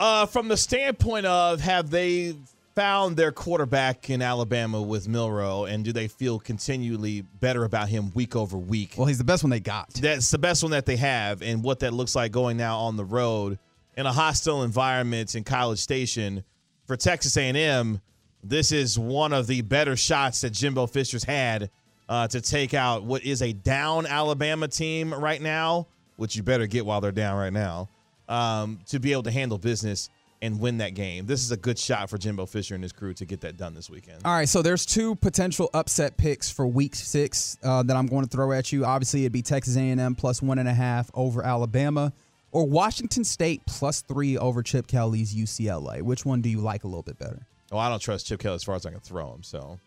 Uh, 0.00 0.26
from 0.26 0.48
the 0.48 0.56
standpoint 0.56 1.26
of 1.26 1.60
have 1.60 1.90
they 1.90 2.34
found 2.78 3.16
their 3.16 3.32
quarterback 3.32 4.08
in 4.08 4.22
Alabama 4.22 4.80
with 4.80 5.08
Milroe, 5.08 5.64
and 5.64 5.84
do 5.84 5.92
they 5.92 6.06
feel 6.06 6.38
continually 6.38 7.22
better 7.22 7.64
about 7.64 7.88
him 7.88 8.12
week 8.14 8.36
over 8.36 8.56
week? 8.56 8.94
Well, 8.96 9.08
he's 9.08 9.18
the 9.18 9.24
best 9.24 9.42
one 9.42 9.50
they 9.50 9.58
got. 9.58 9.92
That's 9.94 10.30
the 10.30 10.38
best 10.38 10.62
one 10.62 10.70
that 10.70 10.86
they 10.86 10.94
have, 10.94 11.42
and 11.42 11.64
what 11.64 11.80
that 11.80 11.92
looks 11.92 12.14
like 12.14 12.30
going 12.30 12.56
now 12.56 12.78
on 12.78 12.96
the 12.96 13.04
road 13.04 13.58
in 13.96 14.06
a 14.06 14.12
hostile 14.12 14.62
environment 14.62 15.34
in 15.34 15.42
College 15.42 15.80
Station 15.80 16.44
for 16.86 16.96
Texas 16.96 17.36
A&M. 17.36 18.00
This 18.44 18.70
is 18.70 18.96
one 18.96 19.32
of 19.32 19.48
the 19.48 19.62
better 19.62 19.96
shots 19.96 20.42
that 20.42 20.50
Jimbo 20.50 20.86
Fisher's 20.86 21.24
had 21.24 21.70
uh, 22.08 22.28
to 22.28 22.40
take 22.40 22.74
out 22.74 23.02
what 23.02 23.24
is 23.24 23.42
a 23.42 23.52
down 23.52 24.06
Alabama 24.06 24.68
team 24.68 25.12
right 25.12 25.42
now, 25.42 25.88
which 26.14 26.36
you 26.36 26.44
better 26.44 26.68
get 26.68 26.86
while 26.86 27.00
they're 27.00 27.10
down 27.10 27.36
right 27.36 27.52
now, 27.52 27.88
um, 28.28 28.78
to 28.86 29.00
be 29.00 29.10
able 29.10 29.24
to 29.24 29.32
handle 29.32 29.58
business 29.58 30.10
and 30.40 30.60
win 30.60 30.78
that 30.78 30.94
game. 30.94 31.26
This 31.26 31.42
is 31.42 31.50
a 31.50 31.56
good 31.56 31.78
shot 31.78 32.08
for 32.10 32.18
Jimbo 32.18 32.46
Fisher 32.46 32.74
and 32.74 32.82
his 32.82 32.92
crew 32.92 33.14
to 33.14 33.24
get 33.24 33.40
that 33.42 33.56
done 33.56 33.74
this 33.74 33.90
weekend. 33.90 34.22
All 34.24 34.32
right, 34.32 34.48
so 34.48 34.62
there's 34.62 34.86
two 34.86 35.14
potential 35.16 35.68
upset 35.74 36.16
picks 36.16 36.50
for 36.50 36.66
Week 36.66 36.94
Six 36.94 37.58
uh, 37.62 37.82
that 37.82 37.96
I'm 37.96 38.06
going 38.06 38.24
to 38.24 38.30
throw 38.30 38.52
at 38.52 38.72
you. 38.72 38.84
Obviously, 38.84 39.22
it'd 39.22 39.32
be 39.32 39.42
Texas 39.42 39.76
A&M 39.76 40.14
plus 40.14 40.40
one 40.40 40.58
and 40.58 40.68
a 40.68 40.74
half 40.74 41.10
over 41.14 41.44
Alabama, 41.44 42.12
or 42.52 42.66
Washington 42.66 43.24
State 43.24 43.62
plus 43.66 44.02
three 44.02 44.38
over 44.38 44.62
Chip 44.62 44.86
Kelly's 44.86 45.34
UCLA. 45.34 46.02
Which 46.02 46.24
one 46.24 46.40
do 46.40 46.48
you 46.48 46.60
like 46.60 46.84
a 46.84 46.86
little 46.86 47.02
bit 47.02 47.18
better? 47.18 47.46
Oh, 47.70 47.78
I 47.78 47.88
don't 47.88 48.00
trust 48.00 48.26
Chip 48.26 48.40
Kelly 48.40 48.54
as 48.54 48.64
far 48.64 48.76
as 48.76 48.86
I 48.86 48.90
can 48.90 49.00
throw 49.00 49.32
him. 49.32 49.42
So 49.42 49.78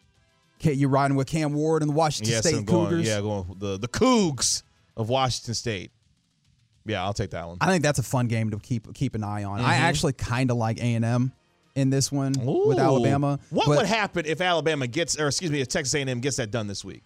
Okay, 0.61 0.73
you're 0.73 0.89
riding 0.89 1.17
with 1.17 1.25
Cam 1.25 1.53
Ward 1.53 1.81
and 1.81 1.89
the 1.89 1.95
Washington 1.95 2.33
yes, 2.33 2.45
State 2.45 2.55
I'm 2.55 2.65
going. 2.65 2.89
Cougars. 2.89 3.07
Yeah, 3.07 3.19
going 3.21 3.55
the 3.57 3.79
the 3.79 3.87
Cougs 3.87 4.61
of 4.95 5.09
Washington 5.09 5.55
State. 5.55 5.89
Yeah, 6.85 7.03
I'll 7.03 7.13
take 7.13 7.31
that 7.31 7.47
one. 7.47 7.57
I 7.61 7.67
think 7.67 7.83
that's 7.83 7.99
a 7.99 8.03
fun 8.03 8.27
game 8.27 8.49
to 8.51 8.57
keep 8.59 8.93
keep 8.93 9.13
an 9.15 9.23
eye 9.23 9.43
on. 9.43 9.59
I 9.61 9.75
Mhm. 9.75 9.79
actually 9.81 10.13
kind 10.13 10.49
of 10.51 10.57
like 10.57 10.79
A 10.79 10.95
and 10.95 11.05
M 11.05 11.31
in 11.75 11.89
this 11.89 12.11
one 12.11 12.33
with 12.33 12.79
Alabama. 12.79 13.39
What 13.49 13.67
would 13.69 13.85
happen 13.85 14.25
if 14.25 14.41
Alabama 14.41 14.87
gets, 14.87 15.17
or 15.19 15.27
excuse 15.27 15.51
me, 15.51 15.61
if 15.61 15.67
Texas 15.67 15.93
A&M 15.95 16.19
gets 16.19 16.37
that 16.37 16.51
done 16.51 16.67
this 16.67 16.83
week? 16.83 17.03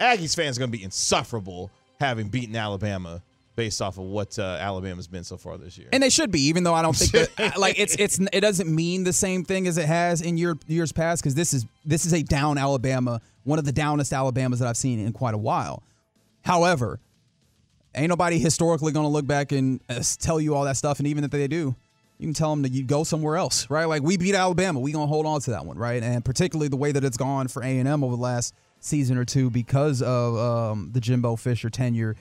Aggies 0.00 0.34
fans 0.34 0.56
are 0.56 0.60
going 0.60 0.70
to 0.72 0.76
be 0.78 0.82
insufferable 0.84 1.70
having 2.00 2.28
beaten 2.28 2.56
Alabama 2.56 3.22
based 3.56 3.82
off 3.82 3.98
of 3.98 4.04
what 4.04 4.38
uh, 4.38 4.42
Alabama's 4.60 5.06
been 5.06 5.24
so 5.24 5.36
far 5.36 5.58
this 5.58 5.76
year. 5.76 5.88
And 5.92 6.02
they 6.02 6.08
should 6.08 6.30
be, 6.30 6.40
even 6.42 6.62
though 6.64 6.72
I 6.72 6.80
don't 6.80 6.96
think 6.96 7.34
that 7.36 7.58
like 7.58 7.78
it's 7.78 7.94
it's 7.96 8.18
it 8.32 8.40
doesn't 8.40 8.74
mean 8.74 9.04
the 9.04 9.12
same 9.12 9.44
thing 9.44 9.66
as 9.66 9.76
it 9.76 9.84
has 9.86 10.22
in 10.22 10.38
year 10.38 10.56
years 10.66 10.92
past 10.92 11.22
because 11.22 11.34
this 11.34 11.52
is 11.52 11.66
this 11.84 12.06
is 12.06 12.14
a 12.14 12.22
down 12.22 12.56
Alabama, 12.56 13.20
one 13.44 13.58
of 13.58 13.66
the 13.66 13.72
downest 13.72 14.12
Alabamas 14.14 14.60
that 14.60 14.68
I've 14.68 14.76
seen 14.78 14.98
in 15.00 15.12
quite 15.12 15.34
a 15.34 15.38
while. 15.38 15.82
However, 16.42 16.98
ain't 17.94 18.08
nobody 18.08 18.38
historically 18.38 18.92
going 18.92 19.04
to 19.04 19.10
look 19.10 19.26
back 19.26 19.52
and 19.52 19.80
uh, 19.88 20.02
tell 20.18 20.40
you 20.40 20.54
all 20.54 20.64
that 20.64 20.76
stuff, 20.76 20.98
and 20.98 21.08
even 21.08 21.24
if 21.24 21.30
they 21.30 21.48
do, 21.48 21.74
you 22.20 22.26
can 22.26 22.34
tell 22.34 22.50
them 22.50 22.62
that 22.62 22.72
you 22.72 22.84
go 22.84 23.02
somewhere 23.02 23.36
else, 23.36 23.68
right? 23.70 23.86
Like 23.86 24.02
we 24.02 24.18
beat 24.18 24.34
Alabama, 24.34 24.78
we 24.78 24.92
gonna 24.92 25.06
hold 25.06 25.24
on 25.24 25.40
to 25.40 25.52
that 25.52 25.64
one, 25.64 25.78
right? 25.78 26.02
And 26.02 26.22
particularly 26.22 26.68
the 26.68 26.76
way 26.76 26.92
that 26.92 27.02
it's 27.02 27.16
gone 27.16 27.48
for 27.48 27.62
A 27.62 27.78
and 27.78 27.88
M 27.88 28.04
over 28.04 28.14
the 28.14 28.22
last 28.22 28.54
season 28.78 29.16
or 29.16 29.24
two 29.24 29.48
because 29.48 30.02
of 30.02 30.36
um, 30.36 30.90
the 30.92 31.00
Jimbo 31.00 31.36
Fisher 31.36 31.70
tenure. 31.70 32.16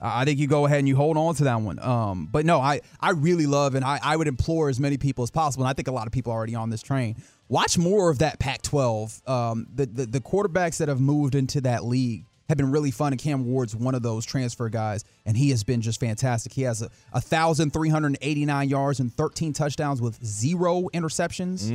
I 0.00 0.24
think 0.24 0.40
you 0.40 0.48
go 0.48 0.66
ahead 0.66 0.80
and 0.80 0.88
you 0.88 0.96
hold 0.96 1.16
on 1.16 1.34
to 1.36 1.44
that 1.44 1.60
one. 1.60 1.78
Um, 1.78 2.28
but 2.32 2.44
no, 2.44 2.60
I, 2.60 2.80
I 2.98 3.10
really 3.10 3.46
love 3.46 3.76
and 3.76 3.84
I, 3.84 4.00
I 4.02 4.16
would 4.16 4.26
implore 4.26 4.68
as 4.68 4.80
many 4.80 4.96
people 4.96 5.22
as 5.22 5.30
possible. 5.30 5.64
And 5.64 5.70
I 5.70 5.74
think 5.74 5.86
a 5.86 5.92
lot 5.92 6.08
of 6.08 6.12
people 6.12 6.32
are 6.32 6.36
already 6.36 6.56
on 6.56 6.70
this 6.70 6.82
train. 6.82 7.14
Watch 7.48 7.78
more 7.78 8.10
of 8.10 8.18
that 8.18 8.40
Pac-12. 8.40 9.28
Um, 9.28 9.66
the, 9.72 9.86
the 9.86 10.06
the 10.06 10.20
quarterbacks 10.20 10.78
that 10.78 10.88
have 10.88 11.00
moved 11.00 11.34
into 11.34 11.60
that 11.60 11.84
league 11.84 12.24
have 12.52 12.58
been 12.58 12.70
really 12.70 12.90
fun. 12.90 13.12
And 13.12 13.20
Cam 13.20 13.46
Ward's 13.46 13.74
one 13.74 13.94
of 13.94 14.02
those 14.02 14.24
transfer 14.24 14.68
guys, 14.68 15.04
and 15.26 15.36
he 15.36 15.50
has 15.50 15.64
been 15.64 15.80
just 15.80 15.98
fantastic. 15.98 16.52
He 16.52 16.62
has 16.62 16.82
a, 16.82 16.90
a 17.12 17.20
thousand 17.20 17.72
three 17.72 17.88
hundred 17.88 18.16
eighty 18.20 18.44
nine 18.44 18.68
yards 18.68 19.00
and 19.00 19.12
thirteen 19.12 19.52
touchdowns 19.52 20.00
with 20.00 20.24
zero 20.24 20.88
interceptions 20.94 21.68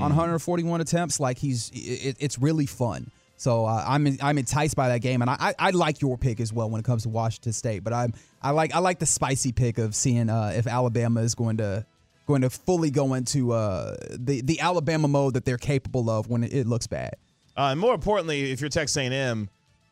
on 0.00 0.10
141 0.10 0.80
attempts. 0.80 1.20
Like 1.20 1.38
he's 1.38 1.70
it, 1.74 2.16
it's 2.20 2.38
really 2.38 2.66
fun. 2.66 3.10
So 3.36 3.64
uh, 3.64 3.84
I'm 3.86 4.18
I'm 4.22 4.38
enticed 4.38 4.76
by 4.76 4.88
that 4.88 5.00
game, 5.00 5.22
and 5.22 5.30
I, 5.30 5.36
I 5.40 5.54
I 5.58 5.70
like 5.70 6.00
your 6.00 6.18
pick 6.18 6.40
as 6.40 6.52
well 6.52 6.68
when 6.70 6.78
it 6.78 6.84
comes 6.84 7.04
to 7.04 7.08
Washington 7.08 7.52
State. 7.52 7.82
But 7.82 7.92
I'm 7.92 8.12
I 8.42 8.50
like 8.50 8.74
I 8.74 8.78
like 8.78 8.98
the 8.98 9.06
spicy 9.06 9.52
pick 9.52 9.78
of 9.78 9.94
seeing 9.94 10.28
uh, 10.28 10.52
if 10.54 10.66
Alabama 10.66 11.20
is 11.22 11.34
going 11.34 11.56
to 11.56 11.86
going 12.26 12.42
to 12.42 12.50
fully 12.50 12.90
go 12.90 13.14
into 13.14 13.52
uh, 13.52 13.96
the 14.10 14.42
the 14.42 14.60
Alabama 14.60 15.08
mode 15.08 15.34
that 15.34 15.44
they're 15.44 15.58
capable 15.58 16.10
of 16.10 16.28
when 16.28 16.44
it, 16.44 16.52
it 16.52 16.66
looks 16.66 16.86
bad. 16.86 17.14
Uh, 17.56 17.70
and 17.72 17.80
more 17.80 17.94
importantly, 17.94 18.52
if 18.52 18.60
you're 18.60 18.70
Texas 18.70 18.96
A&M, 18.96 19.50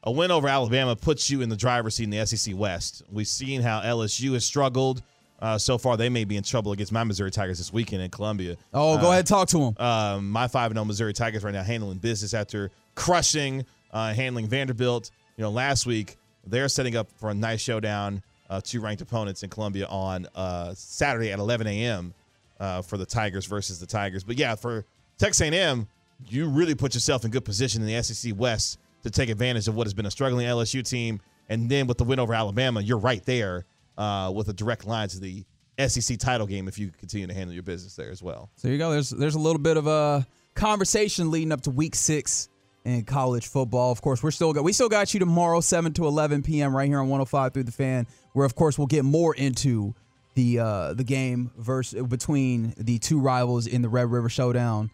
a 0.08 0.10
win 0.10 0.30
over 0.30 0.48
Alabama 0.48 0.96
puts 0.96 1.28
you 1.28 1.42
in 1.42 1.48
the 1.50 1.56
driver's 1.56 1.96
seat 1.96 2.04
in 2.04 2.10
the 2.10 2.24
SEC 2.26 2.54
West. 2.56 3.02
We've 3.12 3.28
seen 3.28 3.60
how 3.60 3.80
LSU 3.80 4.32
has 4.32 4.44
struggled. 4.44 5.02
Uh, 5.40 5.56
so 5.58 5.76
far, 5.78 5.96
they 5.96 6.08
may 6.08 6.24
be 6.24 6.36
in 6.36 6.42
trouble 6.42 6.72
against 6.72 6.90
my 6.92 7.04
Missouri 7.04 7.30
Tigers 7.30 7.58
this 7.58 7.72
weekend 7.72 8.02
in 8.02 8.10
Columbia. 8.10 8.56
Oh, 8.74 8.98
go 8.98 9.08
Uh, 9.08 9.12
ahead, 9.12 9.26
talk 9.26 9.46
to 9.48 9.58
him. 9.60 9.76
Um, 9.78 10.30
my 10.30 10.48
five 10.48 10.70
and 10.72 10.76
zero 10.78 10.84
Missouri 10.86 11.12
Tigers 11.12 11.44
right 11.44 11.52
now 11.54 11.62
handling 11.62 11.98
business 11.98 12.32
after 12.34 12.70
crushing, 12.94 13.64
uh, 13.92 14.12
handling 14.14 14.48
Vanderbilt. 14.48 15.10
You 15.36 15.42
know, 15.42 15.50
last 15.50 15.86
week 15.86 16.16
they're 16.46 16.68
setting 16.68 16.96
up 16.96 17.08
for 17.18 17.30
a 17.30 17.34
nice 17.34 17.60
showdown. 17.60 18.22
Uh, 18.50 18.60
two 18.64 18.80
ranked 18.80 19.02
opponents 19.02 19.42
in 19.42 19.50
Columbia 19.50 19.86
on 19.88 20.26
uh, 20.34 20.72
Saturday 20.74 21.30
at 21.30 21.38
11 21.38 21.66
a.m. 21.66 22.14
Uh, 22.58 22.80
for 22.82 22.96
the 22.96 23.06
Tigers 23.06 23.44
versus 23.46 23.78
the 23.78 23.86
Tigers. 23.86 24.24
But 24.24 24.38
yeah, 24.38 24.54
for 24.54 24.86
Texas 25.18 25.42
A&M, 25.42 25.86
you 26.26 26.48
really 26.48 26.74
put 26.74 26.94
yourself 26.94 27.24
in 27.24 27.30
good 27.30 27.44
position 27.44 27.82
in 27.82 27.86
the 27.86 28.02
SEC 28.02 28.32
West 28.36 28.78
to 29.02 29.10
take 29.10 29.28
advantage 29.28 29.68
of 29.68 29.74
what 29.74 29.86
has 29.86 29.94
been 29.94 30.06
a 30.06 30.10
struggling 30.10 30.46
LSU 30.46 30.88
team. 30.88 31.20
And 31.48 31.70
then 31.70 31.86
with 31.86 31.98
the 31.98 32.04
win 32.04 32.18
over 32.18 32.34
Alabama, 32.34 32.80
you're 32.80 32.98
right 32.98 33.24
there 33.24 33.64
uh, 33.96 34.32
with 34.34 34.48
a 34.48 34.52
direct 34.52 34.86
line 34.86 35.08
to 35.08 35.18
the 35.20 35.44
SEC 35.86 36.18
title 36.18 36.46
game 36.46 36.68
if 36.68 36.78
you 36.78 36.90
continue 36.98 37.26
to 37.26 37.34
handle 37.34 37.54
your 37.54 37.62
business 37.62 37.94
there 37.94 38.10
as 38.10 38.22
well. 38.22 38.50
So 38.56 38.68
you 38.68 38.78
go. 38.78 38.90
There's 38.90 39.10
there's 39.10 39.36
a 39.36 39.40
little 39.40 39.60
bit 39.60 39.76
of 39.76 39.86
a 39.86 40.26
conversation 40.54 41.30
leading 41.30 41.52
up 41.52 41.60
to 41.62 41.70
Week 41.70 41.94
Six 41.94 42.48
in 42.84 43.04
college 43.04 43.46
football. 43.46 43.92
Of 43.92 44.02
course, 44.02 44.22
we're 44.22 44.32
still 44.32 44.52
got 44.52 44.64
we 44.64 44.72
still 44.72 44.88
got 44.88 45.14
you 45.14 45.20
tomorrow, 45.20 45.60
seven 45.60 45.92
to 45.94 46.06
eleven 46.06 46.42
p.m. 46.42 46.74
right 46.74 46.88
here 46.88 46.98
on 46.98 47.08
105 47.08 47.54
through 47.54 47.64
the 47.64 47.72
fan, 47.72 48.06
where 48.32 48.44
of 48.44 48.54
course 48.54 48.76
we'll 48.76 48.88
get 48.88 49.04
more 49.04 49.34
into 49.34 49.94
the 50.34 50.58
uh, 50.58 50.94
the 50.94 51.04
game 51.04 51.50
versus 51.56 52.06
between 52.06 52.74
the 52.76 52.98
two 52.98 53.20
rivals 53.20 53.66
in 53.66 53.82
the 53.82 53.88
Red 53.88 54.10
River 54.10 54.28
Showdown, 54.28 54.90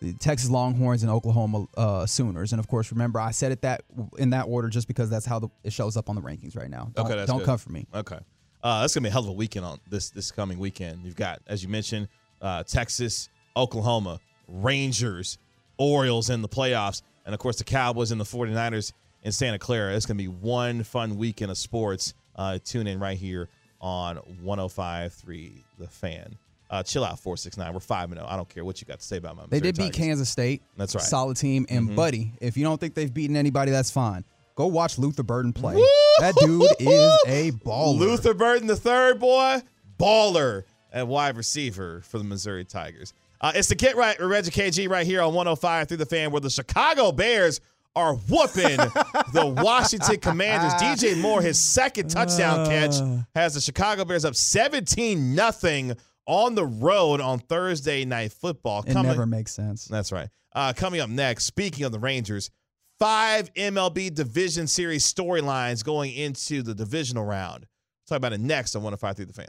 the 0.00 0.12
Texas 0.14 0.50
Longhorns 0.50 1.02
and 1.02 1.10
Oklahoma 1.10 1.66
uh, 1.76 2.06
Sooners. 2.06 2.52
And 2.52 2.60
of 2.60 2.68
course, 2.68 2.92
remember 2.92 3.20
I 3.20 3.30
said 3.30 3.52
it 3.52 3.62
that 3.62 3.82
in 4.18 4.30
that 4.30 4.44
order 4.44 4.68
just 4.68 4.88
because 4.88 5.10
that's 5.10 5.26
how 5.26 5.38
the, 5.38 5.48
it 5.64 5.72
shows 5.72 5.96
up 5.96 6.08
on 6.08 6.16
the 6.16 6.22
rankings 6.22 6.56
right 6.56 6.70
now. 6.70 6.90
Don't, 6.94 7.06
okay, 7.06 7.16
that's 7.16 7.30
don't 7.30 7.38
good. 7.38 7.46
come 7.46 7.58
for 7.58 7.70
me. 7.70 7.86
Okay, 7.94 8.18
uh, 8.62 8.80
that's 8.80 8.94
gonna 8.94 9.04
be 9.04 9.08
a 9.08 9.12
hell 9.12 9.24
of 9.24 9.28
a 9.28 9.32
weekend 9.32 9.64
on 9.64 9.78
this 9.88 10.10
this 10.10 10.30
coming 10.30 10.58
weekend. 10.58 11.04
You've 11.04 11.16
got, 11.16 11.40
as 11.46 11.62
you 11.62 11.68
mentioned, 11.68 12.08
uh, 12.40 12.62
Texas, 12.64 13.28
Oklahoma, 13.56 14.20
Rangers, 14.46 15.38
Orioles 15.78 16.30
in 16.30 16.42
the 16.42 16.48
playoffs, 16.48 17.02
and 17.26 17.34
of 17.34 17.40
course 17.40 17.56
the 17.56 17.64
Cowboys 17.64 18.10
and 18.10 18.20
the 18.20 18.24
49ers 18.24 18.92
in 19.22 19.32
Santa 19.32 19.58
Clara. 19.58 19.94
It's 19.94 20.06
gonna 20.06 20.18
be 20.18 20.28
one 20.28 20.84
fun 20.84 21.16
weekend 21.16 21.50
of 21.50 21.58
sports. 21.58 22.14
Uh, 22.36 22.58
tune 22.64 22.86
in 22.86 23.00
right 23.00 23.18
here 23.18 23.48
on 23.80 24.16
105.3 24.44 25.62
The 25.78 25.88
Fan. 25.88 26.36
Uh, 26.70 26.82
chill 26.82 27.02
out, 27.04 27.18
469. 27.18 27.72
We're 27.72 27.80
5 27.80 28.10
0. 28.10 28.26
I 28.28 28.36
don't 28.36 28.48
care 28.48 28.64
what 28.64 28.80
you 28.80 28.86
got 28.86 29.00
to 29.00 29.04
say 29.06 29.16
about 29.16 29.36
my 29.36 29.44
They 29.48 29.60
did 29.60 29.76
beat 29.76 29.84
Tigers. 29.92 29.96
Kansas 29.96 30.28
State. 30.28 30.62
That's 30.76 30.94
right. 30.94 31.02
Solid 31.02 31.36
team. 31.38 31.64
And 31.70 31.90
Mhm. 31.90 31.96
buddy, 31.96 32.32
if 32.40 32.56
you 32.56 32.64
don't 32.64 32.78
think 32.78 32.94
they've 32.94 33.12
beaten 33.12 33.36
anybody, 33.36 33.70
that's 33.70 33.90
fine. 33.90 34.24
Go 34.54 34.66
watch 34.66 34.98
Luther 34.98 35.22
Burden 35.22 35.52
play. 35.52 35.74
That 36.20 36.34
dude 36.36 36.62
is 36.80 37.18
a 37.26 37.52
baller. 37.52 37.98
Luther 37.98 38.34
Burden 38.34 38.66
the 38.66 38.76
third 38.76 39.18
boy, 39.20 39.62
baller 39.98 40.64
at 40.92 41.06
wide 41.06 41.36
receiver 41.36 42.02
for 42.02 42.18
the 42.18 42.24
Missouri 42.24 42.64
Tigers. 42.64 43.12
Uh, 43.40 43.52
it's 43.54 43.68
the 43.68 43.74
Get 43.74 43.96
Right 43.96 44.20
Reggie 44.20 44.50
KG 44.50 44.88
right 44.90 45.06
here 45.06 45.22
on 45.22 45.32
105 45.32 45.86
through 45.88 45.96
the 45.98 46.06
fan 46.06 46.32
where 46.32 46.40
the 46.40 46.50
Chicago 46.50 47.12
Bears 47.12 47.60
are 47.94 48.14
whooping 48.14 48.76
the 49.32 49.54
Washington 49.62 50.18
Commanders. 50.18 50.72
DJ 50.74 51.16
Moore, 51.20 51.40
his 51.40 51.58
second 51.58 52.10
touchdown 52.10 52.66
catch, 52.66 52.96
has 53.34 53.54
the 53.54 53.60
Chicago 53.60 54.04
Bears 54.04 54.24
up 54.24 54.34
17 54.34 55.34
nothing 55.34 55.94
on 56.28 56.54
the 56.54 56.66
road 56.66 57.20
on 57.20 57.40
Thursday 57.40 58.04
night 58.04 58.32
football. 58.32 58.84
It 58.86 58.94
never 58.94 59.26
makes 59.26 59.52
sense. 59.52 59.86
That's 59.86 60.12
right. 60.12 60.28
Uh, 60.54 60.72
coming 60.76 61.00
up 61.00 61.08
next, 61.10 61.44
speaking 61.44 61.84
of 61.84 61.90
the 61.92 61.98
Rangers, 61.98 62.50
five 62.98 63.52
MLB 63.54 64.14
Division 64.14 64.66
Series 64.66 65.10
storylines 65.12 65.82
going 65.82 66.12
into 66.12 66.62
the 66.62 66.74
divisional 66.74 67.24
round. 67.24 67.66
Talk 68.06 68.16
about 68.16 68.32
it 68.32 68.40
next 68.40 68.76
on 68.76 68.82
105 68.82 69.16
through 69.16 69.26
the 69.26 69.32
fan. 69.32 69.48